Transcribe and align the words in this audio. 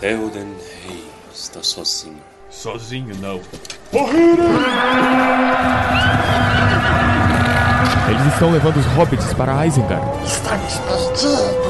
Theoden 0.00 0.56
Rei 0.82 1.04
está 1.30 1.62
sozinho. 1.62 2.22
Sozinho 2.48 3.14
não. 3.16 3.38
Eles 8.08 8.32
estão 8.32 8.50
levando 8.50 8.78
os 8.78 8.86
hobbits 8.96 9.34
para 9.34 9.66
Isengard. 9.66 10.02
Estamos 10.24 10.74
perdidos. 10.78 11.60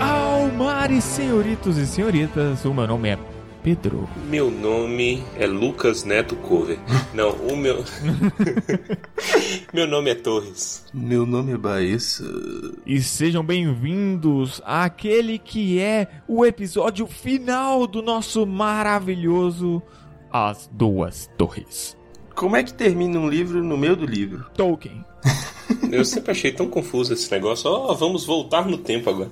Almares, 0.00 1.04
senhoritos 1.04 1.76
e 1.76 1.86
senhoritas, 1.86 2.64
o 2.64 2.72
meu 2.72 2.86
nome 2.86 3.10
é 3.10 3.18
Pedro. 3.62 4.08
Meu 4.28 4.50
nome 4.50 5.22
é 5.36 5.46
Lucas 5.46 6.02
Neto 6.02 6.34
Cover. 6.36 6.78
Não, 7.14 7.30
o 7.30 7.56
meu. 7.56 7.84
meu 9.72 9.86
nome 9.86 10.10
é 10.10 10.14
Torres. 10.16 10.84
Meu 10.92 11.24
nome 11.24 11.52
é 11.52 11.56
Baessa. 11.56 12.24
E 12.84 13.00
sejam 13.00 13.44
bem-vindos 13.44 14.60
àquele 14.64 15.38
que 15.38 15.78
é 15.78 16.08
o 16.26 16.44
episódio 16.44 17.06
final 17.06 17.86
do 17.86 18.02
nosso 18.02 18.44
maravilhoso 18.44 19.80
As 20.30 20.68
Duas 20.72 21.30
Torres. 21.38 21.96
Como 22.34 22.56
é 22.56 22.64
que 22.64 22.74
termina 22.74 23.20
um 23.20 23.28
livro 23.28 23.62
no 23.62 23.76
meio 23.78 23.94
do 23.94 24.06
livro? 24.06 24.44
Tolkien. 24.56 25.04
Eu 25.92 26.04
sempre 26.04 26.32
achei 26.32 26.50
tão 26.50 26.66
confuso 26.66 27.12
esse 27.12 27.30
negócio. 27.30 27.70
Ó, 27.70 27.94
vamos 27.94 28.24
voltar 28.24 28.66
no 28.66 28.78
tempo 28.78 29.08
agora. 29.08 29.30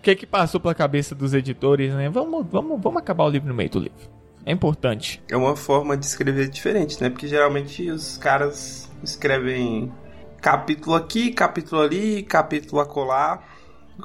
O 0.00 0.02
que 0.02 0.16
que 0.16 0.24
passou 0.24 0.58
pela 0.58 0.74
cabeça 0.74 1.14
dos 1.14 1.34
editores, 1.34 1.92
né? 1.92 2.08
Vamos, 2.08 2.46
vamos, 2.50 2.80
vamos 2.80 3.02
acabar 3.02 3.24
o 3.24 3.28
livro 3.28 3.46
no 3.48 3.54
meio 3.54 3.68
do 3.68 3.80
livro. 3.80 4.08
É 4.46 4.50
importante. 4.50 5.22
É 5.30 5.36
uma 5.36 5.54
forma 5.54 5.94
de 5.94 6.06
escrever 6.06 6.48
diferente, 6.48 6.98
né? 7.02 7.10
Porque 7.10 7.28
geralmente 7.28 7.90
os 7.90 8.16
caras 8.16 8.90
escrevem 9.04 9.92
capítulo 10.40 10.96
aqui, 10.96 11.32
capítulo 11.32 11.82
ali, 11.82 12.22
capítulo 12.22 12.80
acolá. 12.80 13.42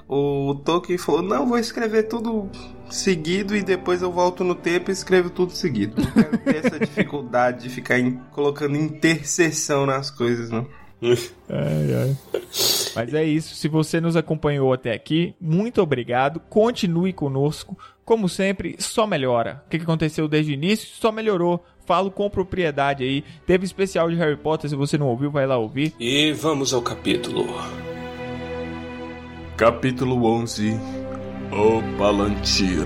O 0.06 0.56
Tolkien 0.66 0.98
falou: 0.98 1.22
Não, 1.22 1.48
vou 1.48 1.58
escrever 1.58 2.04
tudo 2.10 2.50
seguido 2.90 3.56
e 3.56 3.64
depois 3.64 4.02
eu 4.02 4.12
volto 4.12 4.44
no 4.44 4.54
tempo 4.54 4.92
e 4.92 4.94
escrevo 4.94 5.30
tudo 5.30 5.54
seguido. 5.54 6.02
Não 6.02 6.12
quero 6.12 6.38
ter 6.40 6.56
essa 6.58 6.76
dificuldade 6.78 7.64
de 7.64 7.70
ficar 7.70 7.96
colocando 8.32 8.76
interseção 8.76 9.86
nas 9.86 10.12
coisas, 10.12 10.50
não. 10.50 10.68
Ai, 11.02 11.94
ai. 11.94 12.18
Mas 12.96 13.14
é 13.14 13.24
isso. 13.24 13.56
Se 13.56 13.68
você 13.68 14.00
nos 14.00 14.16
acompanhou 14.16 14.72
até 14.72 14.94
aqui, 14.94 15.36
muito 15.40 15.82
obrigado. 15.82 16.40
Continue 16.50 17.12
conosco. 17.14 17.78
Como 18.04 18.30
sempre, 18.30 18.76
só 18.80 19.06
melhora. 19.06 19.64
O 19.66 19.70
que 19.70 19.78
aconteceu 19.78 20.28
desde 20.28 20.52
o 20.52 20.54
início? 20.54 20.88
Só 20.88 21.12
melhorou. 21.12 21.64
Falo 21.86 22.10
com 22.10 22.30
propriedade 22.30 23.04
aí. 23.04 23.24
Teve 23.46 23.66
especial 23.66 24.10
de 24.10 24.16
Harry 24.16 24.38
Potter. 24.38 24.70
Se 24.70 24.76
você 24.76 24.98
não 24.98 25.08
ouviu, 25.08 25.30
vai 25.30 25.46
lá 25.46 25.58
ouvir. 25.58 25.94
E 26.00 26.32
vamos 26.32 26.74
ao 26.74 26.82
capítulo. 26.82 27.46
Capítulo 29.58 30.26
11 30.26 30.80
O 31.52 31.98
Palantir. 31.98 32.86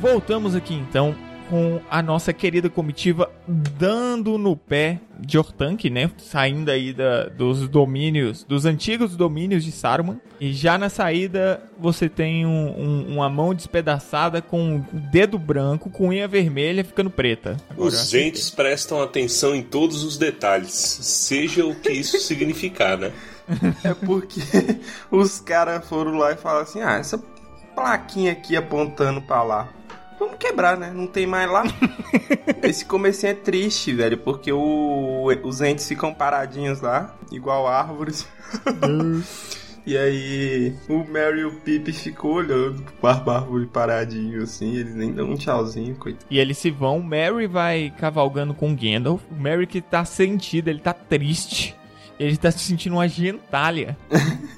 Voltamos 0.00 0.54
aqui 0.54 0.74
então 0.74 1.14
com 1.48 1.80
a 1.90 2.02
nossa 2.02 2.32
querida 2.32 2.68
comitiva 2.68 3.30
dando 3.46 4.36
no 4.38 4.56
pé 4.56 5.00
de 5.18 5.38
Ortanque, 5.38 5.88
né? 5.90 6.10
Saindo 6.18 6.70
aí 6.70 6.92
da- 6.92 7.24
dos 7.26 7.68
domínios, 7.68 8.44
dos 8.44 8.64
antigos 8.66 9.16
domínios 9.16 9.64
de 9.64 9.72
Saruman. 9.72 10.20
E 10.40 10.52
já 10.52 10.78
na 10.78 10.88
saída 10.88 11.60
você 11.78 12.08
tem 12.08 12.46
um- 12.46 12.80
um- 12.80 13.14
uma 13.16 13.28
mão 13.28 13.54
despedaçada 13.54 14.40
com 14.42 14.76
o 14.76 14.84
dedo 15.10 15.38
branco, 15.38 15.90
com 15.90 16.08
unha 16.08 16.28
vermelha 16.28 16.84
ficando 16.84 17.10
preta. 17.10 17.56
Agora, 17.70 17.88
Os 17.88 18.14
entes 18.14 18.50
prestam 18.50 19.02
atenção 19.02 19.54
em 19.54 19.62
todos 19.62 20.04
os 20.04 20.16
detalhes, 20.16 20.72
seja 20.72 21.64
o 21.66 21.74
que 21.74 21.90
isso 21.90 22.18
significar, 22.20 22.96
né? 22.98 23.12
É 23.82 23.94
porque 23.94 24.40
os 25.10 25.40
caras 25.40 25.88
foram 25.88 26.12
lá 26.18 26.32
e 26.32 26.36
falaram 26.36 26.62
assim: 26.64 26.82
Ah, 26.82 26.98
essa 26.98 27.18
plaquinha 27.74 28.32
aqui 28.32 28.54
apontando 28.56 29.22
pra 29.22 29.42
lá. 29.42 29.68
Vamos 30.18 30.36
quebrar, 30.38 30.76
né? 30.76 30.90
Não 30.94 31.06
tem 31.06 31.26
mais 31.26 31.50
lá. 31.50 31.64
Esse 32.62 32.84
comecinho 32.84 33.30
é 33.30 33.34
triste, 33.34 33.92
velho, 33.92 34.18
porque 34.18 34.52
o- 34.52 35.26
os 35.44 35.60
entes 35.60 35.86
ficam 35.86 36.12
paradinhos 36.12 36.80
lá, 36.80 37.14
igual 37.30 37.66
árvores. 37.68 38.26
e 39.86 39.96
aí 39.96 40.74
o 40.88 41.04
Mary 41.04 41.40
e 41.40 41.44
o 41.44 41.52
Pip 41.60 41.92
ficam 41.92 42.30
olhando 42.30 42.82
pro 43.00 43.08
árvore 43.30 43.66
paradinho 43.66 44.42
assim, 44.42 44.74
eles 44.76 44.94
nem 44.94 45.12
dão 45.12 45.30
um 45.30 45.36
tchauzinho, 45.36 45.94
coitado. 45.96 46.26
E 46.30 46.38
eles 46.38 46.58
se 46.58 46.70
vão, 46.70 46.98
o 46.98 47.02
Mary 47.04 47.46
vai 47.46 47.92
cavalgando 47.98 48.52
com 48.54 48.72
o 48.72 48.76
Gandalf. 48.76 49.22
O 49.30 49.34
Mary 49.40 49.66
que 49.66 49.80
tá 49.80 50.04
sentido, 50.04 50.68
ele 50.68 50.80
tá 50.80 50.92
triste. 50.92 51.74
Ele 52.18 52.36
tá 52.36 52.50
se 52.50 52.58
sentindo 52.58 52.94
uma 52.96 53.06
gentalha. 53.08 53.96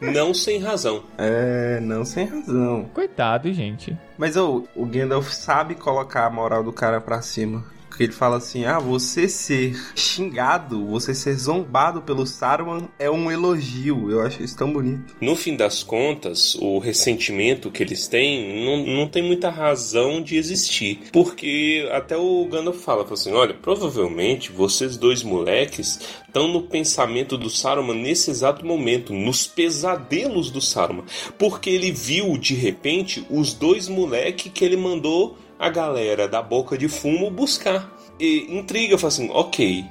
Não 0.00 0.32
sem 0.34 0.58
razão. 0.58 1.02
É, 1.18 1.80
não 1.80 2.04
sem 2.04 2.26
razão. 2.26 2.88
Coitado, 2.94 3.52
gente. 3.52 3.96
Mas 4.16 4.36
ô, 4.36 4.64
o 4.74 4.86
Gandalf 4.86 5.30
sabe 5.30 5.74
colocar 5.74 6.26
a 6.26 6.30
moral 6.30 6.62
do 6.62 6.72
cara 6.72 7.00
pra 7.00 7.22
cima. 7.22 7.64
Porque 7.94 8.02
ele 8.02 8.12
fala 8.12 8.38
assim: 8.38 8.64
ah, 8.64 8.80
você 8.80 9.28
ser 9.28 9.80
xingado, 9.94 10.84
você 10.84 11.14
ser 11.14 11.34
zombado 11.34 12.02
pelo 12.02 12.26
Saruman 12.26 12.88
é 12.98 13.08
um 13.08 13.30
elogio. 13.30 14.10
Eu 14.10 14.22
acho 14.22 14.42
isso 14.42 14.56
tão 14.56 14.72
bonito. 14.72 15.14
No 15.20 15.36
fim 15.36 15.54
das 15.54 15.84
contas, 15.84 16.56
o 16.56 16.80
ressentimento 16.80 17.70
que 17.70 17.84
eles 17.84 18.08
têm 18.08 18.64
não, 18.64 18.96
não 18.96 19.08
tem 19.08 19.22
muita 19.22 19.48
razão 19.48 20.20
de 20.20 20.36
existir. 20.36 21.02
Porque 21.12 21.88
até 21.92 22.16
o 22.16 22.44
Gandalf 22.46 22.78
fala, 22.78 23.04
fala 23.04 23.14
assim: 23.14 23.32
olha, 23.32 23.54
provavelmente 23.54 24.50
vocês 24.50 24.96
dois 24.96 25.22
moleques 25.22 26.00
estão 26.26 26.48
no 26.48 26.62
pensamento 26.62 27.38
do 27.38 27.48
Saruman 27.48 27.94
nesse 27.94 28.28
exato 28.28 28.66
momento, 28.66 29.12
nos 29.12 29.46
pesadelos 29.46 30.50
do 30.50 30.60
Saruman. 30.60 31.04
Porque 31.38 31.70
ele 31.70 31.92
viu 31.92 32.36
de 32.36 32.54
repente 32.54 33.24
os 33.30 33.54
dois 33.54 33.88
moleques 33.88 34.50
que 34.52 34.64
ele 34.64 34.76
mandou 34.76 35.38
a 35.58 35.68
galera 35.68 36.28
da 36.28 36.42
boca 36.42 36.76
de 36.76 36.88
fumo 36.88 37.30
buscar. 37.30 37.90
E 38.18 38.46
intriga, 38.56 38.98
fala 38.98 39.08
assim: 39.08 39.30
ok, 39.30 39.84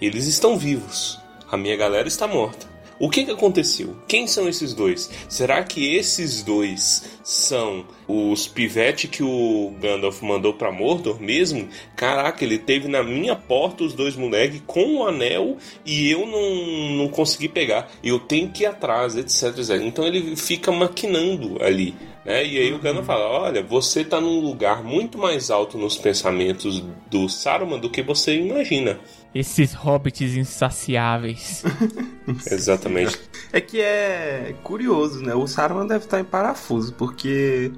eles 0.00 0.26
estão 0.26 0.58
vivos. 0.58 1.20
A 1.50 1.56
minha 1.56 1.76
galera 1.76 2.08
está 2.08 2.26
morta. 2.26 2.72
O 3.02 3.10
que, 3.10 3.24
que 3.24 3.32
aconteceu? 3.32 3.96
Quem 4.06 4.28
são 4.28 4.48
esses 4.48 4.72
dois? 4.72 5.10
Será 5.28 5.64
que 5.64 5.96
esses 5.96 6.44
dois 6.44 7.18
são 7.24 7.84
os 8.06 8.46
pivete 8.46 9.08
que 9.08 9.24
o 9.24 9.72
Gandalf 9.80 10.22
mandou 10.22 10.54
pra 10.54 10.70
Mordor 10.70 11.20
mesmo? 11.20 11.68
Caraca, 11.96 12.44
ele 12.44 12.58
teve 12.58 12.86
na 12.86 13.02
minha 13.02 13.34
porta 13.34 13.82
os 13.82 13.92
dois 13.92 14.14
moleques 14.14 14.62
com 14.68 14.98
o 14.98 15.04
anel 15.04 15.56
e 15.84 16.08
eu 16.12 16.24
não, 16.24 16.96
não 16.96 17.08
consegui 17.08 17.48
pegar. 17.48 17.90
Eu 18.04 18.20
tenho 18.20 18.50
que 18.50 18.62
ir 18.62 18.66
atrás, 18.66 19.16
etc, 19.16 19.58
etc. 19.58 19.82
Então 19.82 20.06
ele 20.06 20.36
fica 20.36 20.70
maquinando 20.70 21.60
ali. 21.60 21.96
Né? 22.24 22.46
E 22.46 22.58
aí 22.58 22.72
o 22.72 22.78
Gandalf 22.78 23.06
fala: 23.06 23.24
Olha, 23.24 23.62
você 23.62 24.04
tá 24.04 24.20
num 24.20 24.40
lugar 24.40 24.82
muito 24.82 25.18
mais 25.18 25.50
alto 25.50 25.76
nos 25.76 25.96
pensamentos 25.96 26.82
do 27.10 27.28
Saruman 27.28 27.78
do 27.78 27.90
que 27.90 28.02
você 28.02 28.36
imagina. 28.36 28.98
Esses 29.34 29.72
hobbits 29.72 30.34
insaciáveis. 30.34 31.64
Exatamente. 32.50 33.18
É 33.52 33.60
que 33.60 33.80
é 33.80 34.54
curioso, 34.62 35.22
né? 35.22 35.34
O 35.34 35.46
Saruman 35.46 35.86
deve 35.86 36.04
estar 36.04 36.20
em 36.20 36.24
parafuso, 36.24 36.92
porque 36.94 37.72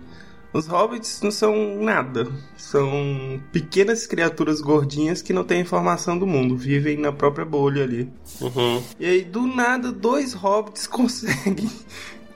os 0.53 0.67
hobbits 0.67 1.21
não 1.23 1.31
são 1.31 1.83
nada. 1.83 2.29
São 2.57 3.41
pequenas 3.53 4.07
criaturas 4.07 4.61
gordinhas 4.61 5.23
que 5.23 5.33
não 5.33 5.45
têm 5.45 5.61
informação 5.61 6.19
do 6.19 6.27
mundo, 6.27 6.57
vivem 6.57 6.97
na 6.97 7.13
própria 7.13 7.45
bolha 7.45 7.83
ali. 7.83 8.09
Uhum. 8.41 8.83
E 8.99 9.07
aí, 9.07 9.25
do 9.25 9.47
nada, 9.47 9.91
dois 9.91 10.33
hobbits 10.33 10.87
conseguem 10.89 11.71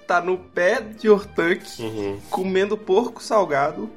estar 0.09 0.25
no 0.25 0.39
pé 0.39 0.81
de 0.81 1.09
Ortanque, 1.11 1.83
Uhum. 1.83 2.19
comendo 2.31 2.79
porco 2.79 3.23
salgado 3.23 3.91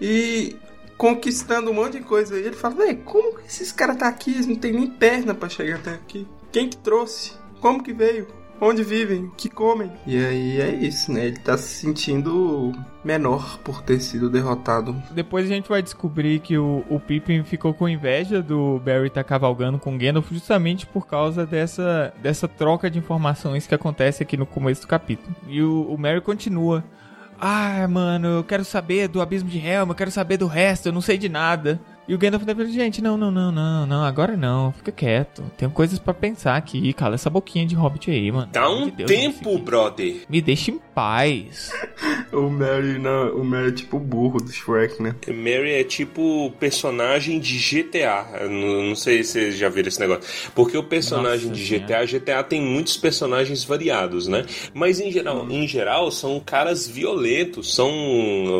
e 0.00 0.56
conquistando 0.98 1.70
um 1.70 1.74
monte 1.74 1.98
de 1.98 2.04
coisa. 2.04 2.36
E 2.38 2.42
ele 2.44 2.56
fala, 2.56 2.74
véi, 2.74 2.96
como 2.96 3.38
que 3.38 3.46
esses 3.46 3.70
caras 3.70 3.96
tá 3.96 4.08
aqui? 4.08 4.32
Eles 4.32 4.46
não 4.46 4.56
tem 4.56 4.72
nem 4.72 4.86
perna 4.88 5.34
pra 5.34 5.48
chegar 5.48 5.76
até 5.76 5.90
aqui. 5.90 6.26
Quem 6.50 6.68
que 6.68 6.76
trouxe? 6.76 7.32
Como 7.60 7.82
que 7.82 7.92
veio? 7.92 8.26
Onde 8.64 8.84
vivem? 8.84 9.24
O 9.24 9.30
que 9.32 9.48
comem? 9.48 9.90
E 10.06 10.24
aí 10.24 10.60
é 10.60 10.70
isso, 10.72 11.10
né? 11.10 11.26
Ele 11.26 11.36
tá 11.36 11.58
se 11.58 11.80
sentindo 11.80 12.70
menor 13.04 13.58
por 13.58 13.82
ter 13.82 13.98
sido 13.98 14.30
derrotado. 14.30 14.94
Depois 15.10 15.46
a 15.46 15.48
gente 15.48 15.68
vai 15.68 15.82
descobrir 15.82 16.38
que 16.38 16.56
o, 16.56 16.84
o 16.88 17.00
Pippin 17.00 17.42
ficou 17.42 17.74
com 17.74 17.88
inveja 17.88 18.40
do 18.40 18.80
Barry 18.84 19.08
estar 19.08 19.24
cavalgando 19.24 19.80
com 19.80 19.98
Gandalf 19.98 20.30
justamente 20.30 20.86
por 20.86 21.08
causa 21.08 21.44
dessa, 21.44 22.14
dessa 22.22 22.46
troca 22.46 22.88
de 22.88 23.00
informações 23.00 23.66
que 23.66 23.74
acontece 23.74 24.22
aqui 24.22 24.36
no 24.36 24.46
começo 24.46 24.82
do 24.82 24.86
capítulo. 24.86 25.34
E 25.48 25.60
o, 25.60 25.82
o 25.82 25.98
Merry 25.98 26.20
continua. 26.20 26.84
Ah, 27.40 27.88
mano, 27.88 28.28
eu 28.28 28.44
quero 28.44 28.64
saber 28.64 29.08
do 29.08 29.20
Abismo 29.20 29.50
de 29.50 29.58
Helm, 29.58 29.88
eu 29.88 29.94
quero 29.96 30.12
saber 30.12 30.36
do 30.36 30.46
resto, 30.46 30.86
eu 30.86 30.92
não 30.92 31.00
sei 31.00 31.18
de 31.18 31.28
nada. 31.28 31.80
E 32.06 32.14
o 32.14 32.18
Gandalf 32.18 32.44
deve 32.44 32.66
gente, 32.66 33.00
não, 33.00 33.16
não, 33.16 33.30
não, 33.30 33.52
não, 33.52 33.86
não, 33.86 34.04
agora 34.04 34.36
não, 34.36 34.72
fica 34.72 34.90
quieto. 34.90 35.44
Tenho 35.56 35.70
coisas 35.70 35.98
pra 35.98 36.12
pensar 36.12 36.56
aqui, 36.56 36.92
cala 36.92 37.14
essa 37.14 37.30
boquinha 37.30 37.64
de 37.64 37.74
hobbit 37.74 38.10
aí, 38.10 38.30
mano. 38.32 38.48
Dá 38.52 38.68
um 38.68 38.86
de 38.86 38.90
Deus, 38.90 39.10
tempo, 39.10 39.56
brother. 39.58 40.22
Me 40.28 40.40
deixa 40.40 40.72
em 40.72 40.80
paz. 40.94 41.70
O 42.32 42.48
Mary, 42.48 42.98
não, 42.98 43.36
o 43.36 43.44
Mary 43.44 43.68
é 43.68 43.72
tipo 43.72 43.96
o 43.96 44.00
burro 44.00 44.38
do 44.38 44.50
Shrek, 44.50 45.02
né? 45.02 45.14
Mary 45.28 45.72
é 45.72 45.84
tipo 45.84 46.50
personagem 46.58 47.38
de 47.38 47.58
GTA. 47.58 48.48
Não, 48.48 48.82
não 48.82 48.96
sei 48.96 49.22
se 49.22 49.32
vocês 49.32 49.56
já 49.56 49.68
viram 49.68 49.88
esse 49.88 50.00
negócio. 50.00 50.50
Porque 50.54 50.76
o 50.76 50.82
personagem 50.82 51.48
Nossa 51.48 51.60
de. 51.60 51.78
GTA, 51.78 52.04
GTA 52.04 52.42
tem 52.42 52.60
muitos 52.60 52.96
personagens 52.96 53.64
variados, 53.64 54.28
né? 54.28 54.44
Mas 54.72 55.00
em 55.00 55.10
geral, 55.10 55.46
em 55.50 55.66
geral 55.66 56.10
são 56.10 56.40
caras 56.40 56.86
violentos, 56.86 57.74
são 57.74 57.90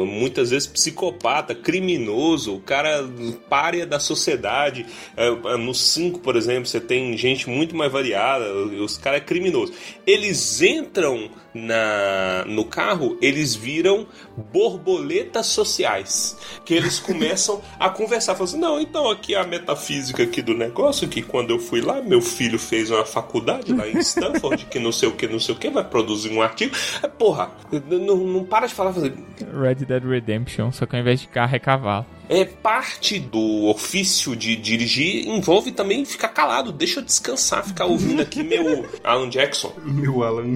muitas 0.06 0.50
vezes 0.50 0.66
psicopata, 0.66 1.54
criminoso, 1.54 2.54
o 2.54 2.60
cara 2.60 3.08
párea 3.48 3.86
da 3.86 3.98
sociedade. 3.98 4.86
É, 5.16 5.28
é, 5.28 5.56
No 5.56 5.74
5, 5.74 6.20
por 6.20 6.36
exemplo, 6.36 6.66
você 6.66 6.80
tem 6.80 7.16
gente 7.16 7.48
muito 7.48 7.76
mais 7.76 7.90
variada, 7.90 8.52
os 8.54 8.96
caras 8.98 9.20
é 9.20 9.24
criminoso. 9.24 9.72
Eles 10.06 10.60
entram 10.62 11.30
na, 11.54 12.44
no 12.46 12.64
carro, 12.64 13.16
eles 13.20 13.54
viram 13.54 14.06
borboletas 14.52 15.46
sociais. 15.46 16.36
Que 16.64 16.74
eles 16.74 16.98
começam 17.00 17.60
a 17.78 17.88
conversar. 17.90 18.34
Falam 18.34 18.44
assim, 18.44 18.58
não, 18.58 18.80
então 18.80 19.10
aqui 19.10 19.34
é 19.34 19.40
a 19.40 19.44
metafísica 19.46 20.22
aqui 20.22 20.40
do 20.42 20.54
negócio, 20.54 21.08
que 21.08 21.22
quando 21.22 21.50
eu 21.50 21.58
fui 21.58 21.80
lá, 21.80 22.00
meu 22.00 22.20
filho 22.20 22.58
fez 22.58 22.90
uma 22.90 23.04
faculdade 23.04 23.72
lá 23.72 23.88
em 23.88 23.98
Stanford, 24.00 24.66
que 24.66 24.78
não 24.78 24.92
sei 24.92 25.08
o 25.08 25.12
que, 25.12 25.26
não 25.26 25.38
sei 25.40 25.54
o 25.54 25.58
que, 25.58 25.68
vai 25.70 25.84
produzir 25.84 26.30
um 26.32 26.40
artigo. 26.42 26.74
É, 27.02 27.08
porra, 27.08 27.50
não, 27.88 28.16
não 28.16 28.44
para 28.44 28.66
de 28.66 28.74
falar. 28.74 28.92
fazer- 28.92 29.14
Red 29.60 29.84
Dead 29.86 30.04
Redemption, 30.04 30.70
só 30.72 30.86
que 30.86 30.94
ao 30.96 31.00
invés 31.02 31.20
de 31.20 31.28
carro 31.28 31.54
é 31.54 31.58
cavalo. 31.58 32.06
É 32.28 32.44
parte 32.44 33.18
do 33.18 33.66
ofício 33.66 34.34
de 34.34 34.56
dirigir, 34.56 35.26
envolve 35.28 35.70
também 35.72 36.04
ficar 36.04 36.28
calado, 36.28 36.72
deixa 36.72 37.00
eu 37.00 37.04
descansar, 37.04 37.64
ficar 37.64 37.84
ouvindo 37.86 38.22
aqui 38.22 38.42
meu 38.44 38.88
Alan 39.04 39.28
Jackson. 39.28 39.74
Meu 39.84 40.22
Alan. 40.22 40.54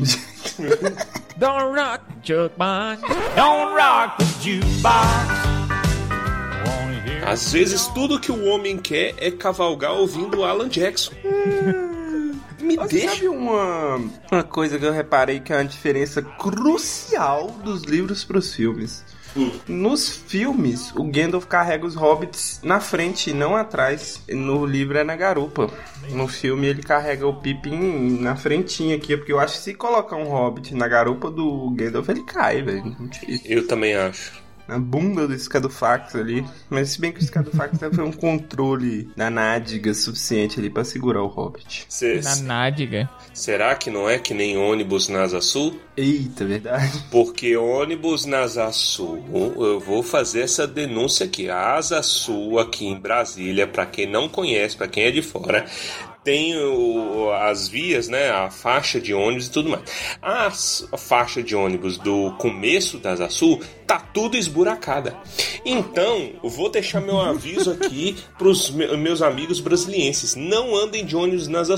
Don't 1.36 1.78
rock 1.78 2.04
the 2.06 2.34
jukebox. 2.34 3.00
Don't 3.34 3.74
rock 3.78 4.16
the 4.18 4.24
jukebox. 4.42 5.46
Às 7.26 7.52
vezes 7.52 7.86
tudo 7.88 8.20
que 8.20 8.30
o 8.30 8.44
homem 8.46 8.78
quer 8.78 9.14
é 9.18 9.30
cavalgar 9.32 9.92
ouvindo 9.92 10.44
Alan 10.44 10.68
Jackson. 10.68 11.12
Me 12.60 12.76
Você 12.76 12.88
deixa. 13.00 13.14
sabe 13.14 13.28
uma, 13.28 13.96
uma 14.30 14.42
coisa 14.44 14.78
que 14.78 14.84
eu 14.84 14.92
reparei 14.92 15.40
que 15.40 15.52
é 15.52 15.56
uma 15.56 15.64
diferença 15.64 16.22
crucial 16.22 17.48
dos 17.64 17.82
livros 17.82 18.24
pros 18.24 18.54
filmes? 18.54 19.04
Nos 19.68 20.08
filmes, 20.08 20.92
o 20.94 21.04
Gandalf 21.04 21.46
carrega 21.46 21.86
os 21.86 21.94
hobbits 21.94 22.60
na 22.62 22.80
frente 22.80 23.30
e 23.30 23.34
não 23.34 23.56
atrás. 23.56 24.22
No 24.28 24.64
livro 24.64 24.98
é 24.98 25.04
na 25.04 25.16
garupa. 25.16 25.70
No 26.10 26.28
filme 26.28 26.66
ele 26.66 26.82
carrega 26.82 27.26
o 27.26 27.34
Pippin 27.34 28.18
na 28.20 28.36
frentinha 28.36 28.96
aqui, 28.96 29.16
porque 29.16 29.32
eu 29.32 29.40
acho 29.40 29.58
que 29.58 29.64
se 29.64 29.74
colocar 29.74 30.16
um 30.16 30.28
hobbit 30.28 30.74
na 30.74 30.88
garupa 30.88 31.30
do 31.30 31.70
Gandalf, 31.70 32.08
ele 32.08 32.22
cai, 32.22 32.62
velho. 32.62 32.96
Eu 33.44 33.66
também 33.66 33.94
acho. 33.94 34.45
Na 34.68 34.78
bunda 34.78 35.28
do 35.28 35.38
Scadufax 35.38 36.14
ali. 36.16 36.44
Mas 36.68 36.90
se 36.90 37.00
bem 37.00 37.12
que 37.12 37.20
o 37.20 37.24
Scadufax 37.24 37.78
foi 37.94 38.04
um 38.04 38.12
controle 38.12 39.08
da 39.16 39.30
nádega 39.30 39.94
suficiente 39.94 40.58
ali 40.58 40.68
pra 40.70 40.84
segurar 40.84 41.22
o 41.22 41.26
hobbit. 41.28 41.86
Cê- 41.88 42.20
Na 42.22 42.36
nádega. 42.36 43.08
será 43.32 43.74
que 43.74 43.90
não 43.90 44.08
é 44.08 44.18
que 44.18 44.34
nem 44.34 44.56
ônibus 44.58 45.08
na 45.08 45.22
Asa 45.22 45.40
Sul? 45.40 45.78
Eita, 45.96 46.44
verdade. 46.44 47.04
Porque 47.10 47.56
ônibus 47.56 48.26
na 48.26 48.40
Asa 48.40 48.70
Sul, 48.72 49.24
eu 49.56 49.78
vou 49.80 50.02
fazer 50.02 50.40
essa 50.42 50.66
denúncia 50.66 51.24
aqui. 51.26 51.48
A 51.48 51.74
Asa 51.76 52.02
Sul 52.02 52.58
aqui 52.58 52.86
em 52.86 52.98
Brasília, 52.98 53.66
pra 53.66 53.86
quem 53.86 54.06
não 54.10 54.28
conhece, 54.28 54.76
pra 54.76 54.88
quem 54.88 55.04
é 55.04 55.10
de 55.10 55.22
fora, 55.22 55.64
tem 56.26 56.58
o- 56.58 57.30
as 57.30 57.68
vias, 57.68 58.08
né, 58.08 58.28
a 58.30 58.50
faixa 58.50 59.00
de 59.00 59.14
ônibus 59.14 59.46
e 59.46 59.50
tudo 59.52 59.68
mais. 59.70 59.82
A, 60.20 60.46
s- 60.46 60.84
a 60.90 60.96
faixa 60.98 61.40
de 61.40 61.54
ônibus 61.54 61.98
do 61.98 62.32
começo 62.32 62.98
da 62.98 63.12
Asa 63.12 63.28
tá 63.86 64.00
tudo 64.00 64.36
esburacada. 64.36 65.16
Então, 65.64 66.32
vou 66.42 66.68
deixar 66.68 67.00
meu 67.00 67.20
aviso 67.20 67.70
aqui 67.70 68.16
pros 68.36 68.70
me- 68.70 68.96
meus 68.96 69.22
amigos 69.22 69.60
brasilienses. 69.60 70.34
Não 70.34 70.74
andem 70.74 71.04
de 71.04 71.14
ônibus 71.14 71.46
na 71.46 71.60
Asa. 71.60 71.76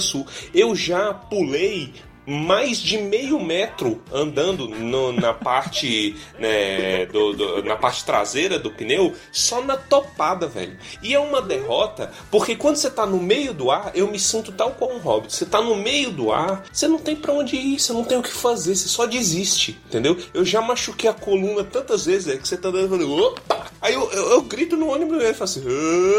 Eu 0.55 0.75
já 0.75 1.13
pulei 1.13 1.93
mais 2.31 2.79
de 2.79 2.99
meio 2.99 3.41
metro 3.41 4.03
andando 4.13 4.69
no- 4.69 5.13
na 5.13 5.33
parte 5.33 6.15
né, 6.39 7.07
do- 7.07 7.33
do- 7.33 7.63
na 7.65 7.75
parte 7.75 8.05
traseira 8.05 8.59
do 8.59 8.71
pneu 8.71 9.15
só 9.33 9.63
na 9.63 9.77
topada, 9.79 10.47
velho. 10.47 10.77
E 11.03 11.15
é 11.15 11.19
uma 11.19 11.41
derrota 11.41 12.13
porque 12.31 12.55
quando 12.55 12.77
você 12.77 12.91
tá 12.91 13.07
no 13.07 13.19
meio 13.19 13.55
do 13.55 13.71
ar, 13.71 13.93
eu 13.95 14.07
me 14.11 14.19
sinto 14.19 14.53
tal 14.53 14.73
qual 14.73 14.91
um 14.93 14.99
hobbit. 14.99 15.33
Você 15.35 15.47
tá 15.47 15.61
no 15.63 15.75
meio 15.75 16.11
do 16.11 16.31
ar, 16.31 16.65
você 16.71 16.87
não 16.87 16.99
tem 16.99 17.17
pra 17.17 17.33
onde 17.33 17.57
ir, 17.57 17.79
você 17.81 17.93
não 17.95 18.05
tem 18.05 18.19
o 18.19 18.23
que 18.23 18.33
fazer, 18.33 18.75
você 18.77 18.89
só 18.89 19.07
desiste, 19.07 19.79
entendeu? 19.87 20.17
Eu 20.35 20.45
já 20.45 20.61
machuquei 20.61 21.09
a 21.09 21.15
coluna 21.15 21.65
tantas 21.65 22.05
vezes 22.05 22.29
é, 22.29 22.37
que 22.37 22.47
você 22.47 22.57
tá 22.59 22.71
dando 22.71 23.11
opa! 23.11 23.67
Aí 23.81 23.95
eu, 23.95 24.11
eu, 24.13 24.31
eu 24.33 24.43
grito 24.43 24.77
no 24.77 24.89
ônibus 24.93 25.23
e 25.23 25.25
ele 25.25 25.33
fala 25.35 25.45
assim, 25.45 25.63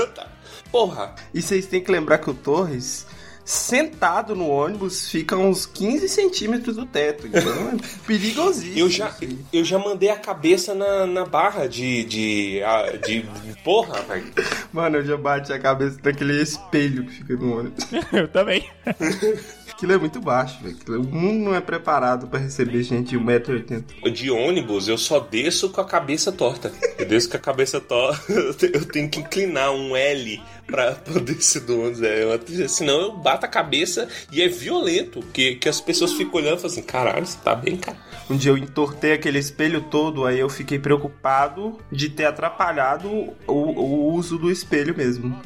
opa! 0.04 0.28
Porra, 0.72 1.16
E 1.34 1.42
vocês 1.42 1.66
têm 1.66 1.82
que 1.84 1.92
lembrar 1.92 2.20
que 2.20 2.30
o 2.30 2.34
Torres, 2.34 3.08
sentado 3.50 4.36
no 4.36 4.48
ônibus, 4.48 5.10
fica 5.10 5.36
uns 5.36 5.66
15 5.66 6.08
centímetros 6.08 6.76
do 6.76 6.86
teto. 6.86 7.26
Então 7.26 7.42
é 7.42 7.78
perigosíssimo. 8.06 8.78
Eu 8.78 8.90
já, 8.90 9.16
eu 9.52 9.66
já 9.66 9.80
mandei 9.80 10.10
a 10.10 10.16
cabeça 10.16 10.76
na, 10.76 11.08
na 11.08 11.26
barra 11.26 11.68
de. 11.68 12.04
de, 12.04 12.62
a- 12.64 12.92
de, 12.98 13.26
porra, 13.64 14.02
velho. 14.04 14.32
Mano, 14.72 14.98
eu 14.98 15.06
já 15.06 15.18
bati 15.18 15.52
a 15.52 15.58
cabeça 15.60 15.98
naquele 16.04 16.40
espelho 16.42 17.06
que 17.06 17.12
fica 17.14 17.34
no 17.34 17.58
ônibus. 17.60 17.86
Eu 18.14 18.28
também. 18.28 18.70
Aquilo 19.80 19.94
é 19.94 19.98
muito 19.98 20.20
baixo, 20.20 20.62
velho. 20.62 20.76
Aquilo- 20.76 21.00
O 21.02 21.06
mundo 21.06 21.40
não 21.46 21.56
é 21.56 21.62
preparado 21.62 22.28
pra 22.28 22.38
receber 22.38 22.84
gente 22.84 23.12
de 23.12 23.18
1,80m. 23.18 24.12
De 24.12 24.30
ônibus, 24.30 24.90
eu 24.90 24.98
só 24.98 25.22
desço 25.22 25.70
com 25.70 25.80
a 25.80 25.86
cabeça 25.86 26.34
torta. 26.34 26.70
Eu 26.98 27.06
desço 27.06 27.30
com 27.30 27.38
a 27.38 27.40
cabeça 27.40 27.80
torta. 27.80 28.30
Eu 28.32 28.54
te- 28.60 28.72
eu 28.74 28.84
tenho 28.84 29.08
que 29.08 29.22
inclinar 29.22 29.72
um 29.72 29.96
L 29.96 30.42
pra 30.68 30.92
poder 30.96 31.34
descer 31.34 31.62
do 31.62 31.80
ônibus. 31.80 32.02
É, 32.02 32.68
senão 32.68 33.00
eu 33.00 33.18
bato 33.18 33.46
a 33.46 33.50
cabeça 33.50 34.10
e 34.30 34.42
é 34.42 34.50
violento. 34.50 35.22
Que, 35.32 35.56
que 35.56 35.70
as 35.70 35.80
pessoas 35.80 36.12
ficam 36.12 36.42
olhando 36.42 36.58
e 36.58 36.62
falam 36.62 36.72
assim: 36.74 36.84
caralho, 36.84 37.26
você 37.26 37.38
tá 37.42 37.56
bem, 37.56 37.78
cara. 37.78 37.98
Um 38.30 38.36
dia 38.36 38.52
eu 38.52 38.58
entortei 38.58 39.14
aquele 39.14 39.40
espelho 39.40 39.80
todo, 39.90 40.26
aí 40.26 40.38
eu 40.40 40.50
fiquei 40.50 40.78
preocupado 40.78 41.80
de 41.90 42.10
ter 42.10 42.26
atrapalhado 42.26 43.10
o, 43.48 43.54
o 43.54 44.14
uso 44.14 44.38
do 44.38 44.52
espelho 44.52 44.94
mesmo. 44.96 45.40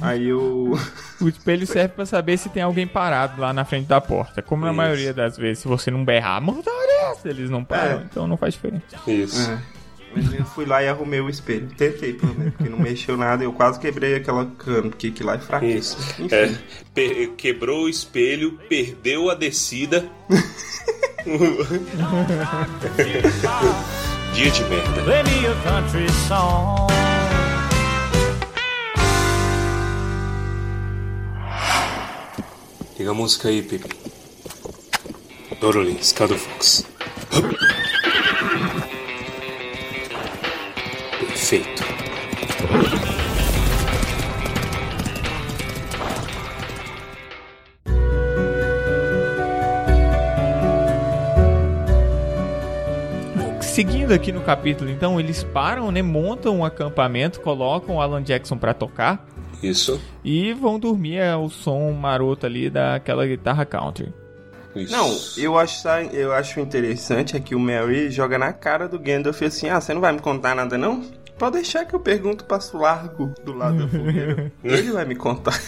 Aí 0.00 0.28
eu. 0.28 0.78
O 1.20 1.28
espelho 1.28 1.66
serve 1.66 1.94
pra 1.94 2.06
saber 2.06 2.36
se 2.38 2.48
tem 2.48 2.62
alguém 2.62 2.86
parado 2.86 3.40
lá 3.40 3.52
na 3.52 3.64
frente 3.64 3.86
da 3.86 4.00
porta. 4.00 4.40
Como 4.42 4.62
na 4.64 4.70
Isso. 4.70 4.76
maioria 4.76 5.12
das 5.14 5.36
vezes, 5.36 5.60
se 5.60 5.68
você 5.68 5.90
não 5.90 6.04
berrar, 6.04 6.40
motorista, 6.40 7.28
eles 7.28 7.50
não 7.50 7.62
param, 7.64 8.00
É. 8.00 8.04
então 8.10 8.26
não 8.26 8.36
faz 8.36 8.54
diferença. 8.54 8.84
Isso. 9.06 9.50
É. 9.50 9.58
Mas 10.14 10.30
eu 10.34 10.44
fui 10.44 10.66
lá 10.66 10.82
e 10.82 10.88
arrumei 10.88 11.20
o 11.22 11.28
espelho. 11.30 11.68
Tentei, 11.76 12.12
pelo 12.12 12.34
menos, 12.34 12.52
porque 12.54 12.68
não 12.70 12.78
mexeu 12.78 13.16
nada. 13.16 13.42
Eu 13.44 13.52
quase 13.52 13.80
quebrei 13.80 14.14
aquela 14.14 14.44
cama, 14.58 14.90
porque 14.90 15.06
aquilo 15.06 15.28
lá 15.30 15.36
é. 15.36 15.38
Enfim. 16.18 16.28
É, 16.30 17.26
quebrou 17.36 17.84
o 17.84 17.88
espelho, 17.88 18.58
perdeu 18.68 19.30
a 19.30 19.34
descida. 19.34 20.06
Dia 24.34 24.50
de 24.50 24.64
merda. 24.64 25.02
Liga 32.98 33.10
a 33.10 33.14
música 33.14 33.48
aí, 33.48 33.62
Pepe. 33.62 33.96
Dorolin, 35.60 35.96
Scado 36.02 36.36
Fox. 36.36 36.86
Perfeito. 41.18 41.82
Seguindo 53.60 54.12
aqui 54.12 54.30
no 54.30 54.42
capítulo, 54.42 54.90
então, 54.90 55.18
eles 55.18 55.42
param, 55.42 55.90
né? 55.90 56.02
Montam 56.02 56.58
um 56.58 56.64
acampamento, 56.64 57.40
colocam 57.40 57.96
o 57.96 58.00
Alan 58.02 58.22
Jackson 58.22 58.58
pra 58.58 58.74
tocar 58.74 59.31
Isso. 59.62 60.00
e 60.24 60.52
vão 60.52 60.78
dormir 60.78 61.22
ao 61.22 61.48
som 61.48 61.92
maroto 61.92 62.46
ali 62.46 62.68
daquela 62.68 63.26
guitarra 63.26 63.64
country. 63.64 64.12
Isso. 64.74 64.92
Não, 64.92 65.14
eu 65.36 65.58
acho, 65.58 65.86
eu 66.12 66.32
acho 66.32 66.58
interessante 66.60 67.36
é 67.36 67.40
que 67.40 67.54
o 67.54 67.60
Mary 67.60 68.10
joga 68.10 68.38
na 68.38 68.52
cara 68.52 68.88
do 68.88 68.98
Gandalf 68.98 69.42
assim: 69.42 69.68
ah, 69.68 69.80
você 69.80 69.92
não 69.92 70.00
vai 70.00 70.12
me 70.12 70.20
contar 70.20 70.54
nada 70.54 70.78
não? 70.78 71.02
Pode 71.38 71.56
deixar 71.56 71.84
que 71.84 71.94
eu 71.94 72.00
pergunto, 72.00 72.44
passo 72.44 72.78
largo 72.78 73.34
do 73.44 73.52
lado 73.52 73.78
da 73.78 73.88
fogueira. 73.88 74.52
Ele 74.62 74.92
vai 74.92 75.04
me 75.04 75.16
contar. 75.16 75.58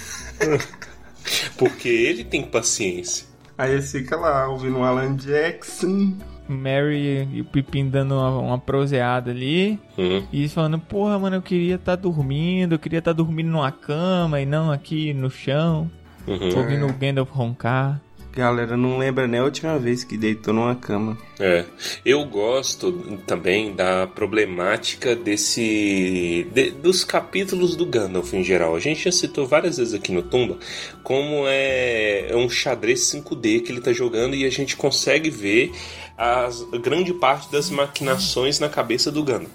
Porque 1.58 1.88
ele 1.88 2.22
tem 2.24 2.44
paciência. 2.44 3.26
Aí 3.56 3.72
ele 3.72 3.82
fica 3.82 4.16
lá 4.16 4.48
ouvindo 4.48 4.78
o 4.78 4.84
Alan 4.84 5.16
Jackson. 5.16 6.16
Mary 6.48 7.28
e 7.32 7.40
o 7.40 7.44
Pippin 7.44 7.88
dando 7.88 8.14
uma, 8.14 8.38
uma 8.38 8.58
proseada 8.58 9.30
ali. 9.30 9.78
Uhum. 9.96 10.24
E 10.32 10.40
eles 10.40 10.52
falando, 10.52 10.78
porra, 10.78 11.18
mano, 11.18 11.36
eu 11.36 11.42
queria 11.42 11.76
estar 11.76 11.96
dormindo, 11.96 12.74
eu 12.74 12.78
queria 12.78 12.98
estar 12.98 13.12
dormindo 13.12 13.48
numa 13.50 13.72
cama 13.72 14.40
e 14.40 14.46
não 14.46 14.70
aqui 14.70 15.12
no 15.14 15.30
chão, 15.30 15.90
Uhum. 16.26 16.56
ouvindo 16.58 16.86
o 16.86 16.92
Gandalf 16.92 17.30
roncar. 17.30 18.00
Galera, 18.36 18.76
não 18.76 18.98
lembra 18.98 19.28
nem 19.28 19.38
a 19.38 19.44
última 19.44 19.78
vez 19.78 20.02
que 20.02 20.16
deitou 20.16 20.52
numa 20.52 20.74
cama. 20.74 21.16
É, 21.38 21.64
eu 22.04 22.24
gosto 22.24 22.90
também 23.28 23.72
da 23.76 24.08
problemática 24.08 25.14
desse 25.14 26.46
de- 26.52 26.70
dos 26.72 27.04
capítulos 27.04 27.76
do 27.76 27.86
Gandalf 27.86 28.32
em 28.34 28.42
geral. 28.42 28.74
A 28.74 28.80
gente 28.80 29.04
já 29.04 29.12
citou 29.12 29.46
várias 29.46 29.76
vezes 29.78 29.94
aqui 29.94 30.10
no 30.10 30.20
Tumba 30.22 30.56
como 31.02 31.44
é, 31.46 32.26
é 32.30 32.36
um 32.36 32.48
xadrez 32.48 33.02
5D 33.02 33.60
que 33.60 33.70
ele 33.70 33.80
tá 33.80 33.92
jogando 33.92 34.34
e 34.34 34.44
a 34.44 34.50
gente 34.50 34.76
consegue 34.76 35.30
ver 35.30 35.70
as 36.16 36.62
grande 36.80 37.12
parte 37.12 37.50
das 37.50 37.70
maquinações 37.70 38.60
na 38.60 38.68
cabeça 38.68 39.10
do 39.10 39.22
Gandalf. 39.22 39.50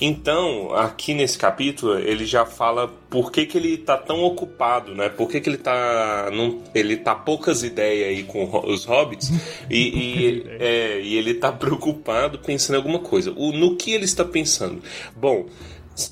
Então, 0.00 0.72
aqui 0.74 1.14
nesse 1.14 1.36
capítulo, 1.36 1.98
ele 1.98 2.24
já 2.24 2.46
fala 2.46 2.88
por 3.10 3.32
que, 3.32 3.44
que 3.44 3.58
ele 3.58 3.76
tá 3.76 3.96
tão 3.96 4.22
ocupado, 4.22 4.94
né? 4.94 5.08
Por 5.08 5.28
que, 5.28 5.40
que 5.40 5.48
ele 5.48 5.58
tá. 5.58 6.30
Não, 6.32 6.62
ele 6.74 6.96
tá 6.96 7.14
poucas 7.14 7.64
ideias 7.64 8.08
aí 8.08 8.24
com 8.24 8.44
os 8.66 8.84
hobbits 8.84 9.30
e, 9.68 9.78
e, 9.78 10.46
é, 10.60 11.00
e 11.00 11.16
ele 11.16 11.34
tá 11.34 11.50
preocupado 11.50 12.38
pensando 12.38 12.74
em 12.74 12.78
alguma 12.78 13.00
coisa. 13.00 13.32
O, 13.36 13.52
no 13.52 13.76
que 13.76 13.92
ele 13.92 14.04
está 14.04 14.24
pensando? 14.24 14.80
Bom, 15.16 15.46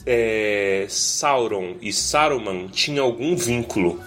é, 0.06 0.86
Sauron 0.88 1.76
e 1.80 1.92
Saruman 1.92 2.68
tinham 2.68 3.04
algum 3.04 3.36
vínculo 3.36 4.00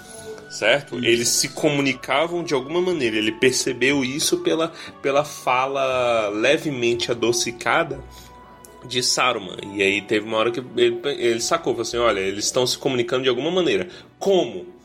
certo? 0.50 0.98
Eles 0.98 1.30
se 1.30 1.50
comunicavam 1.50 2.44
de 2.44 2.54
alguma 2.54 2.82
maneira. 2.82 3.18
Ele 3.18 3.32
percebeu 3.32 4.04
isso 4.04 4.40
pela, 4.40 4.72
pela 5.02 5.24
fala 5.24 6.30
levemente 6.30 7.12
adocicada 7.12 8.00
de 8.86 9.04
Saruman. 9.04 9.58
E 9.74 9.82
aí 9.84 10.02
teve 10.02 10.26
uma 10.26 10.38
hora 10.38 10.52
que 10.52 10.64
ele, 10.76 11.00
ele 11.04 11.42
sacou, 11.42 11.74
falou 11.74 11.82
assim, 11.82 11.98
olha, 11.98 12.20
eles 12.20 12.46
estão 12.46 12.66
se 12.66 12.78
comunicando 12.78 13.24
de 13.24 13.30
alguma 13.30 13.52
maneira. 13.52 13.88
Como? 14.18 14.77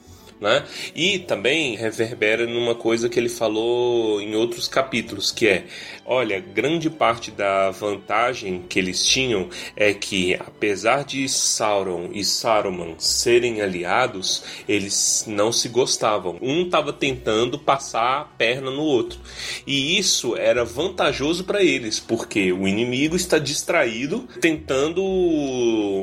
Né? 0.42 0.64
E 0.92 1.20
também 1.20 1.76
reverbera 1.76 2.48
numa 2.48 2.74
coisa 2.74 3.08
que 3.08 3.16
ele 3.16 3.28
falou 3.28 4.20
em 4.20 4.34
outros 4.34 4.66
capítulos, 4.66 5.30
que 5.30 5.46
é, 5.46 5.66
olha, 6.04 6.40
grande 6.40 6.90
parte 6.90 7.30
da 7.30 7.70
vantagem 7.70 8.64
que 8.68 8.76
eles 8.76 9.06
tinham 9.06 9.48
é 9.76 9.94
que, 9.94 10.34
apesar 10.34 11.04
de 11.04 11.28
Sauron 11.28 12.10
e 12.12 12.24
Saruman 12.24 12.96
serem 12.98 13.60
aliados, 13.60 14.42
eles 14.68 15.24
não 15.28 15.52
se 15.52 15.68
gostavam. 15.68 16.36
Um 16.42 16.64
estava 16.64 16.92
tentando 16.92 17.56
passar 17.56 18.22
a 18.22 18.24
perna 18.24 18.68
no 18.68 18.82
outro. 18.82 19.20
E 19.64 19.96
isso 19.96 20.36
era 20.36 20.64
vantajoso 20.64 21.44
para 21.44 21.62
eles, 21.62 22.00
porque 22.00 22.52
o 22.52 22.66
inimigo 22.66 23.14
está 23.14 23.38
distraído 23.38 24.28
tentando 24.40 25.04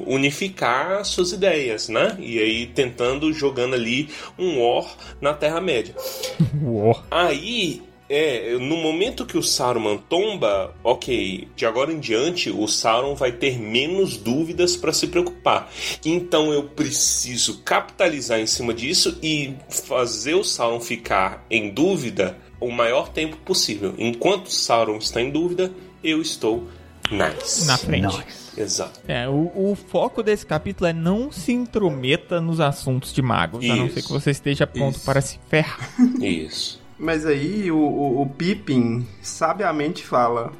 unificar 0.07 1.03
suas 1.03 1.33
ideias, 1.33 1.89
né? 1.89 2.15
E 2.19 2.39
aí 2.39 2.67
tentando 2.67 3.33
jogando 3.33 3.73
ali 3.73 4.09
um 4.37 4.61
War 4.61 4.85
na 5.19 5.33
Terra-média. 5.33 5.95
War. 6.61 7.03
Aí, 7.09 7.81
é, 8.09 8.57
no 8.57 8.75
momento 8.77 9.25
que 9.25 9.37
o 9.37 9.43
Saruman 9.43 9.97
tomba, 9.97 10.73
ok, 10.83 11.47
de 11.55 11.65
agora 11.65 11.93
em 11.93 11.99
diante 11.99 12.49
o 12.49 12.67
Sauron 12.67 13.13
vai 13.13 13.31
ter 13.31 13.59
menos 13.59 14.17
dúvidas 14.17 14.75
para 14.75 14.91
se 14.91 15.07
preocupar. 15.07 15.71
Então 16.03 16.51
eu 16.51 16.63
preciso 16.63 17.61
capitalizar 17.61 18.39
em 18.39 18.47
cima 18.47 18.73
disso 18.73 19.19
e 19.21 19.53
fazer 19.69 20.33
o 20.33 20.43
Sauron 20.43 20.79
ficar 20.79 21.45
em 21.51 21.69
dúvida 21.69 22.35
o 22.59 22.71
maior 22.71 23.09
tempo 23.09 23.37
possível. 23.37 23.93
Enquanto 23.97 24.47
o 24.47 24.51
Sauron 24.51 24.97
está 24.97 25.21
em 25.21 25.29
dúvida, 25.29 25.71
eu 26.03 26.19
estou 26.19 26.67
nice. 27.11 27.65
Na 27.65 27.77
frente. 27.77 28.25
Exato. 28.57 28.99
É, 29.07 29.27
o, 29.27 29.51
o 29.71 29.75
foco 29.75 30.21
desse 30.21 30.45
capítulo 30.45 30.89
é 30.89 30.93
não 30.93 31.31
se 31.31 31.53
intrometa 31.53 32.41
nos 32.41 32.59
assuntos 32.59 33.13
de 33.13 33.21
magos, 33.21 33.63
a 33.63 33.75
não 33.75 33.85
Isso. 33.85 33.95
ser 33.95 34.01
que 34.03 34.11
você 34.11 34.31
esteja 34.31 34.67
pronto 34.67 34.95
Isso. 34.95 35.05
para 35.05 35.21
se 35.21 35.39
ferrar. 35.47 35.89
Isso. 36.21 36.81
Mas 36.97 37.25
aí 37.25 37.71
o, 37.71 37.77
o, 37.77 38.21
o 38.21 38.29
Pippin 38.29 39.07
sabiamente 39.21 40.05
fala: 40.05 40.51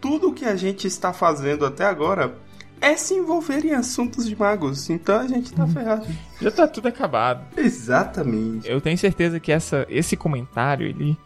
tudo 0.00 0.32
que 0.32 0.44
a 0.44 0.54
gente 0.54 0.86
está 0.86 1.12
fazendo 1.12 1.66
até 1.66 1.84
agora 1.84 2.34
é 2.80 2.96
se 2.96 3.14
envolver 3.14 3.64
em 3.64 3.72
assuntos 3.72 4.26
de 4.26 4.36
magos. 4.36 4.88
Então 4.88 5.18
a 5.18 5.26
gente 5.26 5.52
tá 5.52 5.66
ferrado. 5.66 6.06
Já 6.40 6.50
tá 6.50 6.68
tudo 6.68 6.86
acabado. 6.86 7.44
Exatamente. 7.56 8.70
Eu 8.70 8.80
tenho 8.80 8.96
certeza 8.96 9.40
que 9.40 9.50
essa, 9.50 9.84
esse 9.88 10.16
comentário, 10.16 10.86
ele 10.86 11.18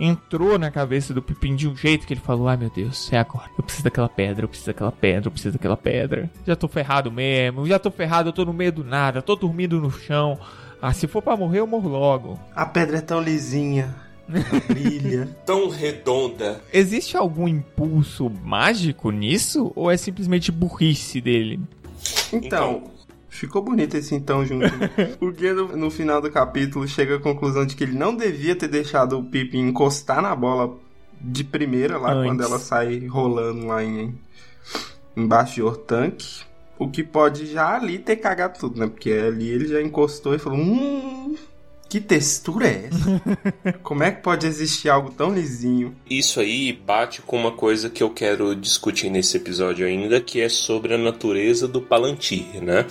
entrou 0.00 0.58
na 0.58 0.70
cabeça 0.70 1.12
do 1.12 1.20
Pipim 1.20 1.54
de 1.54 1.68
um 1.68 1.76
jeito 1.76 2.06
que 2.06 2.14
ele 2.14 2.20
falou, 2.20 2.48
ai 2.48 2.56
meu 2.56 2.70
Deus, 2.70 3.12
é 3.12 3.18
agora. 3.18 3.50
Eu 3.56 3.62
preciso 3.62 3.84
daquela 3.84 4.08
pedra, 4.08 4.44
eu 4.44 4.48
preciso 4.48 4.68
daquela 4.68 4.90
pedra, 4.90 5.28
eu 5.28 5.30
preciso 5.30 5.52
daquela 5.52 5.76
pedra. 5.76 6.30
Já 6.46 6.56
tô 6.56 6.66
ferrado 6.66 7.12
mesmo, 7.12 7.66
já 7.66 7.78
tô 7.78 7.90
ferrado, 7.90 8.30
eu 8.30 8.32
tô 8.32 8.44
no 8.44 8.52
meio 8.52 8.72
do 8.72 8.82
nada, 8.82 9.20
tô 9.20 9.36
dormindo 9.36 9.78
no 9.78 9.90
chão. 9.90 10.38
Ah, 10.80 10.94
se 10.94 11.06
for 11.06 11.20
pra 11.20 11.36
morrer, 11.36 11.60
eu 11.60 11.66
morro 11.66 11.90
logo. 11.90 12.40
A 12.56 12.64
pedra 12.64 12.98
é 12.98 13.02
tão 13.02 13.20
lisinha. 13.20 13.94
Brilha. 14.66 15.28
Tão 15.44 15.68
redonda. 15.68 16.62
Existe 16.72 17.16
algum 17.16 17.46
impulso 17.46 18.30
mágico 18.42 19.10
nisso? 19.10 19.72
Ou 19.74 19.90
é 19.90 19.96
simplesmente 19.96 20.50
burrice 20.50 21.20
dele? 21.20 21.60
Então, 22.32 22.84
ficou 23.30 23.62
bonito 23.62 23.96
esse 23.96 24.14
então 24.14 24.44
junto. 24.44 24.66
né? 24.76 24.90
o 25.20 25.32
Gandalf, 25.32 25.72
no 25.72 25.90
final 25.90 26.20
do 26.20 26.30
capítulo, 26.30 26.86
chega 26.86 27.16
à 27.16 27.20
conclusão 27.20 27.64
de 27.64 27.74
que 27.74 27.84
ele 27.84 27.96
não 27.96 28.14
devia 28.14 28.54
ter 28.54 28.68
deixado 28.68 29.18
o 29.18 29.24
Pippin 29.24 29.60
encostar 29.60 30.20
na 30.20 30.34
bola 30.34 30.76
de 31.20 31.44
primeira, 31.44 31.96
lá 31.96 32.12
Antes. 32.12 32.24
quando 32.30 32.42
ela 32.42 32.58
sai 32.58 33.06
rolando 33.06 33.66
lá 33.66 33.82
em, 33.82 34.14
embaixo 35.16 35.54
de 35.54 35.62
Ortank. 35.62 36.42
O 36.78 36.88
que 36.88 37.04
pode 37.04 37.46
já 37.46 37.76
ali 37.76 37.98
ter 37.98 38.16
cagado 38.16 38.58
tudo, 38.58 38.80
né? 38.80 38.86
Porque 38.86 39.12
ali 39.12 39.48
ele 39.48 39.68
já 39.68 39.82
encostou 39.82 40.34
e 40.34 40.38
falou: 40.38 40.58
Hum, 40.58 41.36
que 41.90 42.00
textura 42.00 42.68
é 42.68 42.88
essa? 42.88 43.78
Como 43.82 44.04
é 44.04 44.12
que 44.12 44.22
pode 44.22 44.46
existir 44.46 44.88
algo 44.88 45.10
tão 45.10 45.34
lisinho? 45.34 45.96
Isso 46.08 46.38
aí 46.38 46.72
bate 46.72 47.20
com 47.20 47.36
uma 47.36 47.50
coisa 47.50 47.90
que 47.90 48.00
eu 48.00 48.10
quero 48.10 48.54
discutir 48.54 49.10
nesse 49.10 49.36
episódio 49.36 49.84
ainda, 49.84 50.20
que 50.20 50.40
é 50.40 50.48
sobre 50.48 50.94
a 50.94 50.98
natureza 50.98 51.66
do 51.66 51.82
Palantir, 51.82 52.62
né? 52.62 52.86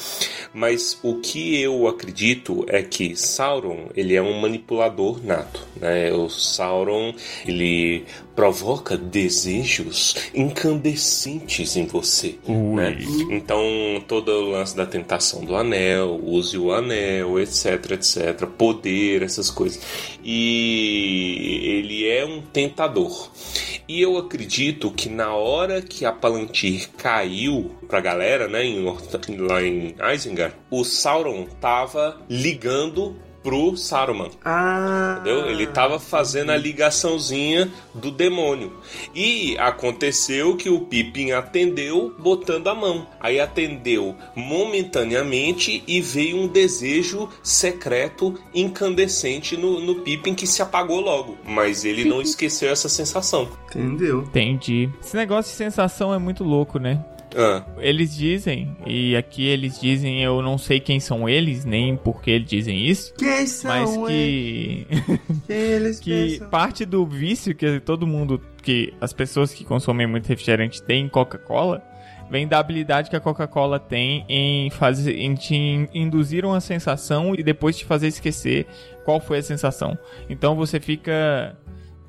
Mas 0.54 1.00
o 1.02 1.16
que 1.16 1.62
eu 1.62 1.88
acredito 1.88 2.66
é 2.68 2.84
que 2.84 3.16
Sauron, 3.16 3.88
ele 3.96 4.16
é 4.16 4.22
um 4.22 4.38
manipulador 4.42 5.26
nato, 5.26 5.66
né? 5.80 6.12
O 6.12 6.28
Sauron, 6.28 7.16
ele 7.48 8.06
provoca 8.40 8.96
desejos 8.96 10.16
incandescentes 10.34 11.76
em 11.76 11.86
você, 11.86 12.40
né? 12.48 12.98
Então, 13.30 13.62
todo 14.08 14.32
o 14.32 14.52
lance 14.52 14.78
da 14.78 14.86
tentação 14.86 15.44
do 15.44 15.58
anel, 15.58 16.18
use 16.24 16.58
o 16.58 16.72
anel, 16.72 17.38
etc, 17.38 17.92
etc, 17.92 18.48
poder, 18.48 19.24
essas 19.24 19.52
coisas. 19.52 19.82
E 20.24 21.82
ele 21.82 22.08
é 22.08 22.24
um 22.24 22.42
tentador. 22.42 23.30
E 23.86 24.00
eu 24.02 24.18
acredito 24.18 24.90
que 24.90 25.10
na 25.10 25.34
hora 25.34 25.82
que 25.82 26.06
a 26.06 26.14
Palantir 26.14 26.88
caiu 26.96 27.72
pra 27.90 28.00
galera, 28.00 28.48
né, 28.48 28.64
em, 28.64 28.86
lá 29.38 29.62
em 29.62 29.94
Isengard, 30.14 30.56
o 30.72 30.86
Sauron 30.86 31.46
tava 31.60 32.22
ligando 32.30 33.18
pro 33.44 33.76
Saruman. 33.76 34.30
Ah. 34.44 35.18
Entendeu? 35.20 35.48
Ele 35.48 35.68
tava 35.68 36.00
fazendo 36.00 36.52
a 36.52 36.58
ligaçãozinha 36.58 37.72
do 37.94 38.12
demônio. 38.12 38.74
E 39.14 39.58
aconteceu 39.58 40.56
que 40.56 40.70
o 40.70 40.82
Pippin 40.82 41.32
atendeu 41.32 42.14
botando 42.18 42.68
a 42.68 42.76
mão. 42.76 43.08
Aí 43.20 43.40
atendeu 43.40 44.16
momentaneamente 44.36 45.84
e 45.88 46.02
veio 46.02 46.38
um 46.38 46.48
desejo 46.48 47.30
secreto 47.44 48.36
incandescente 48.54 49.58
no, 49.58 49.80
no 49.80 49.96
Pippin 49.96 50.34
que 50.34 50.48
se 50.48 50.62
apagou 50.62 51.00
logo. 51.00 51.38
Mas 51.46 51.86
ele 51.86 52.06
não 52.06 52.22
esqueceu 52.22 52.70
essa 52.70 52.90
sensação. 52.90 53.50
Entendeu? 53.70 54.22
Entendi. 54.22 54.90
Esse 55.02 55.16
negócio 55.16 55.52
de 55.52 55.58
sensação 55.58 56.14
é 56.14 56.18
muito 56.18 56.44
louco, 56.44 56.80
né? 56.80 57.04
Ah, 57.36 57.64
Eles 57.78 58.16
dizem, 58.16 58.76
e 58.88 59.16
aqui 59.16 59.46
eles 59.46 59.80
dizem, 59.80 60.24
eu 60.24 60.42
não 60.42 60.58
sei 60.58 60.80
quem 60.80 61.00
são 61.00 61.30
eles, 61.30 61.64
nem 61.66 61.96
por 61.96 62.22
que 62.22 62.32
eles 62.32 62.50
dizem 62.50 62.86
isso, 62.88 63.14
Quem 63.16 63.46
são 63.46 63.70
mas 63.70 64.08
que 64.12 64.88
Quem 65.46 65.56
eles 65.56 66.00
que 66.00 66.12
pensam? 66.32 66.50
parte 66.50 66.86
do 66.86 67.06
vício 67.06 67.54
que 67.54 67.80
todo 67.80 68.08
mundo, 68.08 68.42
que 68.64 68.94
as 69.00 69.14
pessoas 69.14 69.54
que 69.54 69.64
consomem 69.64 70.08
muito 70.08 70.28
refrigerante 70.28 70.82
têm 70.82 71.06
em 71.06 71.10
Coca-Cola, 71.10 71.84
vem 72.32 72.48
da 72.48 72.60
habilidade 72.60 73.10
que 73.10 73.16
a 73.16 73.20
Coca-Cola 73.20 73.80
tem 73.80 74.24
em 74.30 74.70
fazer 74.70 75.16
em 75.18 75.34
te 75.36 75.56
induzir 75.94 76.46
uma 76.46 76.60
sensação 76.62 77.34
e 77.36 77.42
depois 77.44 77.78
te 77.78 77.86
fazer 77.86 78.08
esquecer 78.08 78.68
qual 79.06 79.20
foi 79.20 79.40
a 79.40 79.44
sensação. 79.44 79.98
Então 80.30 80.56
você 80.56 80.80
fica 80.80 81.56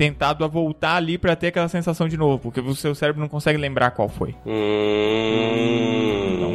tentado 0.00 0.42
a 0.46 0.48
voltar 0.48 0.94
ali 0.96 1.18
pra 1.18 1.36
ter 1.36 1.48
aquela 1.48 1.68
sensação 1.68 2.08
de 2.08 2.16
novo, 2.16 2.38
porque 2.38 2.58
o 2.58 2.74
seu 2.74 2.94
cérebro 2.94 3.20
não 3.20 3.28
consegue 3.28 3.58
lembrar 3.58 3.90
qual 3.90 4.08
foi. 4.08 4.34
hum, 4.46 6.34
Então, 6.36 6.50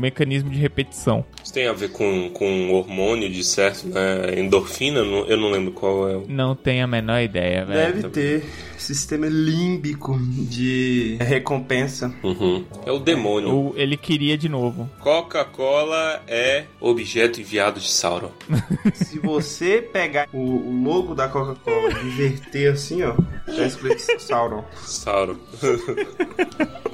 mecanismo 0.00 0.50
de 0.50 0.58
repetição. 0.58 1.24
Isso 1.44 1.52
tem 1.52 1.68
a 1.68 1.72
ver 1.72 1.90
com, 1.92 2.30
com 2.30 2.72
hormônio 2.72 3.30
de 3.30 3.44
certo, 3.44 3.86
né? 3.86 4.40
Endorfina? 4.40 5.04
Não- 5.04 5.24
Eu 5.26 5.36
não 5.36 5.50
lembro 5.52 5.70
qual 5.72 6.08
é. 6.08 6.16
o- 6.16 6.24
Não 6.28 6.56
tenho 6.56 6.82
a 6.82 6.86
menor 6.88 7.20
ideia, 7.20 7.64
velho. 7.64 7.94
Deve 8.02 8.08
ter 8.08 8.44
sistema 8.80 9.26
límbico 9.28 10.18
de 10.18 11.16
recompensa. 11.20 12.14
Uhum. 12.22 12.64
É 12.84 12.92
o 12.92 12.98
demônio. 12.98 13.50
Ou 13.50 13.74
ele 13.76 13.96
queria 13.96 14.36
de 14.36 14.48
novo. 14.48 14.88
Coca-Cola 14.98 16.22
é 16.26 16.64
objeto 16.80 17.40
enviado 17.40 17.80
de 17.80 17.88
Sauron. 17.88 18.32
Se 18.94 19.18
você 19.18 19.80
pegar 19.80 20.28
o, 20.32 20.38
o 20.38 20.82
logo 20.82 21.14
da 21.14 21.28
Coca-Cola 21.28 21.90
e 22.02 22.06
inverter 22.06 22.72
assim, 22.72 23.02
ó, 23.02 23.14
tá 23.46 23.66
escrito 23.66 24.00
Sauron. 24.20 24.64
Sauron. 24.82 25.36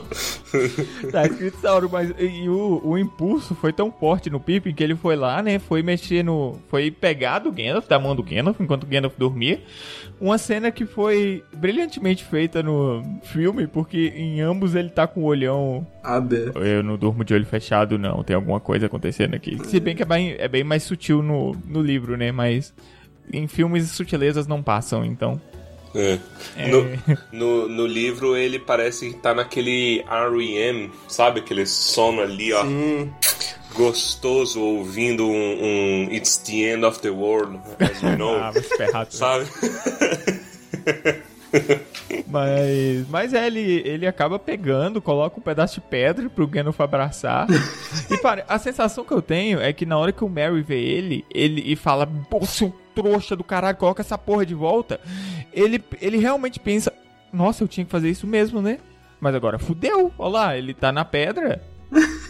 Tá 1.10 1.26
escrito 1.26 1.58
Sauron, 1.58 1.88
mas 1.90 2.12
e 2.18 2.48
o, 2.48 2.80
o 2.82 2.96
impulso 2.96 3.54
foi 3.54 3.72
tão 3.72 3.90
forte 3.90 4.30
no 4.30 4.40
Pippin 4.40 4.72
que 4.72 4.82
ele 4.82 4.94
foi 4.94 5.16
lá, 5.16 5.42
né? 5.42 5.58
Foi 5.58 5.82
mexer 5.82 6.22
no. 6.22 6.58
Foi 6.68 6.90
pegar 6.90 7.40
do 7.40 7.52
Gandalf, 7.52 7.86
da 7.88 7.98
mão 7.98 8.14
do 8.14 8.22
Gandalf, 8.22 8.60
enquanto 8.60 8.84
o 8.84 8.86
Gandalf 8.86 9.14
dormia. 9.18 9.60
Uma 10.18 10.38
cena 10.38 10.70
que 10.70 10.86
foi 10.86 11.44
brilhantemente 11.54 12.24
feita 12.24 12.62
no 12.62 13.02
filme, 13.22 13.66
porque 13.66 14.12
em 14.16 14.40
ambos 14.40 14.74
ele 14.74 14.88
tá 14.88 15.06
com 15.06 15.20
o 15.20 15.24
olhão. 15.24 15.86
Aberto. 16.02 16.58
Eu 16.58 16.82
não 16.82 16.96
durmo 16.96 17.22
de 17.24 17.34
olho 17.34 17.44
fechado, 17.44 17.98
não. 17.98 18.22
Tem 18.22 18.34
alguma 18.34 18.58
coisa 18.58 18.86
acontecendo 18.86 19.34
aqui. 19.34 19.58
Se 19.66 19.78
bem 19.78 19.94
que 19.94 20.02
é 20.02 20.06
bem, 20.06 20.34
é 20.38 20.48
bem 20.48 20.64
mais 20.64 20.84
sutil 20.84 21.22
no, 21.22 21.54
no 21.66 21.82
livro, 21.82 22.16
né? 22.16 22.32
Mas 22.32 22.72
em 23.30 23.46
filmes 23.46 23.90
sutilezas 23.90 24.46
não 24.46 24.62
passam, 24.62 25.04
então. 25.04 25.40
É. 25.94 26.18
No, 26.68 26.84
no, 27.32 27.68
no 27.68 27.86
livro 27.86 28.36
ele 28.36 28.58
parece 28.58 29.10
que 29.10 29.18
tá 29.18 29.34
naquele 29.34 30.00
R.E.M., 30.00 30.90
sabe? 31.08 31.40
Aquele 31.40 31.64
sono 31.66 32.20
ali, 32.20 32.52
ó. 32.52 32.64
Sim. 32.64 33.10
Gostoso 33.76 34.60
ouvindo 34.60 35.26
um, 35.26 35.30
um 35.62 36.08
It's 36.10 36.38
the 36.38 36.72
End 36.72 36.84
of 36.84 37.00
the 37.00 37.10
World, 37.10 37.60
as 37.78 38.02
you 38.02 38.16
know. 38.16 38.36
Ah, 38.36 38.50
vai 38.50 38.62
se 38.62 38.76
ferrar, 38.76 39.06
sabe? 39.10 39.46
Mas, 42.26 43.08
mas 43.08 43.32
é, 43.32 43.46
ele, 43.46 43.82
ele 43.84 44.06
acaba 44.06 44.38
pegando, 44.38 45.00
coloca 45.00 45.38
um 45.38 45.42
pedaço 45.42 45.76
de 45.76 45.80
pedra 45.80 46.28
pro 46.28 46.46
Gandalf 46.46 46.80
abraçar. 46.80 47.46
e 48.10 48.18
para, 48.18 48.44
a 48.48 48.58
sensação 48.58 49.04
que 49.04 49.12
eu 49.12 49.22
tenho 49.22 49.60
é 49.60 49.72
que 49.72 49.86
na 49.86 49.96
hora 49.96 50.12
que 50.12 50.24
o 50.24 50.28
Merry 50.28 50.60
vê 50.60 50.80
ele, 50.82 51.24
ele 51.32 51.62
e 51.64 51.76
fala, 51.76 52.06
pô, 52.06 52.44
seu 52.44 52.74
trouxa 52.94 53.36
do 53.36 53.44
caralho, 53.44 53.76
coloca 53.76 54.02
essa 54.02 54.18
porra 54.18 54.44
de 54.44 54.54
volta. 54.54 55.00
Ele, 55.52 55.82
ele 56.00 56.18
realmente 56.18 56.58
pensa, 56.58 56.92
nossa, 57.32 57.62
eu 57.64 57.68
tinha 57.68 57.84
que 57.84 57.90
fazer 57.90 58.10
isso 58.10 58.26
mesmo, 58.26 58.60
né? 58.60 58.78
Mas 59.20 59.34
agora 59.34 59.58
fudeu, 59.58 60.12
olha 60.18 60.30
lá, 60.30 60.56
ele 60.56 60.74
tá 60.74 60.92
na 60.92 61.04
pedra. 61.04 61.62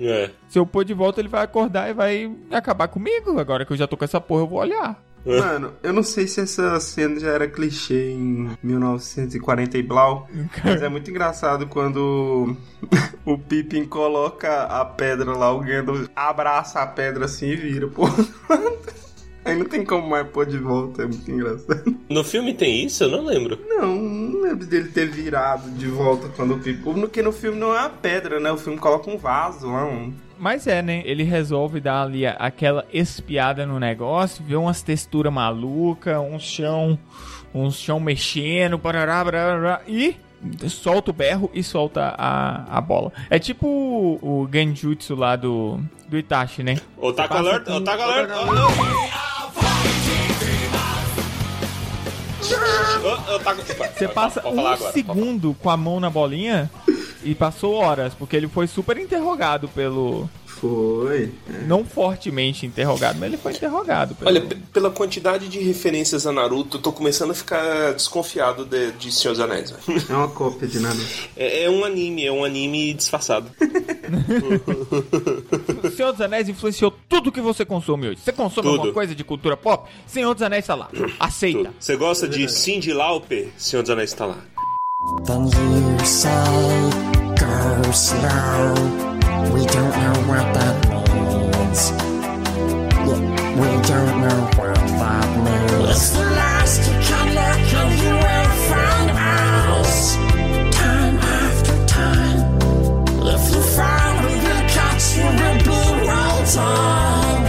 É. 0.00 0.30
Se 0.48 0.58
eu 0.58 0.66
pôr 0.66 0.84
de 0.84 0.94
volta, 0.94 1.20
ele 1.20 1.28
vai 1.28 1.44
acordar 1.44 1.90
e 1.90 1.94
vai 1.94 2.32
acabar 2.50 2.88
comigo. 2.88 3.38
Agora 3.38 3.64
que 3.64 3.72
eu 3.72 3.76
já 3.76 3.86
tô 3.86 3.96
com 3.96 4.04
essa 4.04 4.20
porra, 4.20 4.42
eu 4.42 4.46
vou 4.46 4.58
olhar. 4.58 5.00
Mano, 5.24 5.74
eu 5.82 5.92
não 5.92 6.02
sei 6.02 6.26
se 6.26 6.40
essa 6.40 6.80
cena 6.80 7.20
já 7.20 7.28
era 7.28 7.46
clichê 7.46 8.12
em 8.12 8.56
1940 8.62 9.76
e 9.76 9.82
blau, 9.82 10.26
mas 10.64 10.82
é 10.82 10.88
muito 10.88 11.10
engraçado 11.10 11.66
quando 11.66 12.56
o 13.26 13.36
Pippin 13.36 13.84
coloca 13.84 14.62
a 14.62 14.82
pedra 14.82 15.36
lá, 15.36 15.52
o 15.52 15.60
Gandalf 15.60 16.08
abraça 16.16 16.80
a 16.80 16.86
pedra 16.86 17.26
assim 17.26 17.48
e 17.48 17.56
vira, 17.56 17.86
pô. 17.86 18.04
Aí 19.44 19.56
não 19.56 19.64
tem 19.64 19.84
como 19.84 20.06
mais 20.08 20.26
pôr 20.28 20.44
de 20.46 20.58
volta, 20.58 21.02
é 21.02 21.06
muito 21.06 21.30
engraçado. 21.30 21.96
No 22.10 22.22
filme 22.22 22.52
tem 22.52 22.84
isso? 22.84 23.04
Eu 23.04 23.10
não 23.10 23.24
lembro. 23.24 23.58
Não, 23.66 23.96
não 23.96 24.42
lembro 24.42 24.66
dele 24.66 24.88
ter 24.88 25.08
virado 25.08 25.70
de 25.70 25.86
volta 25.86 26.28
quando 26.36 26.54
o 26.54 26.58
Pippin... 26.58 26.82
Porque 26.82 27.22
no 27.22 27.32
filme 27.32 27.58
não 27.58 27.74
é 27.74 27.80
uma 27.80 27.88
pedra, 27.90 28.38
né? 28.38 28.52
O 28.52 28.58
filme 28.58 28.78
coloca 28.78 29.10
um 29.10 29.16
vaso 29.16 29.66
lá, 29.68 29.86
um... 29.86 30.12
Mas 30.38 30.66
é, 30.66 30.80
né? 30.82 31.02
Ele 31.04 31.22
resolve 31.22 31.80
dar 31.80 32.02
ali 32.02 32.26
a- 32.26 32.32
aquela 32.32 32.84
espiada 32.92 33.64
no 33.66 33.78
negócio, 33.78 34.44
vê 34.46 34.56
umas 34.56 34.82
texturas 34.82 35.32
malucas, 35.32 36.18
um 36.18 36.38
chão, 36.38 36.98
um 37.54 37.70
chão 37.70 37.98
mexendo, 38.00 38.78
parará, 38.78 39.24
parará, 39.24 39.80
e 39.86 40.16
solta 40.68 41.10
o 41.10 41.14
berro 41.14 41.50
e 41.52 41.62
solta 41.62 42.14
a, 42.16 42.78
a 42.78 42.80
bola. 42.80 43.12
É 43.28 43.38
tipo 43.38 43.66
o, 43.66 44.42
o 44.42 44.48
Genjutsu 44.52 45.14
lá 45.14 45.36
do, 45.36 45.80
do 46.08 46.16
Itachi, 46.18 46.62
né? 46.62 46.76
Otaku 46.96 47.28
passa 47.34 47.48
Alert, 47.48 47.64
com- 47.64 47.72
Otaku 47.76 48.02
Alert. 48.02 48.30
Oh, 48.30 48.52
não. 48.52 48.70
Oh, 53.02 53.34
Otaku- 53.36 53.62
Você 53.96 54.08
passa 54.08 54.46
um 54.48 54.60
agora, 54.66 54.92
segundo 54.92 55.54
com 55.54 55.70
a 55.70 55.76
mão 55.76 56.00
na 56.00 56.10
bolinha 56.10 56.70
e 57.22 57.34
passou 57.34 57.74
horas, 57.74 58.14
porque 58.14 58.36
ele 58.36 58.48
foi 58.48 58.66
super 58.66 58.96
interrogado 58.98 59.68
pelo... 59.68 60.28
Foi. 60.60 61.32
Não 61.66 61.84
fortemente 61.84 62.66
interrogado, 62.66 63.18
mas 63.18 63.28
ele 63.28 63.36
foi 63.38 63.52
interrogado. 63.52 64.14
Pelo... 64.14 64.28
Olha, 64.30 64.40
p- 64.42 64.56
pela 64.72 64.90
quantidade 64.90 65.48
de 65.48 65.58
referências 65.58 66.26
a 66.26 66.32
Naruto, 66.32 66.76
eu 66.76 66.82
tô 66.82 66.92
começando 66.92 67.30
a 67.30 67.34
ficar 67.34 67.94
desconfiado 67.94 68.64
de, 68.66 68.92
de 68.92 69.10
Senhor 69.10 69.32
dos 69.32 69.40
Anéis. 69.40 69.70
velho. 69.70 70.02
É 70.08 70.12
uma 70.12 70.28
cópia 70.28 70.68
de 70.68 70.78
nada. 70.80 70.98
É, 71.36 71.64
é 71.64 71.70
um 71.70 71.82
anime, 71.84 72.26
é 72.26 72.32
um 72.32 72.44
anime 72.44 72.92
disfarçado. 72.92 73.50
O 75.82 75.90
Senhor 75.96 76.12
dos 76.12 76.20
Anéis 76.20 76.48
influenciou 76.48 76.92
tudo 77.08 77.32
que 77.32 77.40
você 77.40 77.64
consome 77.64 78.08
hoje. 78.08 78.20
Você 78.22 78.32
consome 78.32 78.66
Tudo. 78.68 78.76
alguma 78.76 78.92
coisa 78.92 79.14
de 79.14 79.24
cultura 79.24 79.56
pop? 79.56 79.88
Senhor 80.06 80.34
dos 80.34 80.42
Anéis 80.42 80.66
tá 80.66 80.74
lá. 80.74 80.90
Aceita. 81.18 81.72
Você 81.80 81.96
gosta 81.96 82.28
de 82.28 82.46
Cindy 82.50 82.92
Lauper? 82.92 83.48
Senhor 83.56 83.80
dos 83.82 83.90
Anéis 83.90 84.12
tá 84.12 84.26
lá. 84.26 84.36
Go 87.38 87.90
slow. 87.92 89.19
We 89.54 89.62
don't 89.66 89.94
know 90.02 90.16
what 90.30 90.46
that 90.54 90.76
means. 90.90 91.80
We 93.60 93.68
don't 93.90 94.14
know 94.22 94.38
what 94.58 94.74
that 95.00 95.28
means. 95.44 95.90
It's 95.90 96.10
the 96.10 96.24
last 96.40 96.82
look 96.90 97.72
and 97.80 97.92
you 98.02 98.14
will 98.24 98.50
find 98.68 99.10
us. 99.10 99.94
Time 100.76 101.16
after 101.18 101.76
time. 101.86 102.40
If 103.34 103.44
you 103.54 103.62
fall, 103.76 104.12
we 104.24 104.34
will 104.44 104.64
catch 104.76 105.04
you, 105.16 105.26
we'll 105.38 105.58
be 105.64 105.80
waiting. 106.08 107.40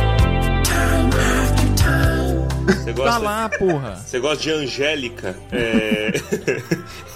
Time 0.63 1.09
after 1.13 1.69
time. 1.75 2.37
Você 2.67 2.93
Tá 2.93 3.03
gosta, 3.03 3.17
lá, 3.19 3.49
porra. 3.49 3.95
você 3.95 4.19
gosta 4.19 4.43
de 4.43 4.51
Angélica? 4.51 5.35
É. 5.51 6.11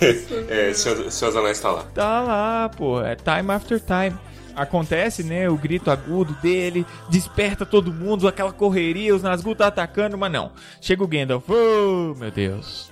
é 0.70 0.74
Senhor 0.74 1.04
dos 1.04 1.36
Anéis 1.36 1.60
tá 1.60 1.72
lá. 1.72 1.84
Tá 1.94 2.22
lá, 2.22 2.70
porra. 2.76 3.10
É 3.10 3.16
time 3.16 3.52
after 3.52 3.80
time. 3.80 4.16
Acontece, 4.56 5.24
né? 5.24 5.50
O 5.50 5.58
grito 5.58 5.92
agudo 5.92 6.34
dele 6.42 6.86
desperta 7.10 7.66
todo 7.66 7.94
mundo, 7.94 8.28
aquela 8.28 8.54
correria, 8.54 9.16
os 9.16 9.22
Nazgûl 9.24 9.56
tá 9.56 9.68
atacando, 9.68 10.18
mas 10.18 10.32
não. 10.32 10.52
Chega 10.80 11.04
o 11.04 11.08
Gandalf. 11.08 11.44
Oh, 11.50 12.16
meu 12.18 12.32
Deus. 12.32 12.90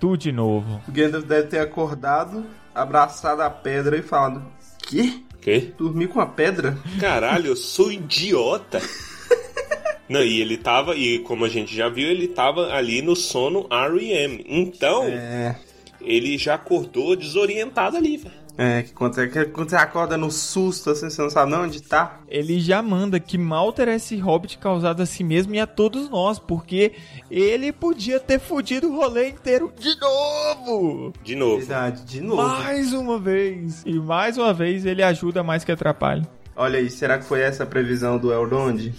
Tudo 0.00 0.18
de 0.18 0.32
novo. 0.32 0.80
O 0.88 0.92
Gandalf 0.92 1.24
deve 1.24 1.48
ter 1.48 1.60
acordado, 1.60 2.44
abraçado 2.74 3.42
a 3.42 3.50
pedra 3.50 3.96
e 3.96 4.02
falado: 4.02 4.42
Quê? 4.86 5.20
Quê? 5.40 5.72
Dormir 5.78 6.08
com 6.08 6.20
a 6.20 6.26
pedra? 6.26 6.76
Caralho, 7.00 7.46
eu 7.48 7.56
sou 7.56 7.92
idiota. 7.92 8.80
Não, 10.08 10.22
e 10.22 10.40
ele 10.40 10.56
tava, 10.56 10.96
e 10.96 11.18
como 11.20 11.44
a 11.44 11.48
gente 11.48 11.76
já 11.76 11.88
viu, 11.88 12.08
ele 12.08 12.28
tava 12.28 12.72
ali 12.72 13.02
no 13.02 13.14
sono 13.14 13.66
R.E.M. 13.70 14.42
Então, 14.48 15.04
É. 15.04 15.54
ele 16.00 16.38
já 16.38 16.54
acordou 16.54 17.14
desorientado 17.14 17.96
ali, 17.96 18.16
velho. 18.16 18.34
É, 18.60 18.82
que 18.82 18.92
quando 18.92 19.14
você, 19.14 19.28
que 19.28 19.44
quando 19.44 19.70
você 19.70 19.76
acorda 19.76 20.16
no 20.16 20.32
susto, 20.32 20.90
assim, 20.90 21.08
você 21.08 21.22
não 21.22 21.30
sabe 21.30 21.52
nem 21.52 21.60
onde 21.60 21.80
tá. 21.80 22.18
Ele 22.28 22.58
já 22.58 22.82
manda 22.82 23.20
que 23.20 23.38
mal 23.38 23.72
terá 23.72 23.94
esse 23.94 24.16
hobbit 24.16 24.58
causado 24.58 25.00
a 25.00 25.06
si 25.06 25.22
mesmo 25.22 25.54
e 25.54 25.60
a 25.60 25.66
todos 25.66 26.10
nós, 26.10 26.40
porque 26.40 26.92
ele 27.30 27.70
podia 27.70 28.18
ter 28.18 28.40
fudido 28.40 28.88
o 28.88 28.96
rolê 28.96 29.28
inteiro 29.28 29.72
de 29.78 29.96
novo! 30.00 31.12
De 31.22 31.36
novo. 31.36 31.58
Verdade, 31.58 32.02
de 32.02 32.20
novo. 32.20 32.42
Mais 32.42 32.92
uma 32.92 33.16
vez! 33.16 33.84
E 33.86 33.94
mais 33.94 34.36
uma 34.36 34.52
vez 34.52 34.84
ele 34.84 35.04
ajuda 35.04 35.44
mais 35.44 35.62
que 35.62 35.70
atrapalha. 35.70 36.28
Olha 36.56 36.80
aí, 36.80 36.90
será 36.90 37.16
que 37.16 37.26
foi 37.26 37.40
essa 37.42 37.62
a 37.62 37.66
previsão 37.66 38.18
do 38.18 38.32
Elrond? 38.32 38.92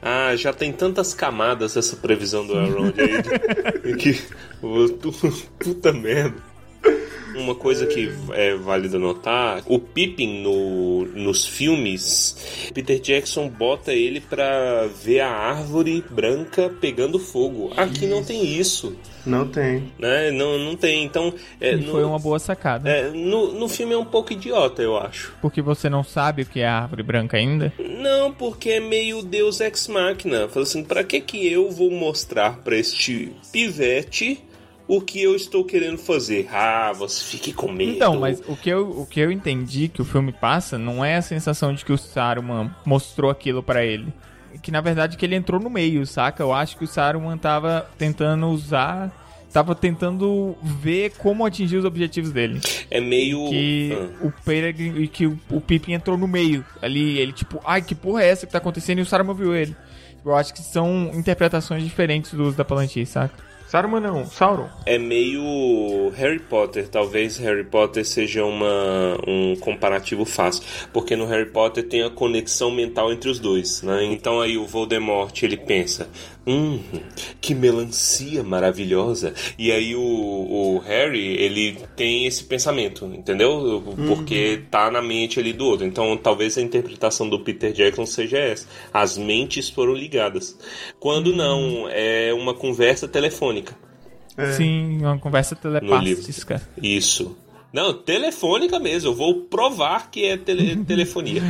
Ah, 0.00 0.34
já 0.34 0.50
tem 0.50 0.72
tantas 0.72 1.12
camadas 1.12 1.76
essa 1.76 1.96
previsão 1.96 2.46
do 2.46 2.54
Elrond 2.54 2.94
aí. 2.98 3.94
que. 4.00 4.18
Puta 5.60 5.92
merda. 5.92 6.53
Uma 7.36 7.54
coisa 7.54 7.86
que 7.86 8.10
é 8.32 8.54
válida 8.54 8.98
notar, 8.98 9.62
o 9.66 9.78
Pippin 9.78 10.42
no, 10.42 11.04
nos 11.06 11.44
filmes, 11.46 12.70
Peter 12.72 12.98
Jackson 13.00 13.48
bota 13.48 13.92
ele 13.92 14.20
pra 14.20 14.86
ver 15.02 15.20
a 15.20 15.30
árvore 15.30 16.04
branca 16.10 16.70
pegando 16.80 17.18
fogo. 17.18 17.72
Aqui 17.76 18.06
não 18.06 18.22
tem 18.24 18.44
isso, 18.44 18.96
Não 19.26 19.46
tem. 19.48 19.92
né? 19.98 20.30
Não, 20.30 20.58
não 20.58 20.76
tem. 20.76 21.04
Então, 21.04 21.32
é, 21.60 21.72
E 21.74 21.76
no, 21.76 21.90
foi 21.92 22.04
uma 22.04 22.18
boa 22.18 22.38
sacada. 22.38 22.88
é, 22.88 23.10
no, 23.10 23.52
no 23.52 23.68
filme 23.68 23.94
é 23.94 23.98
um 23.98 24.04
pouco 24.04 24.32
idiota, 24.32 24.82
eu 24.82 24.96
acho. 24.96 25.34
Porque 25.40 25.60
você 25.62 25.88
não 25.88 26.02
sabe 26.04 26.42
o 26.42 26.46
que 26.46 26.60
é 26.60 26.66
árvore 26.66 27.02
branca 27.02 27.36
ainda. 27.36 27.72
Não, 27.78 28.32
porque 28.32 28.70
é 28.70 28.80
meio 28.80 29.22
Deus 29.22 29.60
Ex 29.60 29.88
Machina. 29.88 30.48
Fala 30.48 30.64
assim, 30.64 30.84
pra 30.84 31.02
que 31.04 31.20
que 31.20 31.46
eu 31.50 31.70
vou 31.70 31.90
mostrar 31.90 32.58
pra 32.58 32.76
este 32.76 33.32
pivete 33.52 34.38
o 34.86 35.00
que 35.00 35.22
eu 35.22 35.34
estou 35.34 35.64
querendo 35.64 35.98
fazer. 35.98 36.48
Ah, 36.52 36.92
você 36.94 37.24
fique 37.24 37.52
com 37.52 37.70
medo. 37.70 37.92
Então, 37.92 38.20
mas 38.20 38.42
o 38.46 38.56
que, 38.56 38.68
eu, 38.68 38.88
o 38.90 39.06
que 39.06 39.20
eu 39.20 39.30
entendi 39.32 39.88
que 39.88 40.02
o 40.02 40.04
filme 40.04 40.32
passa 40.32 40.76
não 40.78 41.04
é 41.04 41.16
a 41.16 41.22
sensação 41.22 41.72
de 41.74 41.84
que 41.84 41.92
o 41.92 41.98
Saruman 41.98 42.70
mostrou 42.84 43.30
aquilo 43.30 43.62
pra 43.62 43.84
ele. 43.84 44.12
Que 44.62 44.70
na 44.70 44.80
verdade 44.80 45.16
que 45.16 45.24
ele 45.24 45.34
entrou 45.34 45.60
no 45.60 45.68
meio, 45.70 46.06
saca? 46.06 46.42
Eu 46.42 46.52
acho 46.52 46.76
que 46.76 46.84
o 46.84 46.86
Saruman 46.88 47.36
tava 47.38 47.88
tentando 47.98 48.46
usar. 48.48 49.20
Tava 49.52 49.72
tentando 49.74 50.56
ver 50.60 51.12
como 51.16 51.46
atingir 51.46 51.76
os 51.76 51.84
objetivos 51.84 52.32
dele. 52.32 52.60
É 52.90 53.00
meio. 53.00 53.48
Que 53.48 53.92
Ah. 53.92 54.26
o 54.26 54.32
Peregrine 54.44 55.04
e 55.04 55.08
que 55.08 55.26
o, 55.28 55.38
o 55.48 55.60
Pippin 55.60 55.92
entrou 55.92 56.18
no 56.18 56.26
meio. 56.26 56.64
Ali, 56.82 57.18
ele 57.20 57.32
tipo, 57.32 57.60
ai, 57.64 57.80
que 57.80 57.94
porra 57.94 58.24
é 58.24 58.28
essa 58.28 58.46
que 58.46 58.52
tá 58.52 58.58
acontecendo? 58.58 58.98
E 58.98 59.02
o 59.02 59.06
Saruman 59.06 59.32
viu 59.34 59.54
ele. 59.54 59.76
Eu 60.24 60.34
acho 60.34 60.52
que 60.52 60.60
são 60.60 61.08
interpretações 61.14 61.84
diferentes 61.84 62.32
do 62.34 62.42
uso 62.44 62.56
da 62.56 62.64
Palantir, 62.64 63.06
saca? 63.06 63.32
Saruman 63.74 63.98
não, 63.98 64.24
Sauron. 64.24 64.68
É 64.86 64.98
meio 64.98 66.08
Harry 66.10 66.38
Potter. 66.38 66.86
Talvez 66.88 67.38
Harry 67.38 67.64
Potter 67.64 68.06
seja 68.06 68.44
uma, 68.44 69.18
um 69.26 69.56
comparativo 69.56 70.24
fácil. 70.24 70.62
Porque 70.92 71.16
no 71.16 71.26
Harry 71.26 71.50
Potter 71.50 71.82
tem 71.82 72.04
a 72.04 72.08
conexão 72.08 72.70
mental 72.70 73.12
entre 73.12 73.28
os 73.28 73.40
dois, 73.40 73.82
né? 73.82 74.04
Então 74.04 74.40
aí 74.40 74.56
o 74.56 74.64
Voldemort, 74.64 75.42
ele 75.42 75.56
pensa... 75.56 76.08
Hum, 76.46 76.78
que 77.40 77.54
melancia 77.54 78.42
maravilhosa. 78.42 79.32
E 79.58 79.72
aí 79.72 79.96
o, 79.96 80.02
o 80.02 80.78
Harry, 80.80 81.42
ele 81.42 81.78
tem 81.96 82.26
esse 82.26 82.44
pensamento, 82.44 83.06
entendeu? 83.06 83.82
Porque 84.06 84.60
tá 84.70 84.90
na 84.90 85.00
mente 85.00 85.40
ali 85.40 85.54
do 85.54 85.64
outro. 85.64 85.86
Então 85.86 86.14
talvez 86.18 86.58
a 86.58 86.60
interpretação 86.60 87.30
do 87.30 87.40
Peter 87.40 87.72
Jackson 87.72 88.04
seja 88.04 88.36
essa. 88.36 88.68
As 88.92 89.16
mentes 89.16 89.70
foram 89.70 89.94
ligadas. 89.94 90.54
Quando 91.00 91.34
não, 91.34 91.88
é 91.88 92.34
uma 92.34 92.52
conversa 92.52 93.08
telefônica. 93.08 93.63
Sim, 94.56 94.98
uma 95.00 95.18
conversa 95.18 95.54
telepática. 95.54 96.60
Isso. 96.82 97.36
Não, 97.72 97.92
telefônica 97.92 98.78
mesmo. 98.78 99.10
Eu 99.10 99.14
vou 99.14 99.42
provar 99.42 100.10
que 100.10 100.24
é 100.24 100.36
tele- 100.36 100.76
telefonia. 100.86 101.42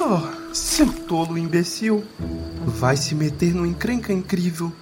Oh, 0.00 0.54
seu 0.54 0.92
tolo 0.92 1.38
imbecil. 1.38 2.04
Vai 2.66 2.96
se 2.96 3.14
meter 3.14 3.54
numa 3.54 3.66
encrenca 3.68 4.12
incrível. 4.12 4.72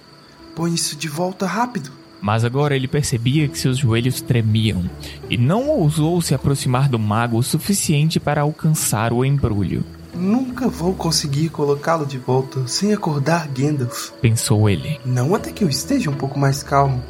Põe 0.54 0.74
isso 0.74 0.96
de 0.96 1.08
volta 1.08 1.46
rápido. 1.46 1.90
Mas 2.20 2.44
agora 2.44 2.76
ele 2.76 2.86
percebia 2.86 3.48
que 3.48 3.58
seus 3.58 3.78
joelhos 3.78 4.20
tremiam 4.20 4.84
e 5.28 5.36
não 5.36 5.68
ousou 5.68 6.20
se 6.20 6.34
aproximar 6.34 6.88
do 6.88 6.98
mago 6.98 7.38
o 7.38 7.42
suficiente 7.42 8.20
para 8.20 8.42
alcançar 8.42 9.12
o 9.12 9.24
embrulho, 9.24 9.84
Nunca 10.14 10.68
vou 10.68 10.92
conseguir 10.92 11.48
colocá-lo 11.50 12.04
de 12.04 12.18
volta 12.18 12.66
sem 12.66 12.92
acordar 12.92 13.48
Gandalf. 13.48 14.10
pensou 14.20 14.68
ele. 14.68 15.00
Não 15.04 15.34
até 15.34 15.52
que 15.52 15.62
eu 15.64 15.68
esteja 15.68 16.10
um 16.10 16.14
pouco 16.14 16.38
mais 16.38 16.62
calmo. 16.62 17.02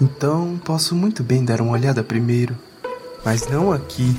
Então 0.00 0.60
posso 0.64 0.94
muito 0.94 1.22
bem 1.22 1.44
dar 1.44 1.60
uma 1.60 1.72
olhada 1.72 2.02
primeiro. 2.02 2.56
Mas 3.24 3.48
não 3.48 3.72
aqui. 3.72 4.14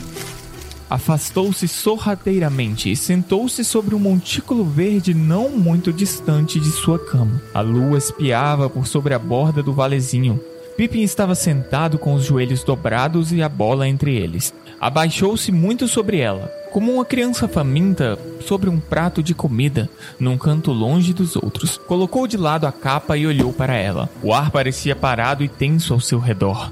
Afastou-se 0.90 1.68
sorrateiramente 1.68 2.92
e 2.92 2.96
sentou-se 2.96 3.64
sobre 3.64 3.96
um 3.96 4.00
montículo 4.00 4.64
verde 4.64 5.14
não 5.14 5.50
muito 5.50 5.92
distante 5.92 6.60
de 6.60 6.72
sua 6.72 7.00
cama. 7.00 7.42
A 7.54 7.62
lua 7.62 7.98
espiava 7.98 8.70
por 8.70 8.86
sobre 8.86 9.14
a 9.14 9.20
borda 9.20 9.64
do 9.64 9.74
valezinho. 9.74 10.40
Pippin 10.78 11.02
estava 11.02 11.34
sentado 11.36 11.98
com 11.98 12.14
os 12.14 12.26
joelhos 12.26 12.64
dobrados 12.64 13.32
e 13.32 13.42
a 13.42 13.48
bola 13.48 13.88
entre 13.88 14.16
eles. 14.16 14.54
Abaixou-se 14.80 15.52
muito 15.52 15.88
sobre 15.88 16.20
ela, 16.20 16.52
como 16.72 16.94
uma 16.94 17.06
criança 17.06 17.48
faminta 17.48 18.20
sobre 18.42 18.70
um 18.70 18.80
prato 18.80 19.24
de 19.24 19.34
comida, 19.34 19.90
num 20.20 20.38
canto 20.38 20.74
longe 20.74 21.14
dos 21.14 21.36
outros. 21.38 21.78
Colocou 21.78 22.28
de 22.28 22.36
lado 22.36 22.68
a 22.68 22.74
capa 22.74 23.18
e 23.18 23.26
olhou 23.26 23.54
para 23.54 23.74
ela. 23.74 24.10
O 24.22 24.34
ar 24.34 24.52
parecia 24.52 24.96
parado 24.96 25.44
e 25.44 25.48
tenso 25.48 25.94
ao 25.94 26.00
seu 26.02 26.20
redor. 26.20 26.72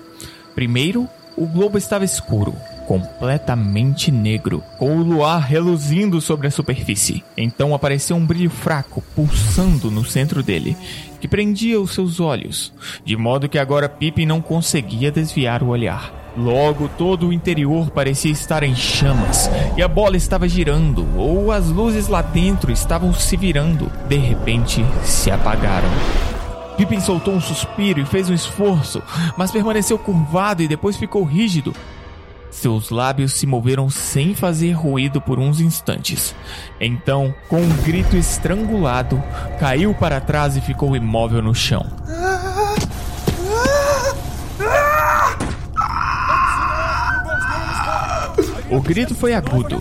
Primeiro, 0.54 1.08
o 1.38 1.47
globo 1.47 1.78
estava 1.78 2.06
escuro, 2.06 2.54
completamente 2.88 4.12
negro, 4.12 4.63
com 4.78 4.98
o 4.98 5.04
luar 5.04 5.39
reluzindo 5.39 6.19
sobre 6.22 6.48
a 6.48 6.52
superfície. 6.52 7.24
Então 7.36 7.74
apareceu 7.74 8.15
um 8.15 8.26
brilho 8.26 8.50
fraco, 8.50 9.04
pulsando 9.15 9.89
no 9.89 10.06
centro 10.06 10.43
dele, 10.43 10.78
que 11.19 11.28
prendia 11.28 11.80
os 11.80 11.93
seus 11.93 12.19
olhos, 12.19 12.74
de 13.04 13.15
modo 13.15 13.50
que 13.50 13.58
agora 13.58 13.89
Pippin 13.89 14.26
não 14.26 14.41
conseguia 14.41 15.12
desviar 15.12 15.63
o 15.63 15.67
olhar. 15.67 16.24
Logo, 16.36 16.89
todo 16.89 17.28
o 17.28 17.34
interior 17.34 17.91
parecia 17.91 18.32
estar 18.32 18.63
em 18.63 18.76
chamas, 18.76 19.50
e 19.78 19.84
a 19.84 19.88
bola 19.88 20.17
estava 20.17 20.48
girando, 20.50 21.08
ou 21.15 21.52
as 21.52 21.69
luzes 21.69 22.08
lá 22.08 22.24
dentro 22.24 22.72
estavam 22.72 23.13
se 23.13 23.38
virando. 23.38 23.91
De 24.08 24.17
repente, 24.17 24.84
se 25.04 25.30
apagaram. 25.30 25.89
Pippin 26.76 27.00
soltou 27.00 27.36
um 27.36 27.41
suspiro 27.41 28.02
e 28.02 28.06
fez 28.06 28.30
um 28.30 28.34
esforço, 28.34 29.02
mas 29.38 29.52
permaneceu 29.52 29.98
curvado 30.00 30.63
e 30.63 30.67
depois 30.67 30.98
ficou 30.98 31.24
rígido. 31.24 31.74
Seus 32.54 32.92
lábios 32.92 33.34
se 33.34 33.48
moveram 33.48 33.89
sem 33.89 34.36
fazer 34.36 34.74
ruído 34.74 35.20
por 35.20 35.39
uns 35.39 35.60
instantes. 35.60 36.36
Então, 36.80 37.34
com 37.50 37.60
um 37.60 37.78
grito 37.84 38.16
estrangulado, 38.16 39.22
caiu 39.60 39.94
para 39.94 40.22
trás 40.22 40.56
e 40.56 40.62
ficou 40.62 40.96
imóvel 40.96 41.42
no 41.42 41.54
chão. 41.54 41.84
O 48.70 48.80
grito 48.82 49.16
foi 49.16 49.34
agudo. 49.34 49.80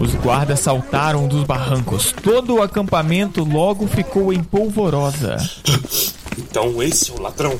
Os 0.00 0.14
guardas 0.14 0.60
saltaram 0.60 1.26
dos 1.26 1.44
barrancos. 1.44 2.12
Todo 2.12 2.54
o 2.54 2.62
acampamento 2.62 3.44
logo 3.44 3.86
ficou 3.88 4.32
em 4.32 4.42
polvorosa. 4.42 5.36
Então 6.38 6.82
esse 6.82 7.10
é 7.10 7.14
o 7.14 7.20
ladrão. 7.20 7.58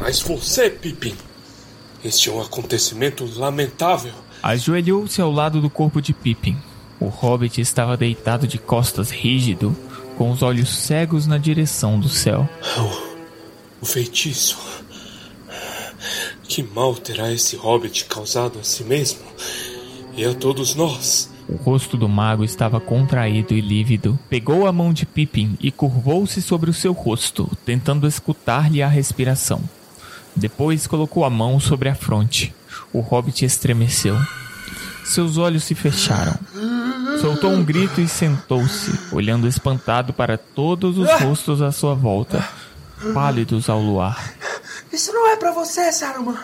Mas 0.00 0.20
você, 0.20 0.68
Pippin. 0.70 1.14
Este 2.04 2.28
é 2.28 2.32
um 2.32 2.40
acontecimento 2.40 3.26
lamentável. 3.36 4.12
Ajoelhou-se 4.42 5.22
ao 5.22 5.32
lado 5.32 5.62
do 5.62 5.70
corpo 5.70 6.02
de 6.02 6.12
Pippin. 6.12 6.54
O 7.00 7.06
hobbit 7.06 7.62
estava 7.62 7.96
deitado 7.96 8.46
de 8.46 8.58
costas 8.58 9.10
rígido, 9.10 9.74
com 10.18 10.30
os 10.30 10.42
olhos 10.42 10.68
cegos 10.68 11.26
na 11.26 11.38
direção 11.38 11.98
do 11.98 12.10
céu. 12.10 12.46
O 13.80 13.86
feitiço. 13.86 14.58
Que 16.42 16.62
mal 16.62 16.94
terá 16.94 17.32
esse 17.32 17.56
hobbit 17.56 18.04
causado 18.04 18.58
a 18.58 18.62
si 18.62 18.84
mesmo 18.84 19.20
e 20.14 20.26
a 20.26 20.34
todos 20.34 20.74
nós? 20.74 21.30
O 21.48 21.56
rosto 21.56 21.96
do 21.96 22.08
mago 22.08 22.44
estava 22.44 22.78
contraído 22.78 23.54
e 23.54 23.62
lívido. 23.62 24.18
Pegou 24.28 24.66
a 24.66 24.72
mão 24.72 24.92
de 24.92 25.06
Pippin 25.06 25.56
e 25.58 25.70
curvou-se 25.70 26.42
sobre 26.42 26.68
o 26.68 26.74
seu 26.74 26.92
rosto, 26.92 27.50
tentando 27.64 28.06
escutar-lhe 28.06 28.82
a 28.82 28.88
respiração. 28.88 29.62
Depois 30.36 30.86
colocou 30.86 31.24
a 31.24 31.30
mão 31.30 31.60
sobre 31.60 31.88
a 31.88 31.94
fronte. 31.94 32.54
O 32.92 33.00
hobbit 33.00 33.44
estremeceu. 33.44 34.16
Seus 35.04 35.36
olhos 35.36 35.64
se 35.64 35.74
fecharam. 35.74 36.38
Soltou 37.20 37.50
um 37.50 37.64
grito 37.64 38.00
e 38.00 38.08
sentou-se, 38.08 38.98
olhando 39.12 39.46
espantado 39.46 40.12
para 40.12 40.36
todos 40.36 40.98
os 40.98 41.10
rostos 41.20 41.62
à 41.62 41.70
sua 41.70 41.94
volta, 41.94 42.46
pálidos 43.12 43.68
ao 43.68 43.80
luar. 43.80 44.34
Isso 44.92 45.12
não 45.12 45.28
é 45.28 45.36
pra 45.36 45.52
você, 45.52 45.92
Saruman. 45.92 46.38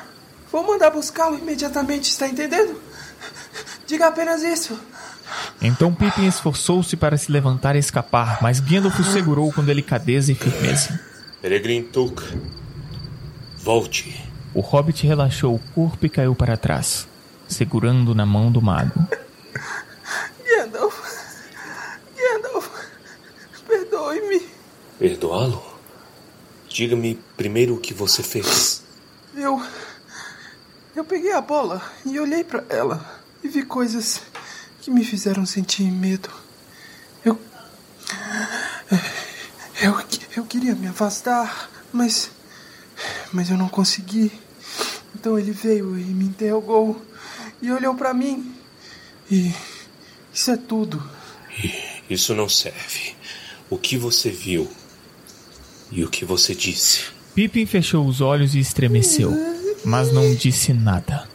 Vou 0.50 0.66
mandar 0.66 0.90
buscá-lo 0.90 1.38
imediatamente, 1.38 2.10
está 2.10 2.26
entendendo? 2.26 2.80
Diga 3.86 4.08
apenas 4.08 4.42
isso. 4.42 4.78
Então 5.60 5.94
Pippin 5.94 6.26
esforçou-se 6.26 6.96
para 6.96 7.16
se 7.16 7.30
levantar 7.30 7.76
e 7.76 7.78
escapar, 7.78 8.38
mas 8.42 8.60
Gandalf 8.60 8.98
o 8.98 9.04
segurou 9.04 9.52
com 9.52 9.62
delicadeza 9.62 10.32
e 10.32 10.34
firmeza. 10.34 10.98
Peregrine 11.40 11.84
Took. 11.84 12.22
Volte. 13.62 14.16
O 14.54 14.60
hobbit 14.60 15.06
relaxou 15.06 15.54
o 15.54 15.58
corpo 15.74 16.06
e 16.06 16.08
caiu 16.08 16.34
para 16.34 16.56
trás, 16.56 17.06
segurando 17.46 18.14
na 18.14 18.24
mão 18.24 18.50
do 18.50 18.62
mago. 18.62 18.98
Gandalf. 20.42 20.98
Gandalf. 22.16 22.68
Perdoe-me. 23.66 24.48
Perdoá-lo? 24.98 25.62
Diga-me 26.68 27.16
primeiro 27.36 27.74
o 27.74 27.80
que 27.80 27.92
você 27.92 28.22
fez. 28.22 28.82
Eu. 29.34 29.62
Eu 30.96 31.04
peguei 31.04 31.32
a 31.32 31.40
bola 31.40 31.82
e 32.04 32.18
olhei 32.18 32.42
pra 32.42 32.64
ela 32.68 33.20
e 33.44 33.48
vi 33.48 33.62
coisas 33.62 34.22
que 34.80 34.90
me 34.90 35.04
fizeram 35.04 35.44
sentir 35.44 35.84
medo. 35.84 36.30
Eu. 37.24 37.38
Eu, 39.82 39.96
eu 40.36 40.44
queria 40.44 40.74
me 40.74 40.88
afastar, 40.88 41.70
mas. 41.92 42.30
Mas 43.32 43.50
eu 43.50 43.56
não 43.56 43.68
consegui. 43.68 44.30
Então 45.14 45.38
ele 45.38 45.52
veio 45.52 45.98
e 45.98 46.04
me 46.04 46.24
interrogou 46.24 47.00
e 47.60 47.70
olhou 47.70 47.94
pra 47.94 48.14
mim. 48.14 48.54
E. 49.30 49.52
Isso 50.32 50.50
é 50.50 50.56
tudo. 50.56 51.02
Isso 52.08 52.34
não 52.34 52.48
serve. 52.48 53.14
O 53.68 53.76
que 53.76 53.96
você 53.96 54.30
viu 54.30 54.70
e 55.90 56.04
o 56.04 56.08
que 56.08 56.24
você 56.24 56.54
disse. 56.54 57.04
Pippin 57.34 57.66
fechou 57.66 58.06
os 58.06 58.20
olhos 58.20 58.54
e 58.54 58.58
estremeceu, 58.58 59.32
mas 59.84 60.12
não 60.12 60.34
disse 60.34 60.72
nada. 60.72 61.28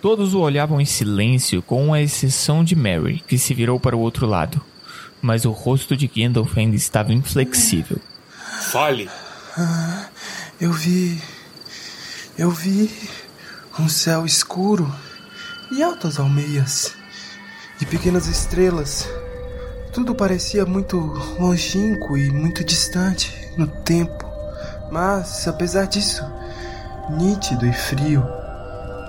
Todos 0.00 0.34
o 0.34 0.40
olhavam 0.40 0.80
em 0.80 0.84
silêncio, 0.84 1.62
com 1.62 1.94
a 1.94 2.00
exceção 2.00 2.64
de 2.64 2.74
Mary, 2.74 3.22
que 3.26 3.38
se 3.38 3.54
virou 3.54 3.78
para 3.78 3.96
o 3.96 4.00
outro 4.00 4.26
lado. 4.26 4.60
Mas 5.20 5.44
o 5.44 5.52
rosto 5.52 5.96
de 5.96 6.08
Gandalf 6.08 6.58
ainda 6.58 6.74
estava 6.74 7.12
inflexível. 7.12 7.98
Fale! 8.72 9.08
Eu 10.62 10.70
vi. 10.70 11.20
Eu 12.38 12.48
vi 12.48 12.88
um 13.80 13.88
céu 13.88 14.24
escuro 14.24 14.88
e 15.72 15.82
altas 15.82 16.20
almeias 16.20 16.94
e 17.80 17.84
pequenas 17.84 18.28
estrelas. 18.28 19.08
Tudo 19.92 20.14
parecia 20.14 20.64
muito 20.64 20.98
longínquo 21.36 22.16
e 22.16 22.30
muito 22.30 22.62
distante 22.62 23.52
no 23.56 23.66
tempo, 23.66 24.24
mas 24.88 25.48
apesar 25.48 25.88
disso, 25.88 26.24
nítido 27.10 27.66
e 27.66 27.72
frio. 27.72 28.24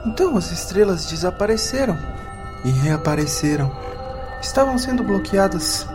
Então 0.08 0.36
as 0.36 0.52
estrelas 0.52 1.06
desapareceram 1.06 1.96
e 2.66 2.72
reapareceram. 2.72 3.72
Estavam 4.42 4.80
sendo 4.80 5.04
bloqueadas 5.04 5.86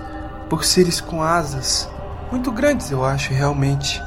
por 0.48 0.64
seres 0.64 1.00
com 1.00 1.20
asas, 1.20 1.88
muito 2.30 2.52
grandes, 2.52 2.92
eu 2.92 3.04
acho, 3.04 3.34
realmente. 3.34 4.00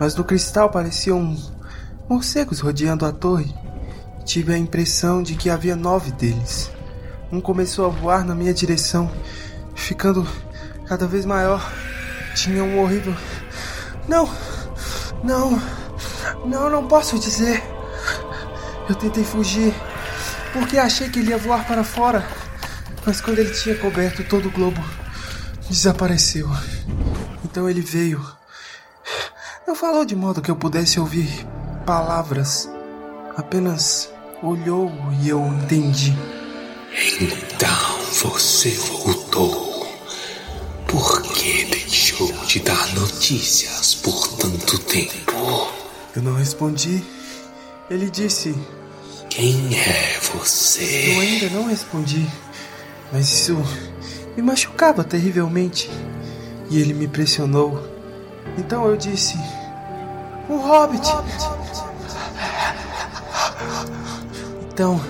Mas 0.00 0.14
no 0.14 0.24
cristal 0.24 0.70
pareciam 0.70 1.36
morcegos 2.08 2.60
rodeando 2.60 3.04
a 3.04 3.12
torre. 3.12 3.54
Tive 4.24 4.54
a 4.54 4.58
impressão 4.58 5.22
de 5.22 5.34
que 5.34 5.50
havia 5.50 5.74
nove 5.74 6.12
deles. 6.12 6.70
Um 7.32 7.40
começou 7.40 7.86
a 7.86 7.88
voar 7.88 8.24
na 8.24 8.34
minha 8.34 8.54
direção, 8.54 9.10
ficando 9.74 10.26
cada 10.86 11.06
vez 11.06 11.24
maior. 11.24 11.72
Tinha 12.34 12.62
um 12.62 12.80
horrível. 12.80 13.14
Não! 14.06 14.28
Não! 15.24 15.60
Não, 16.46 16.70
não 16.70 16.86
posso 16.86 17.18
dizer. 17.18 17.62
Eu 18.88 18.94
tentei 18.94 19.24
fugir, 19.24 19.74
porque 20.52 20.78
achei 20.78 21.08
que 21.10 21.18
ele 21.18 21.30
ia 21.30 21.38
voar 21.38 21.66
para 21.66 21.84
fora. 21.84 22.26
Mas 23.04 23.20
quando 23.20 23.38
ele 23.38 23.50
tinha 23.50 23.76
coberto 23.76 24.24
todo 24.24 24.48
o 24.48 24.50
globo, 24.50 24.82
desapareceu. 25.68 26.48
Então 27.44 27.68
ele 27.68 27.80
veio. 27.80 28.37
Não 29.68 29.74
falou 29.74 30.02
de 30.02 30.16
modo 30.16 30.40
que 30.40 30.50
eu 30.50 30.56
pudesse 30.56 30.98
ouvir 30.98 31.28
palavras. 31.84 32.66
Apenas 33.36 34.10
olhou 34.42 34.90
e 35.20 35.28
eu 35.28 35.46
entendi. 35.46 36.16
Então 37.20 37.98
você 38.14 38.70
voltou. 38.70 39.86
Por 40.86 41.20
que 41.20 41.66
deixou 41.66 42.32
de 42.46 42.60
dar 42.60 42.94
notícias 42.94 43.94
por 43.96 44.28
tanto 44.38 44.78
tempo? 44.78 45.70
Eu 46.16 46.22
não 46.22 46.36
respondi. 46.36 47.04
Ele 47.90 48.08
disse: 48.08 48.54
Quem 49.28 49.78
é 49.78 50.16
Eu 50.16 50.38
você? 50.38 50.80
ainda 51.20 51.50
não 51.50 51.66
respondi. 51.66 52.26
Mas 53.12 53.28
isso 53.28 53.54
me 54.34 54.42
machucava 54.42 55.04
terrivelmente. 55.04 55.90
E 56.70 56.80
ele 56.80 56.94
me 56.94 57.06
pressionou. 57.06 57.97
Então 58.58 58.86
eu 58.86 58.96
disse: 58.96 59.38
Um 60.48 60.56
hobbit. 60.56 61.08
Então, 64.72 65.00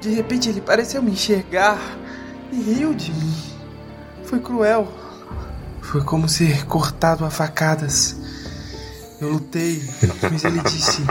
de 0.00 0.10
repente 0.10 0.48
ele 0.48 0.60
pareceu 0.60 1.00
me 1.02 1.12
enxergar 1.12 1.78
e 2.52 2.60
riu 2.60 2.92
de 2.94 3.12
mim. 3.12 3.34
Foi 4.24 4.40
cruel. 4.40 4.92
Foi 5.80 6.02
como 6.02 6.28
ser 6.28 6.66
cortado 6.66 7.24
a 7.24 7.30
facadas. 7.30 8.16
Eu 9.20 9.30
lutei, 9.30 9.82
mas 10.30 10.44
ele 10.44 10.60
disse: 10.60 11.02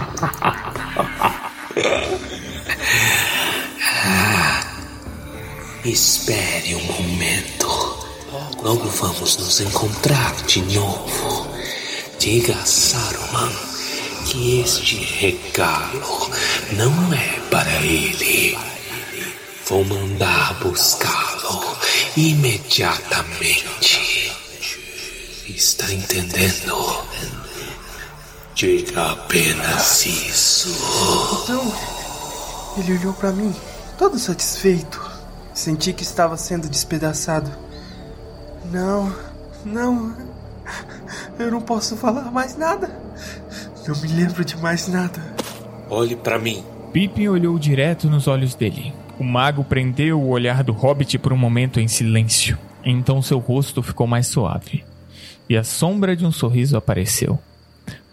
Espere 5.83 6.75
um 6.75 6.83
momento. 6.83 7.66
Logo 8.63 8.89
vamos 8.89 9.37
nos 9.37 9.61
encontrar 9.61 10.35
de 10.45 10.61
novo. 10.73 11.47
Diga 12.19 12.55
a 12.55 12.65
Saruman 12.65 13.51
que 14.25 14.59
este 14.59 14.95
regalo 14.95 16.29
não 16.73 17.13
é 17.13 17.39
para 17.49 17.71
ele. 17.85 18.57
Vou 19.67 19.85
mandar 19.85 20.59
buscá-lo 20.59 21.77
imediatamente. 22.17 24.31
Está 25.47 25.93
entendendo? 25.93 27.03
Diga 28.55 29.11
apenas 29.11 30.05
isso. 30.05 30.69
Então, 31.43 31.73
ele 32.77 32.97
olhou 32.97 33.13
pra 33.13 33.31
mim, 33.31 33.55
todo 33.97 34.17
satisfeito. 34.17 34.99
Senti 35.53 35.93
que 35.93 36.03
estava 36.03 36.35
sendo 36.37 36.67
despedaçado. 36.67 37.66
Não, 38.71 39.13
não. 39.65 40.15
Eu 41.39 41.51
não 41.51 41.61
posso 41.61 41.95
falar 41.95 42.31
mais 42.31 42.57
nada. 42.57 42.89
Não 43.87 43.95
me 44.01 44.07
lembro 44.07 44.43
de 44.43 44.57
mais 44.57 44.87
nada. 44.87 45.21
Olhe 45.89 46.15
para 46.15 46.37
mim. 46.37 46.63
Pippin 46.91 47.27
olhou 47.27 47.57
direto 47.57 48.09
nos 48.09 48.27
olhos 48.27 48.55
dele. 48.55 48.93
O 49.19 49.23
mago 49.23 49.63
prendeu 49.63 50.21
o 50.21 50.29
olhar 50.29 50.63
do 50.63 50.73
hobbit 50.73 51.17
por 51.17 51.31
um 51.31 51.37
momento 51.37 51.79
em 51.79 51.87
silêncio. 51.87 52.57
Então 52.83 53.21
seu 53.21 53.39
rosto 53.39 53.81
ficou 53.81 54.05
mais 54.05 54.27
suave. 54.27 54.83
E 55.49 55.55
a 55.55 55.63
sombra 55.63 56.15
de 56.15 56.25
um 56.25 56.31
sorriso 56.31 56.75
apareceu. 56.75 57.39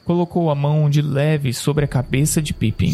Colocou 0.05 0.51
a 0.51 0.55
mão 0.55 0.89
de 0.89 1.03
leve 1.03 1.53
sobre 1.53 1.85
a 1.85 1.89
cabeça 1.89 2.41
de 2.41 2.53
Pippin. 2.55 2.93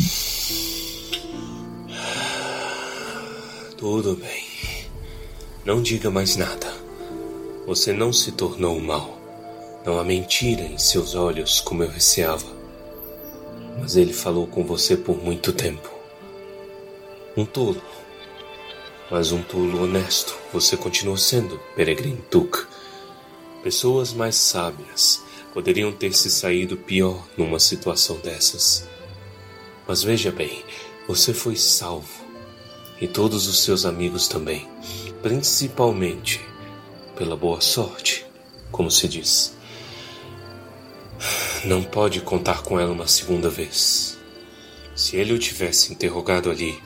Tudo 3.76 4.16
bem. 4.16 4.44
Não 5.64 5.82
diga 5.82 6.10
mais 6.10 6.36
nada. 6.36 6.79
Você 7.70 7.92
não 7.92 8.12
se 8.12 8.32
tornou 8.32 8.80
mal. 8.80 9.16
Não 9.86 10.00
há 10.00 10.02
mentira 10.02 10.62
em 10.62 10.76
seus 10.76 11.14
olhos 11.14 11.60
como 11.60 11.84
eu 11.84 11.88
receava. 11.88 12.48
Mas 13.78 13.94
ele 13.94 14.12
falou 14.12 14.44
com 14.48 14.64
você 14.64 14.96
por 14.96 15.22
muito 15.22 15.52
tempo. 15.52 15.88
Um 17.36 17.44
tolo. 17.44 17.80
Mas 19.08 19.30
um 19.30 19.40
tolo 19.40 19.84
honesto 19.84 20.36
você 20.52 20.76
continua 20.76 21.16
sendo, 21.16 21.60
Peregrine 21.76 22.20
Tuk. 22.28 22.66
Pessoas 23.62 24.12
mais 24.12 24.34
sábias 24.34 25.22
poderiam 25.54 25.92
ter 25.92 26.12
se 26.12 26.28
saído 26.28 26.76
pior 26.76 27.24
numa 27.36 27.60
situação 27.60 28.16
dessas. 28.16 28.88
Mas 29.86 30.02
veja 30.02 30.32
bem, 30.32 30.64
você 31.06 31.32
foi 31.32 31.54
salvo. 31.54 32.24
E 33.00 33.06
todos 33.06 33.46
os 33.46 33.62
seus 33.62 33.84
amigos 33.84 34.26
também. 34.26 34.68
Principalmente 35.22 36.49
pela 37.20 37.36
boa 37.36 37.60
sorte, 37.60 38.24
como 38.72 38.90
se 38.90 39.06
diz. 39.06 39.52
Não 41.66 41.82
pode 41.82 42.22
contar 42.22 42.62
com 42.62 42.80
ela 42.80 42.94
uma 42.94 43.06
segunda 43.06 43.50
vez. 43.50 44.16
Se 44.96 45.16
ele 45.16 45.34
o 45.34 45.38
tivesse 45.38 45.92
interrogado 45.92 46.50
ali, 46.50 46.82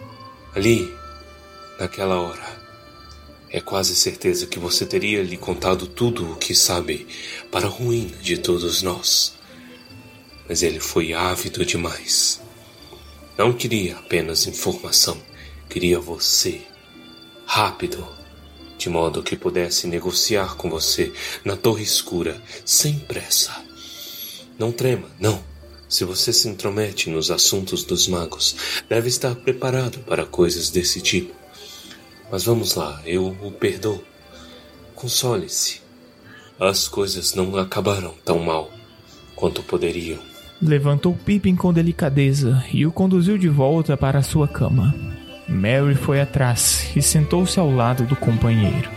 ali, 0.52 0.92
naquela 1.78 2.20
hora, 2.20 2.44
é 3.48 3.60
quase 3.60 3.94
certeza 3.94 4.48
que 4.48 4.58
você 4.58 4.84
teria 4.84 5.22
lhe 5.22 5.36
contado 5.36 5.86
tudo 5.86 6.32
o 6.32 6.34
que 6.34 6.52
sabe 6.52 7.06
para 7.52 7.66
a 7.66 7.70
ruína 7.70 8.16
de 8.16 8.36
todos 8.36 8.82
nós. 8.82 9.36
Mas 10.48 10.64
ele 10.64 10.80
foi 10.80 11.12
ávido 11.12 11.64
demais. 11.64 12.40
Não 13.38 13.52
queria 13.52 13.98
apenas 13.98 14.48
informação, 14.48 15.16
queria 15.68 16.00
você. 16.00 16.60
Rápido, 17.46 18.23
de 18.84 18.90
modo 18.90 19.22
que 19.22 19.34
pudesse 19.34 19.86
negociar 19.86 20.56
com 20.56 20.68
você 20.68 21.10
na 21.42 21.56
torre 21.56 21.82
escura, 21.82 22.36
sem 22.66 22.98
pressa. 22.98 23.50
Não 24.58 24.70
trema, 24.70 25.08
não. 25.18 25.42
Se 25.88 26.04
você 26.04 26.34
se 26.34 26.48
intromete 26.48 27.08
nos 27.08 27.30
assuntos 27.30 27.82
dos 27.82 28.06
magos, 28.06 28.82
deve 28.86 29.08
estar 29.08 29.34
preparado 29.36 30.00
para 30.00 30.26
coisas 30.26 30.68
desse 30.68 31.00
tipo. 31.00 31.32
Mas 32.30 32.44
vamos 32.44 32.74
lá, 32.74 33.00
eu 33.06 33.34
o 33.42 33.50
perdoo. 33.50 34.04
Console-se. 34.94 35.80
As 36.60 36.86
coisas 36.86 37.34
não 37.34 37.56
acabaram 37.56 38.12
tão 38.22 38.38
mal 38.38 38.70
quanto 39.34 39.62
poderiam. 39.62 40.18
Levantou 40.60 41.14
Pippin 41.24 41.56
com 41.56 41.72
delicadeza 41.72 42.62
e 42.70 42.84
o 42.84 42.92
conduziu 42.92 43.38
de 43.38 43.48
volta 43.48 43.96
para 43.96 44.22
sua 44.22 44.46
cama. 44.46 44.94
Mary 45.48 45.94
foi 45.94 46.20
atrás 46.20 46.90
e 46.96 47.02
sentou-se 47.02 47.58
ao 47.58 47.70
lado 47.70 48.04
do 48.04 48.16
companheiro. 48.16 48.88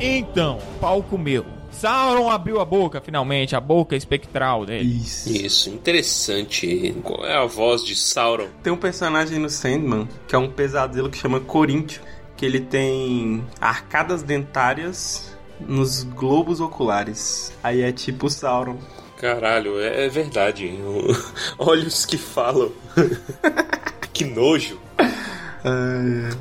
Então, 0.00 0.58
palco 0.80 1.18
meu. 1.18 1.57
Sauron 1.78 2.28
abriu 2.28 2.60
a 2.60 2.64
boca, 2.64 3.00
finalmente, 3.00 3.54
a 3.54 3.60
boca 3.60 3.94
espectral 3.94 4.66
dele. 4.66 4.96
Isso. 4.96 5.30
Isso, 5.30 5.70
interessante. 5.70 6.94
Qual 7.02 7.24
é 7.24 7.36
a 7.36 7.46
voz 7.46 7.84
de 7.84 7.94
Sauron? 7.94 8.48
Tem 8.62 8.72
um 8.72 8.76
personagem 8.76 9.38
no 9.38 9.48
Sandman 9.48 10.08
que 10.26 10.34
é 10.34 10.38
um 10.38 10.50
pesadelo 10.50 11.08
que 11.08 11.18
chama 11.18 11.40
Coríntio, 11.40 12.02
que 12.36 12.44
ele 12.44 12.60
tem 12.60 13.44
arcadas 13.60 14.22
dentárias 14.22 15.36
nos 15.60 16.02
globos 16.02 16.60
oculares. 16.60 17.52
Aí 17.62 17.82
é 17.82 17.92
tipo 17.92 18.28
Sauron. 18.28 18.78
Caralho, 19.16 19.80
é, 19.80 20.06
é 20.06 20.08
verdade. 20.08 20.72
Olhos 21.58 22.06
que 22.06 22.16
falam. 22.16 22.72
que 24.12 24.24
nojo. 24.24 24.87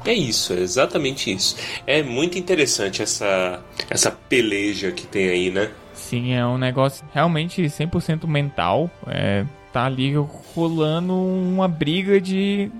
É 0.05 0.13
isso, 0.13 0.53
é 0.53 0.57
exatamente 0.59 1.31
isso. 1.33 1.55
É 1.85 2.01
muito 2.03 2.37
interessante 2.37 3.01
essa, 3.01 3.61
essa 3.89 4.11
peleja 4.11 4.91
que 4.91 5.05
tem 5.07 5.29
aí, 5.29 5.49
né? 5.51 5.71
Sim, 5.93 6.33
é 6.33 6.45
um 6.45 6.57
negócio 6.57 7.05
realmente 7.13 7.61
100% 7.63 8.27
mental. 8.27 8.89
É, 9.07 9.45
tá 9.73 9.85
ali 9.85 10.13
rolando 10.55 11.13
uma 11.13 11.67
briga 11.67 12.21
de, 12.21 12.71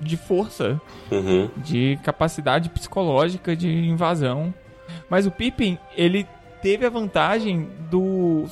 de 0.00 0.16
força, 0.16 0.80
Uhum. 1.10 1.48
de 1.56 1.98
capacidade 2.02 2.68
psicológica 2.68 3.54
de 3.54 3.68
invasão. 3.68 4.52
Mas 5.08 5.26
o 5.26 5.30
Pippin, 5.30 5.78
ele 5.96 6.26
teve 6.60 6.84
a 6.84 6.90
vantagem 6.90 7.68
do, 7.90 8.44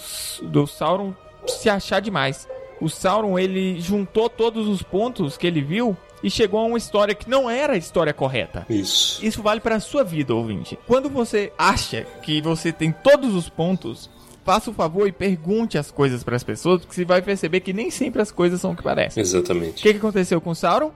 do 0.42 0.66
Sauron 0.66 1.12
se 1.46 1.68
achar 1.68 2.00
demais. 2.00 2.48
O 2.80 2.88
Sauron, 2.88 3.38
ele 3.38 3.80
juntou 3.80 4.28
todos 4.28 4.66
os 4.68 4.82
pontos 4.82 5.36
que 5.36 5.46
ele 5.46 5.60
viu 5.60 5.96
e 6.24 6.30
chegou 6.30 6.58
a 6.58 6.64
uma 6.64 6.78
história 6.78 7.14
que 7.14 7.28
não 7.28 7.50
era 7.50 7.74
a 7.74 7.76
história 7.76 8.14
correta. 8.14 8.64
Isso. 8.68 9.22
Isso 9.22 9.42
vale 9.42 9.60
para 9.60 9.76
a 9.76 9.80
sua 9.80 10.02
vida, 10.02 10.34
ouvinte. 10.34 10.78
Quando 10.86 11.10
você 11.10 11.52
acha 11.58 12.06
que 12.22 12.40
você 12.40 12.72
tem 12.72 12.90
todos 12.90 13.34
os 13.34 13.50
pontos, 13.50 14.08
faça 14.42 14.70
o 14.70 14.74
favor 14.74 15.06
e 15.06 15.12
pergunte 15.12 15.76
as 15.76 15.90
coisas 15.90 16.24
para 16.24 16.34
as 16.34 16.42
pessoas, 16.42 16.80
porque 16.80 16.94
você 16.94 17.04
vai 17.04 17.20
perceber 17.20 17.60
que 17.60 17.74
nem 17.74 17.90
sempre 17.90 18.22
as 18.22 18.32
coisas 18.32 18.58
são 18.58 18.72
o 18.72 18.76
que 18.76 18.82
parecem. 18.82 19.22
O 19.22 19.24
Exatamente. 19.24 19.82
que, 19.82 19.92
que 19.92 19.98
aconteceu 19.98 20.40
com 20.40 20.50
o 20.50 20.54
Sauron? 20.54 20.92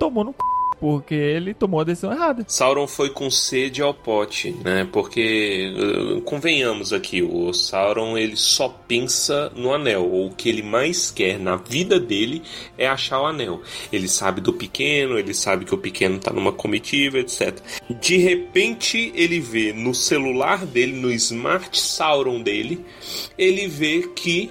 Tomou 0.00 0.24
no 0.24 0.32
c... 0.32 0.38
porque 0.82 1.14
ele 1.14 1.54
tomou 1.54 1.78
a 1.78 1.84
decisão 1.84 2.12
errada. 2.12 2.44
Sauron 2.48 2.88
foi 2.88 3.08
com 3.08 3.30
sede 3.30 3.80
ao 3.80 3.94
pote, 3.94 4.50
né? 4.64 4.84
Porque, 4.90 5.72
uh, 5.78 6.20
convenhamos 6.22 6.92
aqui, 6.92 7.22
o 7.22 7.52
Sauron 7.52 8.18
ele 8.18 8.34
só 8.34 8.68
pensa 8.68 9.52
no 9.54 9.72
anel. 9.72 10.10
Ou 10.10 10.26
o 10.26 10.34
que 10.34 10.48
ele 10.48 10.60
mais 10.60 11.08
quer 11.08 11.38
na 11.38 11.54
vida 11.54 12.00
dele 12.00 12.42
é 12.76 12.88
achar 12.88 13.20
o 13.20 13.26
anel. 13.26 13.62
Ele 13.92 14.08
sabe 14.08 14.40
do 14.40 14.52
pequeno, 14.52 15.16
ele 15.16 15.32
sabe 15.32 15.64
que 15.64 15.72
o 15.72 15.78
pequeno 15.78 16.18
tá 16.18 16.32
numa 16.32 16.50
comitiva, 16.50 17.20
etc. 17.20 17.60
De 18.00 18.16
repente, 18.16 19.12
ele 19.14 19.38
vê 19.38 19.72
no 19.72 19.94
celular 19.94 20.66
dele, 20.66 20.94
no 20.94 21.12
Smart 21.12 21.80
Sauron 21.80 22.42
dele, 22.42 22.84
ele 23.38 23.68
vê 23.68 24.02
que 24.16 24.50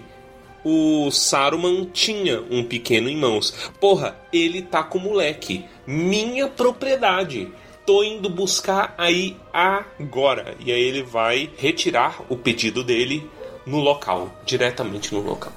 o 0.63 1.09
Saruman 1.11 1.85
tinha 1.85 2.41
um 2.49 2.63
pequeno 2.63 3.09
em 3.09 3.17
mãos. 3.17 3.71
Porra, 3.79 4.15
ele 4.31 4.61
tá 4.61 4.83
com 4.83 4.97
o 4.97 5.01
moleque. 5.01 5.65
Minha 5.85 6.47
propriedade. 6.47 7.51
Tô 7.85 8.03
indo 8.03 8.29
buscar 8.29 8.93
aí 8.97 9.35
agora. 9.51 10.55
E 10.59 10.71
aí 10.71 10.81
ele 10.81 11.03
vai 11.03 11.49
retirar 11.57 12.21
o 12.29 12.37
pedido 12.37 12.83
dele 12.83 13.29
no 13.65 13.79
local, 13.79 14.31
diretamente 14.45 15.13
no 15.13 15.21
local. 15.21 15.53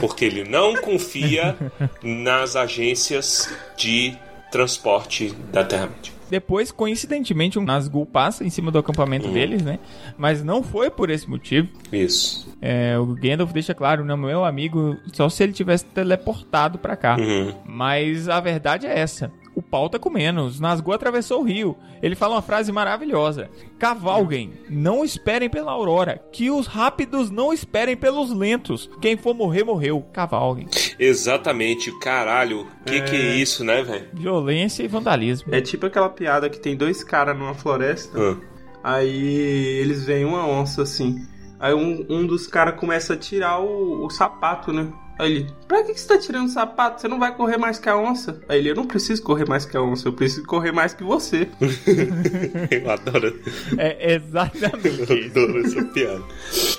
Porque 0.00 0.24
ele 0.24 0.44
não 0.44 0.74
confia 0.80 1.56
nas 2.02 2.56
agências 2.56 3.50
de 3.76 4.16
transporte 4.52 5.30
da 5.50 5.64
Terra-média. 5.64 6.13
Depois, 6.34 6.72
coincidentemente, 6.72 7.60
um 7.60 7.64
Nazgûl 7.64 8.04
passa 8.04 8.42
em 8.42 8.50
cima 8.50 8.68
do 8.72 8.78
acampamento 8.78 9.28
deles, 9.28 9.62
né? 9.62 9.78
Mas 10.18 10.42
não 10.42 10.64
foi 10.64 10.90
por 10.90 11.08
esse 11.08 11.30
motivo. 11.30 11.68
Isso. 11.92 12.52
É, 12.60 12.98
o 12.98 13.06
Gandalf 13.06 13.52
deixa 13.52 13.72
claro, 13.72 14.04
né? 14.04 14.16
Meu 14.16 14.44
amigo, 14.44 14.96
só 15.12 15.28
se 15.28 15.44
ele 15.44 15.52
tivesse 15.52 15.84
teleportado 15.84 16.76
pra 16.76 16.96
cá. 16.96 17.16
Uhum. 17.16 17.54
Mas 17.64 18.28
a 18.28 18.40
verdade 18.40 18.84
é 18.84 18.98
essa. 18.98 19.30
O 19.54 19.62
pau 19.62 19.88
tá 19.88 19.98
comendo. 19.98 20.42
Os 20.42 20.60
Nazgûl 20.60 20.94
atravessou 20.94 21.40
o 21.40 21.44
rio. 21.44 21.76
Ele 22.02 22.14
fala 22.14 22.34
uma 22.34 22.42
frase 22.42 22.72
maravilhosa. 22.72 23.48
Cavalguem, 23.78 24.52
não 24.68 25.04
esperem 25.04 25.48
pela 25.48 25.72
aurora. 25.72 26.20
Que 26.32 26.50
os 26.50 26.66
rápidos 26.66 27.30
não 27.30 27.52
esperem 27.52 27.96
pelos 27.96 28.32
lentos. 28.32 28.90
Quem 29.00 29.16
for 29.16 29.34
morrer, 29.34 29.64
morreu. 29.64 30.04
Cavalguem. 30.12 30.66
Exatamente. 30.98 31.96
Caralho, 32.00 32.66
que 32.84 33.00
que 33.02 33.16
é 33.16 33.36
isso, 33.36 33.64
né, 33.64 33.82
velho? 33.82 34.08
Violência 34.12 34.82
e 34.82 34.88
vandalismo. 34.88 35.54
É 35.54 35.60
tipo 35.60 35.86
aquela 35.86 36.08
piada 36.08 36.50
que 36.50 36.58
tem 36.58 36.76
dois 36.76 37.04
caras 37.04 37.36
numa 37.36 37.54
floresta. 37.54 38.18
Ah. 38.18 38.36
Aí 38.82 39.78
eles 39.80 40.04
veem 40.04 40.24
uma 40.24 40.46
onça 40.46 40.82
assim. 40.82 41.26
Aí 41.58 41.72
um, 41.72 42.04
um 42.10 42.26
dos 42.26 42.46
caras 42.46 42.78
começa 42.78 43.14
a 43.14 43.16
tirar 43.16 43.60
o, 43.60 44.04
o 44.04 44.10
sapato, 44.10 44.72
né? 44.72 44.92
Aí 45.18 45.30
ele, 45.36 45.46
pra 45.68 45.82
que, 45.84 45.94
que 45.94 46.00
você 46.00 46.08
tá 46.08 46.18
tirando 46.18 46.46
o 46.46 46.50
sapato? 46.50 47.00
Você 47.00 47.06
não 47.08 47.18
vai 47.20 47.34
correr 47.36 47.56
mais 47.56 47.78
que 47.78 47.88
a 47.88 47.96
onça? 47.96 48.40
Aí 48.48 48.58
ele, 48.58 48.70
eu 48.70 48.74
não 48.74 48.84
preciso 48.86 49.22
correr 49.22 49.48
mais 49.48 49.64
que 49.64 49.76
a 49.76 49.82
onça, 49.82 50.08
eu 50.08 50.12
preciso 50.12 50.44
correr 50.46 50.72
mais 50.72 50.92
que 50.92 51.04
você. 51.04 51.48
Eu 52.70 52.90
adoro. 52.90 53.40
É 53.78 54.14
exatamente 54.14 55.10
Eu 55.10 55.24
adoro 55.30 55.58
essa 55.64 55.84
piada. 55.84 56.22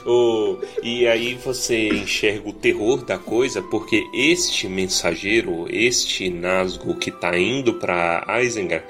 O- 0.06 0.58
e 0.84 1.08
aí 1.08 1.36
você 1.36 1.88
enxerga 1.90 2.50
o 2.50 2.54
terror 2.54 3.04
da 3.06 3.18
coisa, 3.18 3.62
porque 3.62 4.04
este 4.14 4.68
mensageiro, 4.68 5.66
este 5.70 6.30
Nazgûl 6.30 6.96
que 6.96 7.12
tá 7.12 7.38
indo 7.38 7.76
pra 7.76 8.26
Isengard, 8.42 8.84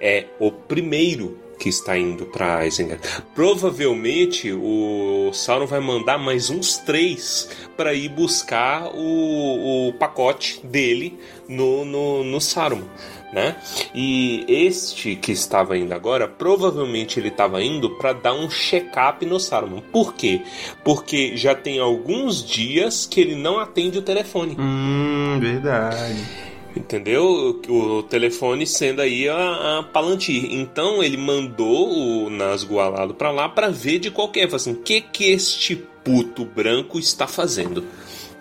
é 0.00 0.26
o 0.38 0.50
primeiro 0.52 1.38
que 1.62 1.68
está 1.68 1.96
indo 1.96 2.26
pra 2.26 2.66
Isengard. 2.66 3.00
Provavelmente 3.36 4.52
o 4.52 5.30
Sauron 5.32 5.64
vai 5.64 5.78
mandar 5.78 6.18
mais 6.18 6.50
uns 6.50 6.76
três 6.78 7.48
para 7.76 7.94
ir 7.94 8.08
buscar 8.08 8.90
o, 8.92 9.88
o 9.88 9.92
pacote 9.92 10.60
dele 10.66 11.16
no, 11.48 11.84
no, 11.84 12.24
no 12.24 12.40
Saruman 12.40 12.88
né? 13.32 13.56
E 13.94 14.44
este 14.46 15.16
que 15.16 15.32
estava 15.32 15.78
indo 15.78 15.94
agora, 15.94 16.28
provavelmente 16.28 17.18
ele 17.18 17.28
estava 17.28 17.62
indo 17.62 17.88
para 17.96 18.12
dar 18.12 18.34
um 18.34 18.50
check-up 18.50 19.24
no 19.24 19.40
Saruman. 19.40 19.80
Por 19.90 20.12
quê? 20.12 20.42
Porque 20.84 21.34
já 21.34 21.54
tem 21.54 21.78
alguns 21.78 22.44
dias 22.44 23.06
que 23.06 23.22
ele 23.22 23.34
não 23.34 23.58
atende 23.58 23.98
o 23.98 24.02
telefone. 24.02 24.54
Hum, 24.58 25.38
verdade. 25.40 26.51
Entendeu? 26.74 27.60
O 27.68 28.02
telefone 28.02 28.66
sendo 28.66 29.00
aí 29.02 29.28
a, 29.28 29.78
a 29.78 29.82
Palantir. 29.82 30.46
Então 30.50 31.02
ele 31.02 31.16
mandou 31.16 32.26
o 32.26 32.30
Nazgûl 32.30 32.80
alado 32.80 33.14
pra 33.14 33.30
lá 33.30 33.48
pra 33.48 33.68
ver 33.68 33.98
de 33.98 34.10
qualquer. 34.10 34.44
Falou 34.46 34.56
assim: 34.56 34.72
o 34.72 34.82
que 34.82 35.00
que 35.00 35.30
este 35.30 35.76
puto 35.76 36.44
branco 36.44 36.98
está 36.98 37.26
fazendo? 37.26 37.84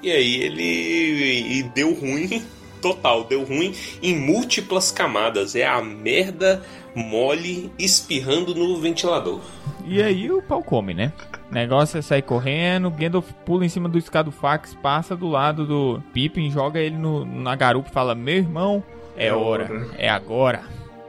E 0.01 0.11
aí 0.11 0.41
ele 0.41 1.59
e 1.59 1.63
deu 1.63 1.93
ruim 1.93 2.41
total, 2.81 3.25
deu 3.25 3.43
ruim 3.43 3.73
em 4.01 4.15
múltiplas 4.15 4.91
camadas. 4.91 5.55
É 5.55 5.65
a 5.65 5.81
merda 5.81 6.63
mole 6.95 7.71
espirrando 7.77 8.55
no 8.55 8.77
ventilador. 8.79 9.41
E 9.85 10.01
aí 10.01 10.31
o 10.31 10.41
pau 10.41 10.63
come, 10.63 10.93
né? 10.93 11.11
Negócio 11.51 11.97
é 11.97 12.01
sair 12.01 12.21
correndo, 12.21 12.89
Gandalf 12.89 13.29
pula 13.45 13.65
em 13.65 13.69
cima 13.69 13.89
do 13.89 13.97
Escadofax, 13.97 14.73
passa 14.75 15.17
do 15.17 15.27
lado 15.27 15.65
do 15.65 16.01
Pippin, 16.13 16.49
joga 16.49 16.79
ele 16.79 16.97
no, 16.97 17.25
na 17.25 17.55
garupa 17.55 17.89
e 17.89 17.93
fala: 17.93 18.15
Meu 18.15 18.37
irmão, 18.37 18.81
é, 19.17 19.27
É 19.27 19.33
hora, 19.33 19.65
hora." 19.65 19.87
é 19.97 20.09
agora, 20.09 20.61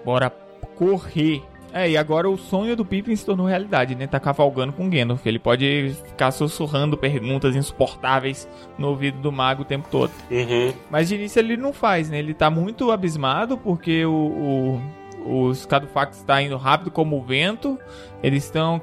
bora 0.05 0.31
correr. 0.77 1.43
É, 1.73 1.89
e 1.89 1.97
agora 1.97 2.29
o 2.29 2.37
sonho 2.37 2.77
do 2.77 2.85
Pippin 2.85 3.17
se 3.17 3.25
tornou 3.25 3.47
realidade, 3.47 3.95
né? 3.95 4.07
Tá 4.07 4.21
cavalgando 4.21 4.75
com 4.75 4.91
Gandalf. 4.91 5.25
Ele 5.25 5.39
pode 5.39 5.97
ficar 6.07 6.31
sussurrando 6.31 6.99
perguntas 6.99 7.57
insuportáveis 7.57 8.47
no 8.77 8.89
ouvido 8.89 9.19
do 9.21 9.33
mago 9.33 9.63
o 9.63 9.65
tempo 9.65 9.89
todo. 9.91 10.13
Uhum. 10.31 10.73
Mas 10.91 11.09
de 11.09 11.15
início 11.15 11.39
ele 11.39 11.57
não 11.57 11.73
faz, 11.73 12.11
né? 12.11 12.19
Ele 12.19 12.35
tá 12.35 12.51
muito 12.51 12.91
abismado 12.91 13.57
porque 13.57 14.05
o, 14.05 14.13
o, 14.13 14.83
o 15.25 15.55
Scadufax 15.55 16.19
está 16.19 16.41
indo 16.43 16.57
rápido 16.57 16.91
como 16.91 17.19
o 17.19 17.23
vento. 17.23 17.79
Eles 18.23 18.45
estão 18.45 18.81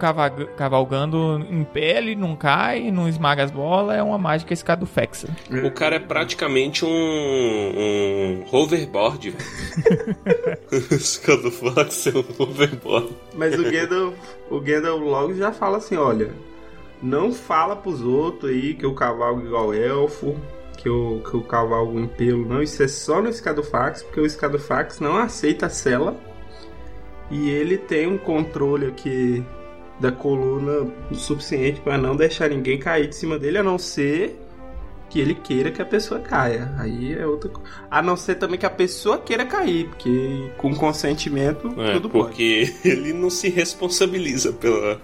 cavalgando 0.58 1.46
em 1.50 1.64
pé, 1.64 1.98
ele 1.98 2.16
não 2.16 2.36
cai, 2.36 2.92
não 2.92 3.08
esmaga 3.08 3.44
as 3.44 3.52
bolas. 3.52 3.98
É 3.98 4.04
uma 4.04 4.18
mágica 4.18 4.56
Scadufaxa. 4.56 5.30
O 5.64 5.72
cara 5.72 5.96
é 5.96 6.00
praticamente 6.00 6.84
um, 6.84 6.90
um 6.90 8.46
hoverboard. 8.52 9.36
Quando 11.26 11.52
fala 11.52 11.90
ser 11.90 12.18
um 12.18 12.26
hoverboard. 12.38 13.10
Mas 13.36 13.58
o 13.58 13.64
Gandalf, 13.64 14.16
o 14.50 14.60
Gandalf 14.60 15.02
logo 15.02 15.34
já 15.36 15.54
fala 15.54 15.78
assim, 15.78 15.96
olha, 15.96 16.32
não 17.02 17.32
fala 17.32 17.76
pros 17.76 18.02
outros 18.02 18.52
aí 18.52 18.74
que 18.74 18.86
eu 18.86 18.94
cavalgo 18.94 19.46
igual 19.46 19.74
elfo, 19.74 20.36
que 20.82 20.88
eu, 20.88 21.22
que 21.30 21.34
eu 21.36 21.42
cavalgo 21.42 22.00
em 22.00 22.08
pelo, 22.08 22.46
não. 22.48 22.64
Isso 22.64 22.82
é 22.82 22.88
só 22.88 23.22
no 23.22 23.32
Scadofax, 23.32 24.02
porque 24.02 24.22
o 24.22 24.30
Scadofax 24.30 25.00
não 25.02 25.18
aceita 25.18 25.66
a 25.66 25.70
cela. 25.70 26.16
E 27.30 27.50
ele 27.50 27.78
tem 27.78 28.08
um 28.08 28.18
controle 28.18 28.88
aqui 28.88 29.44
da 30.00 30.12
coluna 30.12 30.90
o 31.12 31.16
suficiente 31.16 31.82
para 31.82 31.98
não 31.98 32.16
deixar 32.16 32.50
ninguém 32.50 32.80
cair 32.80 33.08
de 33.08 33.16
cima 33.16 33.38
dele, 33.38 33.58
a 33.58 33.64
não 33.64 33.78
ser 33.78 34.40
que 35.10 35.20
ele 35.20 35.34
queira 35.36 35.70
que 35.72 35.82
a 35.82 35.86
pessoa 35.86 36.22
caia. 36.22 36.72
Aí 36.78 37.14
é 37.14 37.26
outra 37.28 37.50
coisa. 37.50 37.70
A 37.92 38.02
não 38.02 38.16
ser 38.16 38.36
também 38.36 38.58
que 38.58 38.66
a 38.66 38.70
pessoa 38.70 39.18
queira 39.18 39.44
cair, 39.46 39.88
porque 39.90 40.50
com 40.58 40.74
consentimento 40.74 41.74
É, 41.78 41.94
tudo 41.94 42.10
pode. 42.10 42.26
porque 42.26 42.74
ele 42.86 43.12
não 43.12 43.30
se 43.30 43.50
responsabiliza 43.50 44.54
pela, 44.54 45.02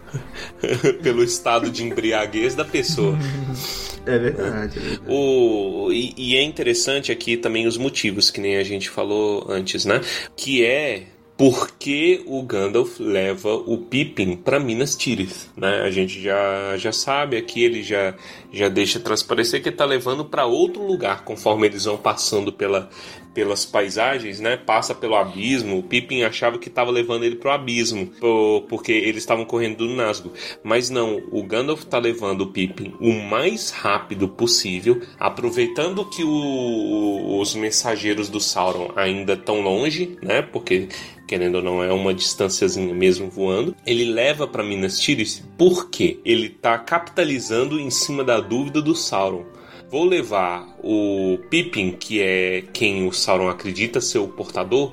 pelo 1.03 1.21
estado 1.23 1.69
de 1.69 1.83
embriaguez 1.83 2.55
da 2.55 2.63
pessoa. 2.63 3.17
É 4.05 4.17
verdade. 4.17 4.77
é 4.77 4.81
verdade. 4.81 5.01
O, 5.07 5.91
e, 5.91 6.13
e 6.17 6.35
é 6.35 6.43
interessante 6.43 7.11
aqui 7.11 7.37
também 7.37 7.67
os 7.67 7.77
motivos, 7.77 8.29
que 8.29 8.39
nem 8.39 8.57
a 8.57 8.63
gente 8.63 8.89
falou 8.89 9.45
antes, 9.49 9.85
né? 9.85 10.01
Que 10.35 10.65
é 10.65 11.07
porque 11.37 12.23
o 12.25 12.41
Gandalf 12.43 12.99
leva 12.99 13.53
o 13.53 13.77
Pippin 13.77 14.37
para 14.37 14.59
Minas 14.59 14.95
Tirith, 14.95 15.49
né? 15.57 15.81
A 15.81 15.91
gente 15.91 16.21
já, 16.21 16.77
já 16.77 16.91
sabe 16.91 17.35
aqui, 17.35 17.63
ele 17.63 17.83
já, 17.83 18.15
já 18.53 18.69
deixa 18.69 18.99
transparecer 18.99 19.61
que 19.61 19.69
ele 19.69 19.75
tá 19.75 19.85
levando 19.85 20.23
para 20.23 20.45
outro 20.45 20.85
lugar 20.85 21.25
conforme 21.25 21.67
eles 21.67 21.83
vão 21.83 21.97
passando 21.97 22.53
pela, 22.53 22.89
pelas 23.35 23.65
paisagens, 23.65 24.39
né? 24.39 24.55
Passa 24.57 24.95
pelo 24.95 25.13
abismo. 25.13 25.77
O 25.77 25.83
Pippin 25.83 26.23
achava 26.23 26.57
que 26.57 26.69
estava 26.69 26.89
levando 26.89 27.23
ele 27.25 27.35
pro 27.35 27.51
abismo, 27.51 28.07
po- 28.07 28.65
porque 28.67 28.93
eles 28.93 29.17
estavam 29.17 29.45
correndo 29.45 29.85
do 29.87 29.93
Nazgûl. 29.93 30.31
Mas 30.63 30.89
não, 30.89 31.21
o 31.31 31.43
Gandalf 31.43 31.83
tá 31.83 31.99
levando 31.99 32.41
o 32.41 32.47
Pippin 32.47 32.93
o 32.99 33.11
mais 33.11 33.69
rápido 33.69 34.27
possível, 34.29 35.01
aproveitando 35.19 36.05
que 36.09 36.23
o- 36.23 37.39
os 37.39 37.53
mensageiros 37.55 38.29
do 38.29 38.39
Sauron 38.39 38.91
ainda 38.95 39.33
estão 39.33 39.61
longe, 39.61 40.17
né? 40.21 40.41
Porque 40.41 40.87
querendo 41.27 41.55
ou 41.55 41.61
não 41.63 41.83
é 41.83 41.91
uma 41.91 42.13
distânciazinha 42.13 42.93
mesmo 42.93 43.29
voando. 43.29 43.75
Ele 43.85 44.05
leva 44.05 44.47
para 44.47 44.63
Minas 44.63 44.99
Tirith 44.99 45.43
porque 45.57 46.19
ele 46.23 46.49
tá 46.49 46.77
capitalizando 46.77 47.79
em 47.79 47.89
cima 47.89 48.23
da 48.23 48.39
dúvida 48.39 48.81
do 48.81 48.95
Sauron. 48.95 49.43
Vou 49.89 50.03
levar 50.03 50.67
o 50.83 51.37
Pippin, 51.49 51.91
que 51.91 52.21
é 52.21 52.63
quem 52.73 53.07
o 53.07 53.13
Sauron 53.13 53.49
acredita 53.49 54.01
ser 54.01 54.17
o 54.17 54.27
portador, 54.27 54.91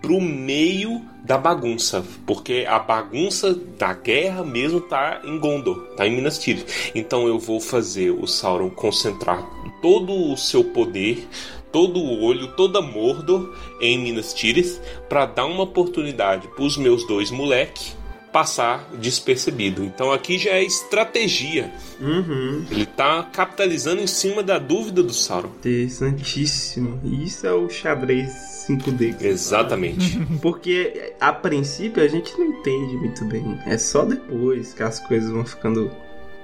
pro 0.00 0.20
meio 0.20 1.00
da 1.24 1.38
bagunça, 1.38 2.04
porque 2.26 2.66
a 2.68 2.78
bagunça 2.78 3.54
da 3.54 3.94
guerra 3.94 4.44
mesmo 4.44 4.82
tá 4.82 5.22
em 5.24 5.38
Gondor, 5.38 5.76
tá 5.96 6.06
em 6.06 6.14
Minas 6.14 6.38
Tirith. 6.38 6.92
Então 6.94 7.26
eu 7.26 7.38
vou 7.38 7.58
fazer 7.58 8.10
o 8.10 8.26
Sauron 8.26 8.68
concentrar 8.68 9.42
todo 9.80 10.12
o 10.12 10.36
seu 10.36 10.62
poder, 10.62 11.26
todo 11.72 11.98
o 11.98 12.22
olho, 12.22 12.48
toda 12.48 12.82
Mordor 12.82 13.56
em 13.80 13.98
Minas 13.98 14.34
Tirith 14.34 14.78
para 15.08 15.24
dar 15.24 15.46
uma 15.46 15.62
oportunidade 15.62 16.46
para 16.48 16.64
os 16.64 16.76
meus 16.76 17.06
dois 17.06 17.30
moleque 17.30 18.03
passar 18.34 18.90
despercebido. 18.94 19.84
Então 19.84 20.10
aqui 20.10 20.38
já 20.38 20.50
é 20.50 20.64
estratégia. 20.64 21.72
Uhum. 22.00 22.66
Ele 22.68 22.84
tá 22.84 23.22
capitalizando 23.32 24.02
em 24.02 24.08
cima 24.08 24.42
da 24.42 24.58
dúvida 24.58 25.04
do 25.04 25.14
Sauron. 25.14 25.50
Interessantíssimo. 25.60 27.00
Isso 27.04 27.46
é 27.46 27.52
o 27.52 27.70
xadrez 27.70 28.66
5D. 28.68 29.22
Exatamente. 29.22 30.18
Porque 30.42 31.14
a 31.20 31.32
princípio 31.32 32.02
a 32.02 32.08
gente 32.08 32.36
não 32.36 32.46
entende 32.46 32.96
muito 32.96 33.24
bem. 33.26 33.56
É 33.66 33.78
só 33.78 34.04
depois 34.04 34.74
que 34.74 34.82
as 34.82 34.98
coisas 34.98 35.30
vão 35.30 35.46
ficando 35.46 35.92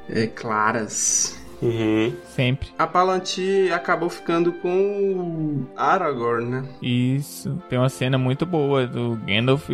é, 0.09 0.29
claras. 0.29 1.40
Uhum. 1.63 2.13
Sempre. 2.35 2.69
A 2.79 2.87
Palantir 2.87 3.73
acabou 3.75 4.09
ficando 4.09 4.53
com 4.53 4.71
o 4.79 5.67
Aragorn, 5.77 6.47
né? 6.49 6.65
Isso. 6.83 7.61
Tem 7.69 7.79
uma 7.79 7.89
cena 7.91 8.17
muito 8.17 8.47
boa 8.47 8.87
do 8.87 9.19
Gandalf 9.27 9.69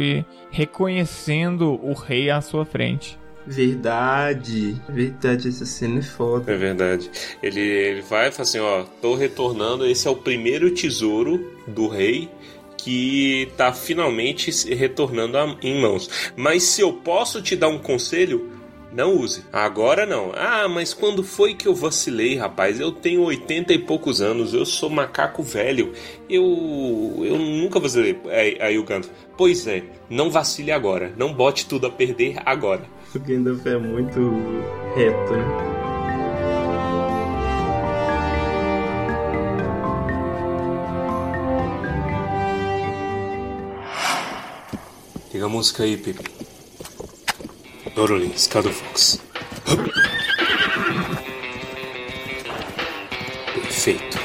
reconhecendo 0.51 1.78
o 1.82 1.93
rei 1.93 2.30
à 2.30 2.41
sua 2.41 2.64
frente. 2.64 3.18
Verdade. 3.47 4.74
Verdade, 4.89 5.49
essa 5.49 5.64
cena 5.64 6.01
é 6.01 6.03
foda. 6.03 6.53
É 6.53 6.57
verdade. 6.57 7.09
Ele, 7.43 7.61
ele 7.61 8.01
vai 8.03 8.28
e 8.28 8.32
fala 8.32 8.43
assim: 8.43 8.59
ó, 8.59 8.84
tô 9.01 9.14
retornando. 9.14 9.87
Esse 9.87 10.09
é 10.09 10.11
o 10.11 10.16
primeiro 10.16 10.70
tesouro 10.74 11.53
do 11.66 11.87
rei 11.89 12.28
que 12.76 13.49
tá 13.57 13.72
finalmente 13.72 14.53
se 14.53 14.72
retornando 14.74 15.37
a- 15.39 15.57
em 15.62 15.80
mãos. 15.80 16.30
Mas 16.37 16.62
se 16.64 16.80
eu 16.82 16.93
posso 16.93 17.41
te 17.43 17.57
dar 17.57 17.68
um 17.68 17.78
conselho, 17.78 18.51
não 18.97 19.15
use. 19.15 19.45
Agora 19.53 20.07
não. 20.07 20.33
Ah, 20.35 20.67
mas 20.67 20.95
quando 20.95 21.23
foi 21.23 21.55
que 21.55 21.69
eu 21.69 21.75
vacilei, 21.75 22.37
rapaz? 22.37 22.81
Eu 22.81 22.91
tenho 22.91 23.23
80 23.23 23.75
e 23.75 23.79
poucos 23.79 24.23
anos, 24.23 24.55
eu 24.55 24.65
sou 24.65 24.89
macaco 24.89 25.43
velho. 25.43 25.93
Eu 26.29 27.23
eu 27.23 27.39
nunca 27.39 27.79
vacilei. 27.79 28.19
Aí, 28.31 28.57
aí 28.59 28.79
o 28.79 28.85
Gandalf, 28.85 29.13
pois 29.37 29.67
é, 29.67 29.85
não 30.09 30.31
vacile 30.31 30.73
agora. 30.73 31.13
Não 31.15 31.33
bote 31.33 31.67
tudo 31.67 31.87
a 31.87 31.91
perder 31.91 32.39
agora. 32.47 32.85
O 33.15 33.19
Gandalf 33.19 33.67
é 33.67 33.77
muito 33.77 34.19
reto, 34.95 35.33
né? 35.33 35.77
Liga 45.35 45.45
a 45.45 45.49
música 45.51 45.83
aí, 45.83 45.99
Pepe. 45.99 46.46
Scado 48.37 48.69
Fox. 48.71 49.19
Perfeito. 53.55 54.19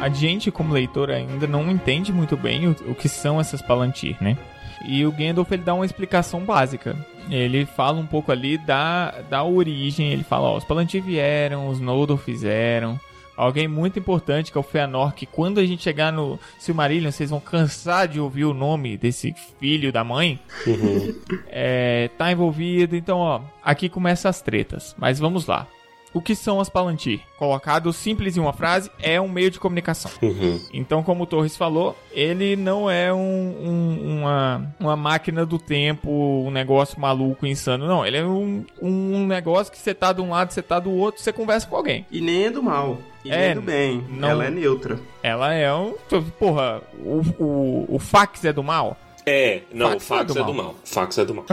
A 0.00 0.08
gente, 0.08 0.50
como 0.50 0.74
leitor, 0.74 1.10
ainda 1.10 1.46
não 1.46 1.70
entende 1.70 2.12
muito 2.12 2.36
bem 2.36 2.66
o, 2.66 2.70
o 2.88 2.94
que 2.96 3.08
são 3.08 3.40
essas 3.40 3.62
Palantir, 3.62 4.16
né? 4.20 4.36
E 4.84 5.06
o 5.06 5.12
Gandalf 5.12 5.52
ele 5.52 5.62
dá 5.62 5.72
uma 5.72 5.86
explicação 5.86 6.40
básica. 6.40 6.96
Ele 7.30 7.64
fala 7.64 7.98
um 7.98 8.06
pouco 8.06 8.32
ali 8.32 8.58
da, 8.58 9.22
da 9.28 9.44
origem. 9.44 10.12
Ele 10.12 10.24
fala: 10.24 10.48
ó, 10.48 10.56
os 10.56 10.64
Palantir 10.64 11.02
vieram, 11.02 11.68
os 11.68 11.80
Noldor 11.80 12.18
fizeram. 12.18 12.98
Alguém 13.36 13.66
muito 13.66 13.98
importante 13.98 14.52
que 14.52 14.58
é 14.58 14.60
o 14.60 14.64
Fëanor, 14.64 15.14
que 15.14 15.24
quando 15.24 15.60
a 15.60 15.64
gente 15.64 15.82
chegar 15.82 16.12
no 16.12 16.38
Silmarillion, 16.58 17.10
vocês 17.10 17.30
vão 17.30 17.40
cansar 17.40 18.06
de 18.06 18.20
ouvir 18.20 18.44
o 18.44 18.52
nome 18.52 18.98
desse 18.98 19.34
filho 19.58 19.90
da 19.90 20.04
mãe. 20.04 20.38
é, 21.48 22.10
tá 22.18 22.30
envolvido. 22.30 22.94
Então, 22.94 23.18
ó, 23.18 23.40
aqui 23.64 23.88
começam 23.88 24.28
as 24.28 24.42
tretas. 24.42 24.94
Mas 24.98 25.18
vamos 25.18 25.46
lá. 25.46 25.66
O 26.12 26.20
que 26.20 26.34
são 26.34 26.58
as 26.60 26.68
Palantir? 26.68 27.20
Colocado 27.38 27.92
simples 27.92 28.36
em 28.36 28.40
uma 28.40 28.52
frase, 28.52 28.90
é 29.00 29.20
um 29.20 29.28
meio 29.28 29.50
de 29.50 29.60
comunicação. 29.60 30.10
Uhum. 30.20 30.60
Então, 30.72 31.02
como 31.04 31.22
o 31.22 31.26
Torres 31.26 31.56
falou, 31.56 31.96
ele 32.12 32.56
não 32.56 32.90
é 32.90 33.12
um- 33.14 33.18
um- 33.20 34.18
uma, 34.20 34.74
uma 34.80 34.96
máquina 34.96 35.46
do 35.46 35.56
tempo, 35.58 36.10
um 36.10 36.50
negócio 36.50 37.00
maluco, 37.00 37.46
insano. 37.46 37.86
Não, 37.86 38.04
ele 38.04 38.16
é 38.16 38.24
um, 38.24 38.64
um 38.82 39.24
negócio 39.26 39.72
que 39.72 39.78
você 39.78 39.94
tá 39.94 40.12
de 40.12 40.20
um 40.20 40.30
lado, 40.30 40.52
você 40.52 40.62
tá 40.62 40.80
do 40.80 40.90
outro, 40.90 41.22
você 41.22 41.32
conversa 41.32 41.66
com 41.68 41.76
alguém. 41.76 42.04
E 42.10 42.20
nem 42.20 42.46
é 42.46 42.50
do 42.50 42.62
mal. 42.62 42.98
E 43.24 43.30
É, 43.30 43.36
nem 43.36 43.46
é 43.50 43.54
do 43.54 43.62
bem. 43.62 44.04
não- 44.10 44.28
Ela 44.30 44.46
é 44.46 44.50
neutra. 44.50 44.98
Ela 45.22 45.54
é 45.54 45.72
um. 45.72 45.94
Porra, 46.38 46.82
o, 46.98 47.20
o, 47.38 47.86
o 47.94 47.98
fax 48.00 48.44
é 48.44 48.52
do 48.52 48.64
mal? 48.64 48.96
É, 49.24 49.60
não, 49.72 49.90
Fax 49.90 50.02
o 50.02 50.06
fax 50.08 50.20
é 50.20 50.24
é 50.40 50.42
do 50.42 50.46
do 50.46 50.54
mal. 50.54 50.64
mal. 50.64 50.74
Fax 50.84 51.18
é 51.18 51.24
do 51.24 51.34
mal. 51.34 51.44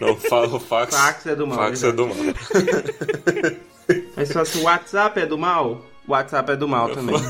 Não, 0.00 0.12
o 0.12 0.60
fax. 0.60 0.94
Fax 0.94 1.26
é 1.26 1.34
do 1.34 1.46
mal, 1.46 1.58
Fax 1.58 1.82
é 1.82 1.90
do 1.92 2.06
mal. 2.06 2.16
Mas 4.16 4.28
se 4.28 4.34
fosse 4.34 4.58
o 4.58 4.62
WhatsApp 4.62 5.20
é 5.20 5.26
do 5.26 5.38
mal, 5.38 5.84
o 6.06 6.12
WhatsApp 6.12 6.52
é 6.52 6.56
do 6.56 6.68
mal 6.68 6.90
também. 6.90 7.16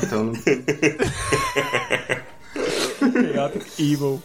Então, 3.05 3.51
Evil. 3.77 4.21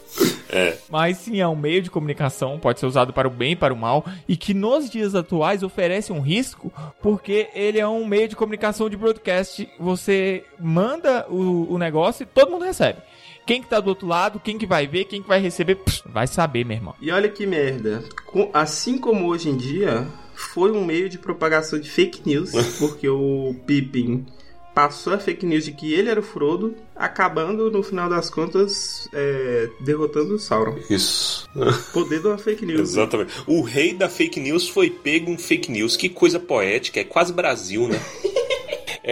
É. 0.48 0.76
Mas 0.88 1.18
sim, 1.18 1.40
é 1.40 1.46
um 1.46 1.56
meio 1.56 1.82
de 1.82 1.90
comunicação, 1.90 2.58
pode 2.58 2.80
ser 2.80 2.86
usado 2.86 3.12
para 3.12 3.28
o 3.28 3.30
bem 3.30 3.52
e 3.52 3.56
para 3.56 3.74
o 3.74 3.76
mal, 3.76 4.04
e 4.28 4.36
que 4.36 4.54
nos 4.54 4.88
dias 4.88 5.14
atuais 5.14 5.62
oferece 5.62 6.12
um 6.12 6.20
risco, 6.20 6.72
porque 7.02 7.48
ele 7.54 7.78
é 7.78 7.86
um 7.86 8.06
meio 8.06 8.28
de 8.28 8.36
comunicação 8.36 8.88
de 8.88 8.96
broadcast. 8.96 9.68
Você 9.78 10.44
manda 10.58 11.26
o, 11.28 11.74
o 11.74 11.78
negócio 11.78 12.22
e 12.22 12.26
todo 12.26 12.50
mundo 12.50 12.64
recebe. 12.64 12.98
Quem 13.46 13.62
que 13.62 13.68
tá 13.68 13.80
do 13.80 13.88
outro 13.88 14.06
lado, 14.06 14.38
quem 14.38 14.58
que 14.58 14.66
vai 14.66 14.86
ver, 14.86 15.04
quem 15.04 15.22
que 15.22 15.28
vai 15.28 15.40
receber, 15.40 15.76
pss, 15.76 16.02
vai 16.06 16.26
saber, 16.26 16.64
meu 16.64 16.76
irmão. 16.76 16.94
e 17.00 17.10
olha 17.10 17.28
que 17.28 17.46
merda. 17.46 18.04
Assim 18.52 18.98
como 18.98 19.26
hoje 19.26 19.48
em 19.48 19.56
dia, 19.56 20.06
foi 20.40 20.70
um 20.70 20.84
meio 20.84 21.08
de 21.08 21.18
propagação 21.18 21.78
de 21.78 21.90
fake 21.90 22.22
news, 22.24 22.52
porque 22.78 23.08
o 23.08 23.54
Pippin 23.66 24.26
passou 24.74 25.12
a 25.12 25.18
fake 25.18 25.44
news 25.44 25.64
de 25.64 25.72
que 25.72 25.92
ele 25.92 26.08
era 26.08 26.20
o 26.20 26.22
Frodo, 26.22 26.74
acabando, 26.96 27.70
no 27.70 27.82
final 27.82 28.08
das 28.08 28.30
contas, 28.30 29.08
é, 29.12 29.68
derrotando 29.80 30.34
o 30.34 30.38
Sauron. 30.38 30.78
Isso. 30.88 31.48
Poder 31.92 32.20
de 32.20 32.26
uma 32.26 32.38
fake 32.38 32.64
news. 32.64 32.80
Exatamente. 32.80 33.32
O 33.46 33.62
rei 33.62 33.92
da 33.92 34.08
fake 34.08 34.40
news 34.40 34.68
foi 34.68 34.88
pego 34.88 35.30
em 35.30 35.36
fake 35.36 35.70
news. 35.70 35.96
Que 35.96 36.08
coisa 36.08 36.38
poética. 36.38 37.00
É 37.00 37.04
quase 37.04 37.32
Brasil, 37.32 37.88
né? 37.88 38.00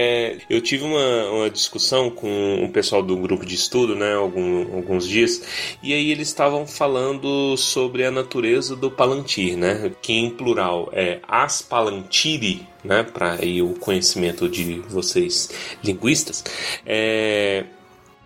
É, 0.00 0.36
eu 0.48 0.60
tive 0.60 0.84
uma, 0.84 1.28
uma 1.28 1.50
discussão 1.50 2.08
com 2.08 2.64
o 2.64 2.68
pessoal 2.68 3.02
do 3.02 3.16
grupo 3.16 3.44
de 3.44 3.56
estudo, 3.56 3.96
né, 3.96 4.14
algum, 4.14 4.76
alguns 4.76 5.08
dias, 5.08 5.42
e 5.82 5.92
aí 5.92 6.12
eles 6.12 6.28
estavam 6.28 6.68
falando 6.68 7.56
sobre 7.56 8.04
a 8.04 8.10
natureza 8.12 8.76
do 8.76 8.92
Palantir, 8.92 9.56
né, 9.56 9.90
que 10.00 10.12
em 10.12 10.30
plural 10.30 10.88
é 10.92 11.18
as 11.26 11.62
Palantiri, 11.62 12.64
né, 12.84 13.02
para 13.02 13.40
o 13.64 13.74
conhecimento 13.74 14.48
de 14.48 14.78
vocês 14.88 15.50
linguistas, 15.82 16.44
é, 16.86 17.64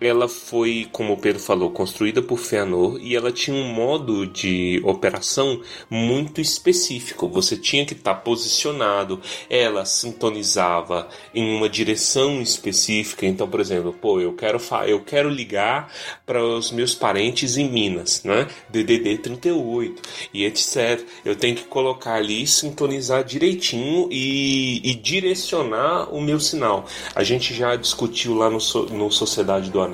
ela 0.07 0.27
foi, 0.27 0.87
como 0.91 1.13
o 1.13 1.17
Pedro 1.17 1.39
falou, 1.39 1.71
construída 1.71 2.21
por 2.21 2.37
Feanor 2.37 2.99
e 3.01 3.15
ela 3.15 3.31
tinha 3.31 3.55
um 3.55 3.73
modo 3.73 4.27
de 4.27 4.81
operação 4.83 5.61
muito 5.89 6.41
específico. 6.41 7.27
Você 7.29 7.55
tinha 7.57 7.85
que 7.85 7.93
estar 7.93 8.15
posicionado, 8.15 9.21
ela 9.49 9.85
sintonizava 9.85 11.07
em 11.33 11.55
uma 11.55 11.69
direção 11.69 12.41
específica. 12.41 13.25
Então, 13.25 13.47
por 13.47 13.59
exemplo, 13.59 13.93
pô, 13.93 14.19
eu 14.19 14.33
quero 14.33 14.59
eu 14.87 14.99
quero 14.99 15.29
ligar 15.29 15.91
para 16.25 16.43
os 16.43 16.71
meus 16.71 16.93
parentes 16.93 17.57
em 17.57 17.69
Minas, 17.69 18.23
né? 18.23 18.47
DDD 18.69 19.17
38 19.19 20.01
e 20.33 20.45
etc. 20.45 21.01
Eu 21.23 21.35
tenho 21.35 21.55
que 21.55 21.63
colocar 21.63 22.15
ali, 22.15 22.45
sintonizar 22.45 23.23
direitinho 23.23 24.07
e, 24.11 24.81
e 24.83 24.93
direcionar 24.95 26.13
o 26.13 26.21
meu 26.21 26.39
sinal. 26.39 26.85
A 27.15 27.23
gente 27.23 27.53
já 27.53 27.75
discutiu 27.75 28.35
lá 28.35 28.49
no, 28.49 28.59
no 28.89 29.11
Sociedade 29.11 29.69
do 29.71 29.81
Anel 29.81 29.92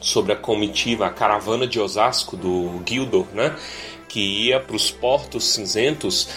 sobre 0.00 0.32
a 0.32 0.36
comitiva, 0.36 1.06
a 1.06 1.10
caravana 1.10 1.66
de 1.66 1.80
Osasco 1.80 2.36
do 2.36 2.80
Gildor, 2.86 3.26
né? 3.32 3.54
Que 4.08 4.20
ia 4.20 4.60
para 4.60 4.76
os 4.76 4.90
portos 4.90 5.44
cinzentos, 5.44 6.28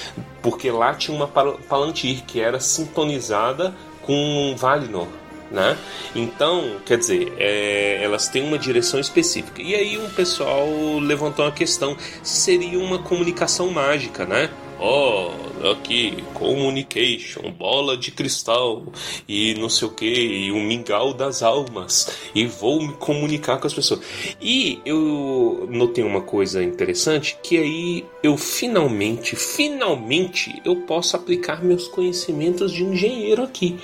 porque 0.42 0.72
lá 0.72 0.94
tinha 0.94 1.16
uma 1.16 1.28
Palantir 1.28 2.24
que 2.26 2.40
era 2.40 2.60
sintonizada 2.60 3.74
com 4.02 4.56
Valinor. 4.58 5.08
Né? 5.52 5.76
Então, 6.14 6.76
quer 6.86 7.00
dizer, 7.00 7.34
é, 7.40 8.04
elas 8.04 8.28
têm 8.28 8.44
uma 8.44 8.58
direção 8.58 9.00
específica. 9.00 9.60
E 9.60 9.74
aí 9.74 9.98
um 9.98 10.08
pessoal 10.12 10.68
levantou 11.00 11.44
a 11.44 11.52
questão 11.52 11.98
se 12.22 12.42
seria 12.42 12.78
uma 12.78 13.00
comunicação 13.00 13.72
mágica, 13.72 14.28
né? 14.28 14.52
Ó, 14.80 15.32
aqui, 15.72 16.24
communication, 16.34 17.52
bola 17.52 17.98
de 17.98 18.12
cristal 18.12 18.84
e 19.28 19.54
não 19.56 19.70
sei 19.70 19.88
o 19.88 19.92
que, 19.92 20.06
e 20.06 20.52
o 20.52 20.58
mingau 20.58 21.14
das 21.14 21.44
almas, 21.44 22.10
e 22.34 22.46
vou 22.46 22.82
me 22.82 22.94
comunicar 22.94 23.60
com 23.60 23.68
as 23.68 23.74
pessoas. 23.74 24.02
E 24.42 24.80
eu 24.86 25.68
notei 25.70 26.04
uma 26.04 26.22
coisa 26.22 26.64
interessante, 26.64 27.38
que 27.44 27.58
aí 27.58 28.06
eu 28.24 28.38
finalmente, 28.38 29.36
finalmente, 29.36 30.62
eu 30.64 30.76
posso 30.78 31.16
aplicar 31.16 31.64
meus 31.64 31.88
conhecimentos 31.88 32.72
de 32.72 32.84
engenheiro 32.84 33.44
aqui. 33.44 33.78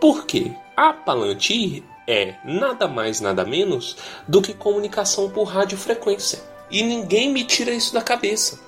Por 0.00 0.26
quê? 0.26 0.52
A 0.76 0.92
Palantir 0.92 1.82
é 2.06 2.34
nada 2.44 2.88
mais, 2.88 3.20
nada 3.20 3.44
menos 3.44 3.96
do 4.26 4.42
que 4.42 4.52
comunicação 4.52 5.30
por 5.30 5.44
radiofrequência. 5.44 6.40
E 6.70 6.82
ninguém 6.82 7.30
me 7.30 7.44
tira 7.44 7.70
isso 7.70 7.92
da 7.92 8.00
cabeça. 8.00 8.58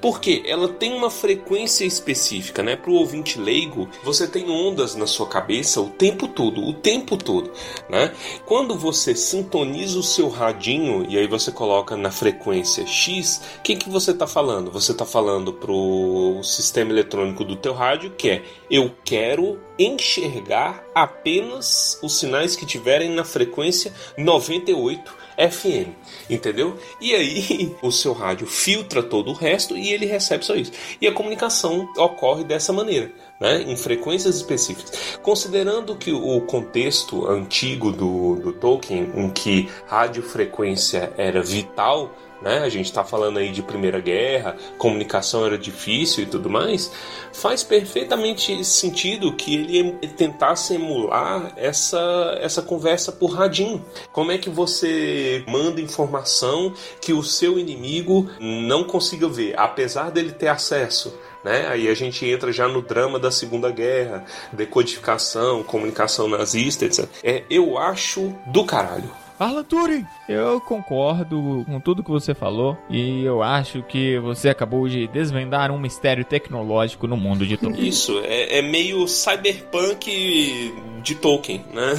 Porque 0.00 0.42
ela 0.46 0.68
tem 0.68 0.92
uma 0.92 1.10
frequência 1.10 1.84
específica, 1.84 2.62
né? 2.62 2.76
Para 2.76 2.90
o 2.90 2.94
ouvinte 2.94 3.38
leigo, 3.38 3.88
você 4.02 4.26
tem 4.26 4.50
ondas 4.50 4.94
na 4.94 5.06
sua 5.06 5.26
cabeça 5.26 5.80
o 5.80 5.90
tempo 5.90 6.28
todo, 6.28 6.62
o 6.62 6.72
tempo 6.72 7.16
todo, 7.16 7.52
né? 7.88 8.12
Quando 8.44 8.76
você 8.76 9.14
sintoniza 9.14 9.98
o 9.98 10.02
seu 10.02 10.28
radinho 10.28 11.06
e 11.08 11.18
aí 11.18 11.26
você 11.26 11.50
coloca 11.50 11.96
na 11.96 12.10
frequência 12.10 12.86
X, 12.86 13.40
o 13.58 13.62
que, 13.62 13.76
que 13.76 13.88
você 13.88 14.10
está 14.10 14.26
falando? 14.26 14.70
Você 14.70 14.92
está 14.92 15.04
falando 15.04 15.52
pro 15.52 16.40
sistema 16.42 16.90
eletrônico 16.90 17.44
do 17.44 17.56
teu 17.56 17.72
rádio 17.72 18.10
que 18.10 18.30
é 18.30 18.42
eu 18.70 18.92
quero 19.04 19.60
enxergar 19.78 20.84
apenas 20.94 21.98
os 22.02 22.18
sinais 22.18 22.56
que 22.56 22.66
tiverem 22.66 23.10
na 23.10 23.24
frequência 23.24 23.92
98 24.16 25.23
FM, 25.36 25.90
entendeu? 26.28 26.78
E 27.00 27.14
aí 27.14 27.74
o 27.82 27.90
seu 27.90 28.12
rádio 28.12 28.46
filtra 28.46 29.02
todo 29.02 29.30
o 29.30 29.34
resto 29.34 29.76
e 29.76 29.92
ele 29.92 30.06
recebe 30.06 30.44
só 30.44 30.54
isso. 30.54 30.72
E 31.00 31.06
a 31.06 31.12
comunicação 31.12 31.88
ocorre 31.96 32.44
dessa 32.44 32.72
maneira, 32.72 33.10
né? 33.40 33.62
Em 33.62 33.76
frequências 33.76 34.36
específicas. 34.36 35.18
Considerando 35.22 35.96
que 35.96 36.12
o 36.12 36.40
contexto 36.42 37.28
antigo 37.28 37.90
do, 37.90 38.36
do 38.36 38.52
Tolkien, 38.52 39.10
em 39.14 39.30
que 39.30 39.68
radiofrequência 39.86 41.12
era 41.16 41.42
vital 41.42 42.10
né? 42.44 42.58
A 42.58 42.68
gente 42.68 42.84
está 42.84 43.02
falando 43.02 43.38
aí 43.38 43.50
de 43.50 43.62
Primeira 43.62 43.98
Guerra, 43.98 44.54
comunicação 44.76 45.46
era 45.46 45.56
difícil 45.56 46.24
e 46.24 46.26
tudo 46.26 46.50
mais. 46.50 46.92
Faz 47.32 47.64
perfeitamente 47.64 48.62
sentido 48.64 49.32
que 49.32 49.54
ele 49.54 49.92
tentasse 50.08 50.74
emular 50.74 51.54
essa, 51.56 52.38
essa 52.40 52.60
conversa 52.60 53.10
por 53.10 53.28
radinho. 53.28 53.82
Como 54.12 54.30
é 54.30 54.36
que 54.36 54.50
você 54.50 55.42
manda 55.48 55.80
informação 55.80 56.74
que 57.00 57.14
o 57.14 57.22
seu 57.22 57.58
inimigo 57.58 58.28
não 58.38 58.84
consiga 58.84 59.26
ver, 59.26 59.58
apesar 59.58 60.10
dele 60.10 60.30
ter 60.30 60.48
acesso? 60.48 61.18
Né? 61.42 61.66
Aí 61.68 61.88
a 61.88 61.94
gente 61.94 62.26
entra 62.26 62.52
já 62.52 62.68
no 62.68 62.82
drama 62.82 63.18
da 63.18 63.30
Segunda 63.30 63.70
Guerra, 63.70 64.24
decodificação, 64.52 65.62
comunicação 65.62 66.28
nazista, 66.28 66.84
etc. 66.84 67.06
É, 67.22 67.42
eu 67.48 67.78
acho 67.78 68.34
do 68.46 68.64
caralho. 68.64 69.23
Alan 69.38 69.64
Turing! 69.64 70.06
Eu 70.28 70.60
concordo 70.60 71.64
com 71.66 71.80
tudo 71.80 72.02
que 72.02 72.10
você 72.10 72.34
falou 72.34 72.78
e 72.88 73.24
eu 73.24 73.42
acho 73.42 73.82
que 73.82 74.18
você 74.18 74.48
acabou 74.48 74.88
de 74.88 75.08
desvendar 75.08 75.70
um 75.70 75.78
mistério 75.78 76.24
tecnológico 76.24 77.06
no 77.06 77.16
mundo 77.16 77.46
de 77.46 77.56
Tolkien. 77.56 77.88
Isso, 77.88 78.20
é, 78.24 78.58
é 78.58 78.62
meio 78.62 79.06
cyberpunk 79.08 80.72
de 81.02 81.14
Tolkien, 81.16 81.64
né? 81.72 81.94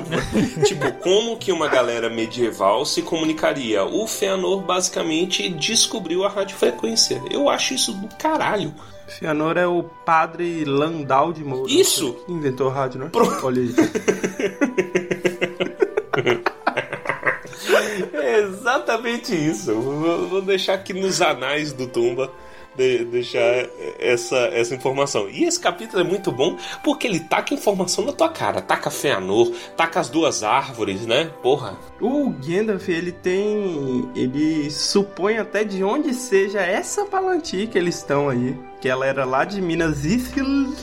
tipo, 0.66 0.92
como 1.02 1.36
que 1.38 1.50
uma 1.50 1.68
galera 1.68 2.10
medieval 2.10 2.84
se 2.84 3.02
comunicaria? 3.02 3.84
O 3.84 4.06
Feanor 4.06 4.60
basicamente 4.62 5.48
descobriu 5.48 6.24
a 6.24 6.28
radiofrequência. 6.28 7.22
Eu 7.30 7.48
acho 7.48 7.74
isso 7.74 7.92
do 7.92 8.08
caralho. 8.16 8.74
Feanor 9.08 9.56
é 9.56 9.66
o 9.66 9.82
padre 9.82 10.64
Landau 10.64 11.32
de 11.32 11.42
Moura. 11.44 11.72
Isso! 11.72 12.16
Que 12.26 12.32
inventou 12.32 12.68
rádio, 12.68 13.00
né? 13.00 13.08
Pro... 13.10 13.26
Olha 13.44 13.62
aí. 13.62 13.74
exatamente 18.66 19.34
isso. 19.34 19.72
Vou, 19.74 20.28
vou 20.28 20.42
deixar 20.42 20.74
aqui 20.74 20.92
nos 20.92 21.22
anais 21.22 21.72
do 21.72 21.86
Tumba 21.86 22.32
de, 22.76 23.04
deixar 23.04 23.66
essa, 23.98 24.36
essa 24.52 24.74
informação. 24.74 25.28
E 25.30 25.44
esse 25.44 25.58
capítulo 25.58 26.02
é 26.02 26.04
muito 26.04 26.32
bom 26.32 26.56
porque 26.82 27.06
ele 27.06 27.20
taca 27.20 27.54
informação 27.54 28.04
na 28.04 28.12
tua 28.12 28.28
cara. 28.28 28.60
Taca 28.60 28.90
Feanor, 28.90 29.52
taca 29.76 30.00
as 30.00 30.10
duas 30.10 30.42
árvores, 30.42 31.06
né? 31.06 31.30
Porra. 31.42 31.78
O 32.00 32.30
Gandalf, 32.30 32.88
ele 32.88 33.12
tem. 33.12 34.10
Ele 34.14 34.68
supõe 34.70 35.38
até 35.38 35.62
de 35.64 35.84
onde 35.84 36.12
seja 36.12 36.60
essa 36.60 37.06
Palantir 37.06 37.68
que 37.68 37.78
eles 37.78 37.96
estão 37.96 38.28
aí. 38.28 38.58
Que 38.80 38.88
ela 38.88 39.06
era 39.06 39.24
lá 39.24 39.44
de 39.44 39.62
Minas 39.62 40.04
Ithil 40.04 40.74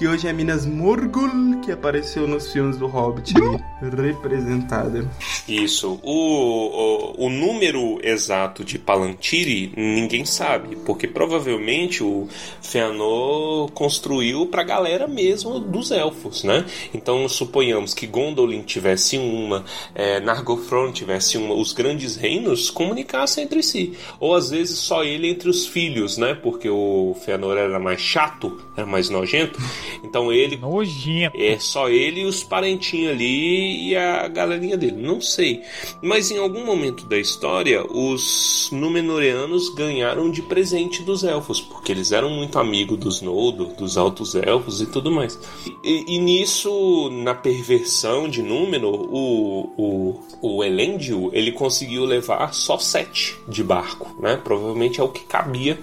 que 0.00 0.08
hoje 0.08 0.26
é 0.26 0.32
Minas 0.32 0.64
Morgul, 0.64 1.60
que 1.60 1.70
apareceu 1.70 2.26
nos 2.26 2.50
filmes 2.50 2.78
do 2.78 2.86
Hobbit 2.86 3.34
representada. 3.82 5.06
Isso. 5.46 6.00
O, 6.02 7.16
o, 7.18 7.26
o, 7.26 7.28
número 7.28 7.98
exato 8.02 8.64
de 8.64 8.78
Palantiri 8.78 9.74
ninguém 9.76 10.24
sabe, 10.24 10.74
porque 10.86 11.06
provavelmente 11.06 12.02
o 12.02 12.26
Feanor 12.62 13.70
construiu 13.72 14.46
pra 14.46 14.62
galera 14.62 15.06
mesmo 15.06 15.60
dos 15.60 15.90
elfos, 15.90 16.44
né? 16.44 16.64
Então 16.94 17.28
suponhamos 17.28 17.92
que 17.92 18.06
Gondolin 18.06 18.62
tivesse 18.62 19.18
uma, 19.18 19.66
é, 19.94 20.18
Nargothrond 20.18 20.94
tivesse 20.94 21.36
uma, 21.36 21.54
os 21.54 21.74
grandes 21.74 22.16
reinos 22.16 22.70
comunicassem 22.70 23.44
entre 23.44 23.62
si. 23.62 23.98
Ou 24.18 24.34
às 24.34 24.48
vezes 24.48 24.78
só 24.78 25.04
ele 25.04 25.28
entre 25.28 25.50
os 25.50 25.66
filhos, 25.66 26.16
né? 26.16 26.34
Porque 26.34 26.70
o 26.70 27.14
Feanor 27.22 27.58
era 27.58 27.78
mais 27.78 28.00
chato, 28.00 28.58
era 28.80 28.86
mais 28.86 29.08
nojento. 29.10 29.60
Então 30.02 30.32
ele. 30.32 30.56
Nojento. 30.56 31.36
É 31.36 31.58
só 31.58 31.88
ele 31.88 32.22
e 32.22 32.24
os 32.24 32.42
parentinhos 32.42 33.12
ali 33.12 33.90
e 33.90 33.96
a 33.96 34.26
galerinha 34.28 34.76
dele. 34.76 35.00
Não 35.00 35.20
sei. 35.20 35.62
Mas 36.02 36.30
em 36.30 36.38
algum 36.38 36.64
momento 36.64 37.06
da 37.06 37.18
história, 37.18 37.84
os 37.86 38.68
Númenóreanos 38.72 39.68
ganharam 39.74 40.30
de 40.30 40.42
presente 40.42 41.02
dos 41.02 41.24
elfos, 41.24 41.60
porque 41.60 41.92
eles 41.92 42.12
eram 42.12 42.30
muito 42.30 42.58
amigos 42.58 42.98
dos 42.98 43.20
Nodo, 43.20 43.66
dos 43.66 43.96
altos 43.96 44.34
elfos 44.34 44.80
e 44.80 44.86
tudo 44.86 45.10
mais. 45.10 45.38
E, 45.84 46.16
e 46.16 46.18
nisso, 46.18 47.10
na 47.10 47.34
perversão 47.34 48.28
de 48.28 48.42
Númenor, 48.42 49.08
o, 49.10 49.72
o, 49.76 50.20
o 50.40 50.64
Elendil 50.64 51.30
ele 51.32 51.52
conseguiu 51.52 52.04
levar 52.04 52.52
só 52.54 52.78
sete 52.78 53.36
de 53.46 53.62
barco, 53.62 54.16
né? 54.20 54.40
Provavelmente 54.42 55.00
é 55.00 55.04
o 55.04 55.08
que 55.08 55.24
cabia 55.24 55.78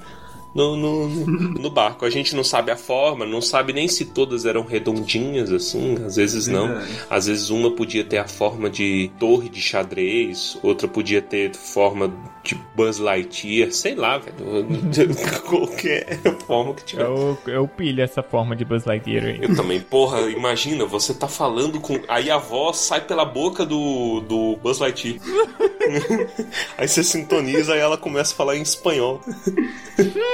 no, 0.53 0.75
no, 0.75 1.07
no, 1.07 1.69
barco. 1.69 2.05
A 2.05 2.09
gente 2.09 2.35
não 2.35 2.43
sabe 2.43 2.71
a 2.71 2.75
forma, 2.75 3.25
não 3.25 3.41
sabe 3.41 3.73
nem 3.73 3.87
se 3.87 4.05
todas 4.05 4.45
eram 4.45 4.63
redondinhas, 4.63 5.51
assim, 5.51 5.95
às 6.05 6.15
vezes 6.15 6.47
não. 6.47 6.67
Verdade. 6.67 6.99
Às 7.09 7.27
vezes 7.27 7.49
uma 7.49 7.71
podia 7.71 8.03
ter 8.03 8.17
a 8.17 8.27
forma 8.27 8.69
de 8.69 9.11
torre 9.19 9.49
de 9.49 9.61
xadrez, 9.61 10.57
outra 10.63 10.87
podia 10.87 11.21
ter 11.21 11.53
forma 11.53 12.11
de 12.43 12.55
Buzz 12.75 12.97
Lightyear, 12.97 13.71
sei 13.71 13.95
lá, 13.95 14.17
velho. 14.17 14.65
Qualquer 15.47 16.19
forma 16.45 16.73
que 16.73 16.85
tiver. 16.85 17.03
Eu, 17.03 17.37
eu 17.45 17.67
pilho 17.67 18.01
essa 18.01 18.23
forma 18.23 18.55
de 18.55 18.65
Buzz 18.65 18.85
Lightyear 18.85 19.25
aí. 19.25 19.39
Eu 19.41 19.55
também, 19.55 19.79
porra, 19.79 20.21
imagina, 20.29 20.85
você 20.85 21.13
tá 21.13 21.27
falando 21.27 21.79
com. 21.79 21.99
Aí 22.07 22.31
a 22.31 22.37
voz 22.37 22.77
sai 22.77 23.01
pela 23.01 23.25
boca 23.25 23.65
do, 23.65 24.21
do 24.21 24.55
Buzz 24.57 24.79
Lightyear. 24.79 25.19
aí 26.77 26.87
você 26.87 27.03
sintoniza 27.03 27.75
e 27.75 27.79
ela 27.79 27.97
começa 27.97 28.33
a 28.33 28.35
falar 28.35 28.55
em 28.55 28.61
espanhol. 28.61 29.21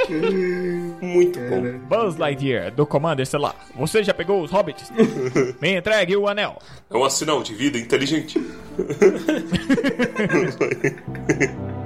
Muito 1.02 1.40
bom. 1.40 1.80
Buzz 1.88 2.18
Lightyear, 2.18 2.74
do 2.74 2.86
Comando 2.86 3.22
Estelar. 3.22 3.56
Você 3.76 4.04
já 4.04 4.14
pegou 4.14 4.42
os 4.42 4.52
hobbits? 4.52 4.92
Me 5.62 5.78
entregue 5.78 6.16
o 6.16 6.28
anel. 6.28 6.58
É 6.90 6.96
um 6.96 7.10
sinal 7.10 7.44
de 7.44 7.54
vida 7.54 7.78
inteligente. 7.78 8.40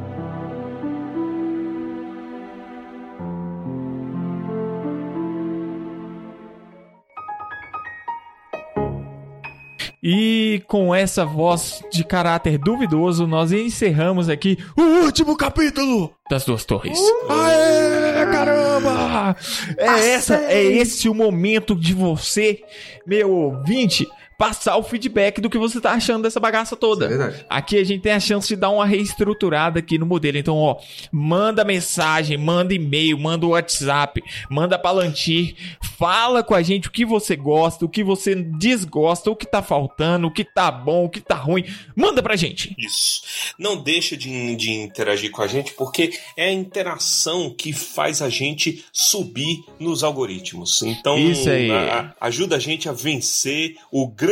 E 10.09 10.63
com 10.69 10.95
essa 10.95 11.25
voz 11.25 11.83
de 11.91 12.01
caráter 12.01 12.57
duvidoso, 12.57 13.27
nós 13.27 13.51
encerramos 13.51 14.29
aqui 14.29 14.57
o 14.77 15.03
último 15.03 15.35
capítulo 15.35 16.13
das 16.29 16.45
Duas 16.45 16.63
Torres. 16.63 16.97
Aê, 17.27 18.25
caramba! 18.31 19.35
É 19.77 20.11
essa, 20.11 20.35
é 20.37 20.63
esse 20.63 21.09
o 21.09 21.13
momento 21.13 21.75
de 21.75 21.93
você, 21.93 22.63
meu 23.05 23.29
ouvinte, 23.31 24.07
passar 24.37 24.77
o 24.77 24.83
feedback 24.83 25.41
do 25.41 25.49
que 25.49 25.57
você 25.57 25.81
tá 25.81 25.93
achando 25.93 26.21
dessa 26.23 26.39
bagaça 26.39 26.75
toda. 26.75 27.05
É 27.05 27.07
verdade. 27.07 27.45
Aqui 27.49 27.75
a 27.77 27.83
gente 27.83 28.01
tem 28.03 28.11
a 28.11 28.19
chance 28.19 28.47
de 28.47 28.55
dar 28.55 28.69
uma 28.69 28.85
reestruturada 28.85 29.79
aqui 29.79 29.97
no 29.97 30.05
modelo. 30.05 30.37
Então, 30.37 30.55
ó, 30.57 30.77
manda 31.11 31.65
mensagem, 31.65 32.37
manda 32.37 32.73
e-mail, 32.73 33.17
manda 33.17 33.47
WhatsApp, 33.47 34.21
manda 34.49 34.77
palantir, 34.77 35.55
fala 35.97 36.43
com 36.43 36.53
a 36.53 36.61
gente 36.61 36.87
o 36.87 36.91
que 36.91 37.03
você 37.03 37.35
gosta, 37.35 37.83
o 37.83 37.89
que 37.89 38.03
você 38.03 38.35
desgosta, 38.35 39.31
o 39.31 39.35
que 39.35 39.47
tá 39.47 39.63
faltando, 39.63 40.27
o 40.27 40.31
que 40.31 40.43
tá 40.43 40.69
bom, 40.71 41.05
o 41.05 41.09
que 41.09 41.19
tá 41.19 41.35
ruim. 41.35 41.63
Manda 41.95 42.21
pra 42.21 42.35
gente. 42.35 42.75
Isso. 42.77 43.21
Não 43.57 43.81
deixa 43.81 44.15
de, 44.15 44.55
de 44.55 44.71
interagir 44.71 45.31
com 45.31 45.41
a 45.41 45.47
gente, 45.47 45.73
porque 45.73 46.11
é 46.35 46.49
a 46.49 46.51
interação 46.53 47.49
que 47.49 47.73
faz 47.73 48.21
a 48.21 48.29
gente 48.29 48.85
subir 48.93 49.63
nos 49.79 50.03
algoritmos. 50.03 50.83
Então, 50.83 51.17
Isso 51.17 51.49
aí. 51.49 51.71
a- 51.71 52.13
ajuda 52.21 52.55
a 52.55 52.59
gente 52.59 52.87
a 52.87 52.91
vencer 52.91 53.75
o 53.91 54.07
grande 54.07 54.26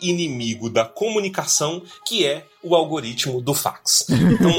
inimigo 0.00 0.70
da 0.70 0.84
comunicação, 0.84 1.82
que 2.06 2.26
é 2.26 2.44
o 2.62 2.74
algoritmo 2.74 3.40
do 3.40 3.54
fax. 3.54 4.06
Então, 4.10 4.52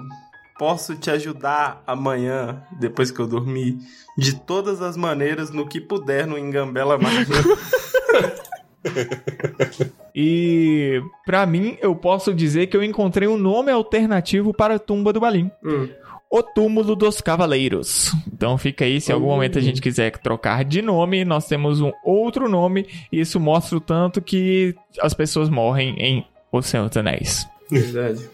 posso 0.58 0.96
te 0.96 1.10
ajudar 1.12 1.80
amanhã, 1.86 2.62
depois 2.80 3.12
que 3.12 3.20
eu 3.20 3.26
dormir, 3.28 3.78
de 4.18 4.34
todas 4.34 4.82
as 4.82 4.96
maneiras, 4.96 5.50
no 5.52 5.64
que 5.66 5.80
puder, 5.80 6.26
no 6.26 6.36
Engambela 6.36 6.98
Mago. 6.98 7.32
E 10.14 11.00
pra 11.24 11.46
mim, 11.46 11.76
eu 11.80 11.94
posso 11.94 12.32
dizer 12.34 12.66
que 12.66 12.76
eu 12.76 12.82
encontrei 12.84 13.28
um 13.28 13.36
nome 13.36 13.70
alternativo 13.72 14.52
para 14.52 14.74
a 14.76 14.78
tumba 14.78 15.12
do 15.12 15.20
Balim. 15.20 15.50
Hum. 15.64 15.88
O 16.32 16.42
Túmulo 16.44 16.94
dos 16.94 17.20
Cavaleiros. 17.20 18.12
Então 18.32 18.56
fica 18.56 18.84
aí, 18.84 19.00
se 19.00 19.10
em 19.10 19.14
algum 19.14 19.26
Oh. 19.26 19.30
momento 19.30 19.58
a 19.58 19.60
gente 19.60 19.80
quiser 19.82 20.16
trocar 20.18 20.64
de 20.64 20.80
nome, 20.80 21.24
nós 21.24 21.48
temos 21.48 21.80
um 21.80 21.90
outro 22.04 22.48
nome, 22.48 22.86
e 23.10 23.18
isso 23.20 23.40
mostra 23.40 23.76
o 23.76 23.80
tanto 23.80 24.22
que 24.22 24.74
as 25.00 25.12
pessoas 25.12 25.48
morrem 25.48 25.96
em 25.98 26.24
O 26.52 26.62
Senhor 26.62 26.86
dos 26.88 26.96
Anéis. 26.96 27.46
Verdade. 27.68 28.28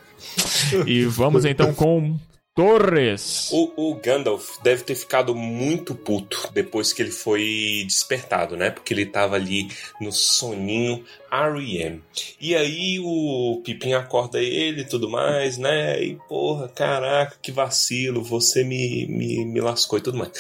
E 0.87 1.05
vamos 1.05 1.45
então 1.47 1.73
com 1.73 2.17
Torres. 2.55 3.51
O, 3.53 3.91
o 3.91 3.95
Gandalf 3.97 4.57
deve 4.63 4.83
ter 4.83 4.95
ficado 4.95 5.35
muito 5.35 5.95
puto 5.95 6.49
depois 6.55 6.93
que 6.93 7.03
ele 7.03 7.11
foi 7.11 7.85
despertado, 7.87 8.57
né? 8.57 8.71
Porque 8.71 8.95
ele 8.95 9.05
tava 9.05 9.37
ali 9.37 9.69
no 10.01 10.11
soninho 10.11 11.05
R.E.M. 11.31 12.03
E 12.41 12.55
aí 12.55 13.01
o 13.01 13.61
Pippin 13.65 13.95
acorda 13.95 14.41
ele 14.41 14.83
e 14.83 14.85
tudo 14.85 15.09
mais, 15.09 15.59
né? 15.59 16.03
E 16.03 16.19
porra, 16.29 16.69
caraca, 16.69 17.37
que 17.41 17.53
vacilo, 17.53 18.23
você 18.23 18.65
me, 18.65 19.07
me, 19.07 19.45
me 19.45 19.61
lascou 19.61 19.99
e 19.99 20.03
tudo 20.03 20.19
mais. 20.19 20.31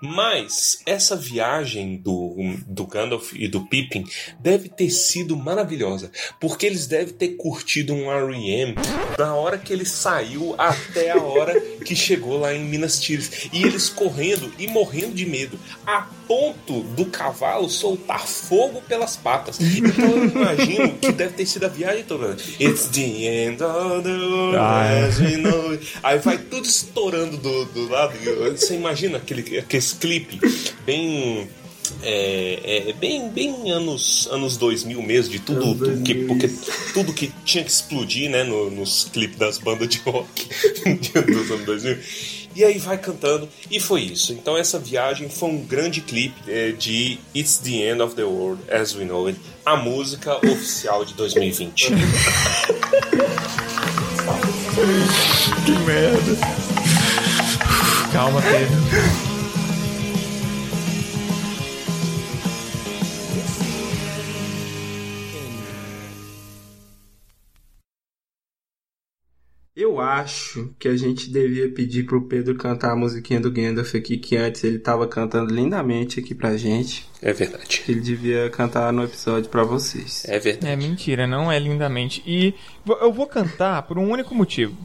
Mas 0.00 0.82
essa 0.86 1.16
viagem 1.16 1.96
do, 1.96 2.34
do 2.66 2.86
Gandalf 2.86 3.32
e 3.34 3.48
do 3.48 3.66
Pippin 3.66 4.04
deve 4.38 4.68
ter 4.68 4.90
sido 4.90 5.36
maravilhosa, 5.36 6.10
porque 6.40 6.66
eles 6.66 6.86
devem 6.86 7.14
ter 7.14 7.36
curtido 7.36 7.92
um 7.94 8.10
R.E.M. 8.10 8.74
da 9.16 9.34
hora 9.34 9.58
que 9.58 9.72
ele 9.72 9.84
saiu 9.84 10.54
até 10.58 11.10
a 11.10 11.20
hora 11.20 11.60
que 11.84 11.94
chegou 11.94 12.38
lá 12.38 12.54
em 12.54 12.64
Minas 12.64 13.00
Tirith. 13.00 13.50
E 13.52 13.62
eles 13.62 13.88
correndo 13.88 14.52
e 14.58 14.66
morrendo 14.66 15.14
de 15.14 15.26
medo, 15.26 15.58
a 15.86 16.02
ponto 16.26 16.80
do 16.80 17.06
cavalo 17.06 17.68
soltar 17.68 18.26
fogo 18.26 18.82
pelas 18.82 19.16
patas. 19.16 19.58
Então 19.60 20.35
imagino 20.40 20.92
que 20.98 21.12
deve 21.12 21.34
ter 21.34 21.46
sido 21.46 21.64
a 21.66 21.68
viagem 21.68 22.04
toda. 22.04 22.36
It's 22.60 22.86
the 22.88 23.02
end 23.26 23.62
of 23.62 24.02
the 24.02 24.10
world 24.10 24.56
Ah, 24.58 24.84
é. 24.86 25.04
as 25.06 25.18
we 25.18 25.36
know 25.36 25.70
it. 25.72 25.86
Aí 26.02 26.18
vai 26.18 26.38
tudo 26.38 26.66
estourando 26.66 27.36
do, 27.36 27.64
do 27.66 27.88
lado. 27.88 28.14
Você 28.56 28.74
imagina 28.74 29.18
aquele, 29.18 29.58
aquele 29.58 29.82
clipe 30.00 30.38
bem. 30.84 31.48
É, 32.02 32.88
é, 32.88 32.92
bem, 32.94 33.28
bem 33.28 33.70
anos, 33.70 34.28
anos 34.32 34.56
2000 34.56 35.00
mesmo, 35.02 35.30
de 35.32 35.38
tudo, 35.38 35.60
tudo 35.60 36.02
que, 36.02 36.14
2000. 36.14 36.26
porque 36.26 36.50
tudo 36.92 37.12
que 37.12 37.32
tinha 37.44 37.62
que 37.62 37.70
explodir, 37.70 38.28
né, 38.28 38.42
no- 38.42 38.68
nos 38.72 39.04
clipes 39.04 39.38
das 39.38 39.58
bandas 39.58 39.88
de 39.88 39.98
rock 40.00 40.48
dos 41.22 41.50
anos 41.52 41.64
2000. 41.64 41.96
E 42.56 42.64
aí 42.64 42.78
vai 42.78 42.96
cantando, 42.96 43.46
e 43.70 43.78
foi 43.78 44.00
isso. 44.00 44.32
Então 44.32 44.56
essa 44.56 44.78
viagem 44.78 45.28
foi 45.28 45.50
um 45.50 45.58
grande 45.58 46.00
clipe 46.00 46.34
é, 46.50 46.72
de 46.72 47.18
It's 47.34 47.58
the 47.58 47.90
End 47.90 48.00
of 48.00 48.14
the 48.14 48.24
World 48.24 48.62
as 48.72 48.94
We 48.94 49.04
Know 49.04 49.26
It, 49.26 49.38
a 49.62 49.76
música 49.76 50.38
oficial 50.38 51.04
de 51.04 51.12
2020. 51.12 51.88
Que 55.64 55.72
merda. 55.86 56.36
Calma, 58.12 58.42
Pedro. 58.42 59.25
Acho 70.06 70.72
que 70.78 70.88
a 70.88 70.96
gente 70.96 71.30
devia 71.30 71.68
pedir 71.68 72.04
pro 72.04 72.22
Pedro 72.22 72.54
cantar 72.56 72.92
a 72.92 72.96
musiquinha 72.96 73.40
do 73.40 73.50
Gandalf 73.50 73.94
aqui, 73.94 74.16
que 74.16 74.36
antes 74.36 74.64
ele 74.64 74.78
tava 74.78 75.06
cantando 75.06 75.52
lindamente 75.52 76.20
aqui 76.20 76.34
pra 76.34 76.56
gente. 76.56 77.06
É 77.20 77.32
verdade. 77.32 77.82
Ele 77.88 78.00
devia 78.00 78.48
cantar 78.50 78.92
no 78.92 79.04
episódio 79.04 79.50
pra 79.50 79.64
vocês. 79.64 80.24
É 80.28 80.38
verdade. 80.38 80.72
É 80.72 80.76
mentira, 80.76 81.26
não 81.26 81.50
é 81.50 81.58
lindamente. 81.58 82.22
E 82.26 82.54
eu 83.00 83.12
vou 83.12 83.26
cantar 83.26 83.82
por 83.82 83.98
um 83.98 84.10
único 84.10 84.34
motivo. 84.34 84.76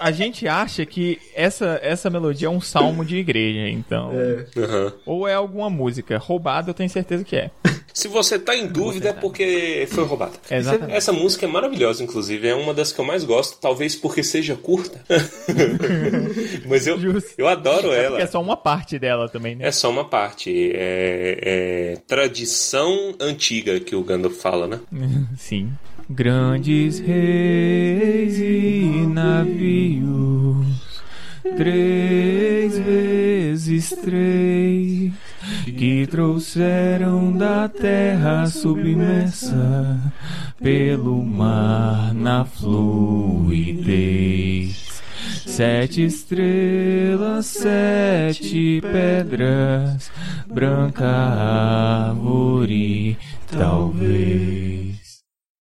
a 0.00 0.10
gente 0.10 0.48
acha 0.48 0.86
que 0.86 1.18
essa, 1.34 1.78
essa 1.82 2.08
melodia 2.08 2.48
é 2.48 2.50
um 2.50 2.60
salmo 2.60 3.04
de 3.04 3.16
igreja, 3.16 3.68
então. 3.68 4.12
Aham. 4.56 4.92
Ou 5.04 5.28
é 5.28 5.34
alguma 5.34 5.68
música. 5.68 6.16
Roubada, 6.18 6.70
eu 6.70 6.74
tenho 6.74 6.88
certeza 6.88 7.22
que 7.22 7.36
é. 7.36 7.50
Se 7.92 8.08
você 8.08 8.38
tá 8.38 8.54
em 8.56 8.66
dúvida 8.66 9.10
é 9.10 9.12
porque 9.12 9.86
foi 9.90 10.04
roubada. 10.04 10.32
Exatamente. 10.50 10.96
Essa 10.96 11.12
música 11.12 11.46
é 11.46 11.48
maravilhosa, 11.48 12.02
inclusive. 12.02 12.46
É 12.48 12.54
uma 12.54 12.72
das 12.74 12.92
que 12.92 13.00
eu 13.00 13.04
mais 13.04 13.24
gosto, 13.24 13.58
talvez 13.60 13.94
porque 13.96 14.22
seja 14.22 14.54
curta. 14.56 15.00
Mas 16.66 16.86
eu, 16.86 16.98
Justo. 16.98 17.30
eu 17.36 17.48
adoro 17.48 17.92
É 17.92 18.04
ela. 18.04 18.20
é 18.20 18.26
só 18.26 18.40
uma 18.40 18.56
parte 18.56 18.98
dela 18.98 19.28
também, 19.28 19.56
né? 19.56 19.66
É 19.68 19.72
só 19.72 19.90
uma 19.90 20.04
parte. 20.04 20.70
É, 20.74 21.94
é 21.94 21.96
tradição 22.06 23.14
antiga 23.20 23.78
que 23.80 23.94
o 23.96 24.02
Gandalf 24.02 24.36
fala, 24.40 24.66
né? 24.66 24.80
Sim. 25.36 25.70
Grandes 26.08 26.98
reis 26.98 28.36
e 28.38 29.06
navios, 29.06 30.66
três 31.56 32.78
vezes 32.78 33.90
três, 33.90 35.12
que 35.70 36.06
trouxeram 36.06 37.32
da 37.32 37.68
terra 37.68 38.46
submersa 38.46 40.00
pelo 40.62 41.24
mar 41.24 42.12
na 42.14 42.44
fluidez. 42.44 43.90
Sete 45.46 46.04
estrelas, 46.04 47.46
sete 47.46 48.80
pedras, 48.80 50.10
branca 50.46 51.06
árvore, 52.08 53.16
talvez. 53.50 54.99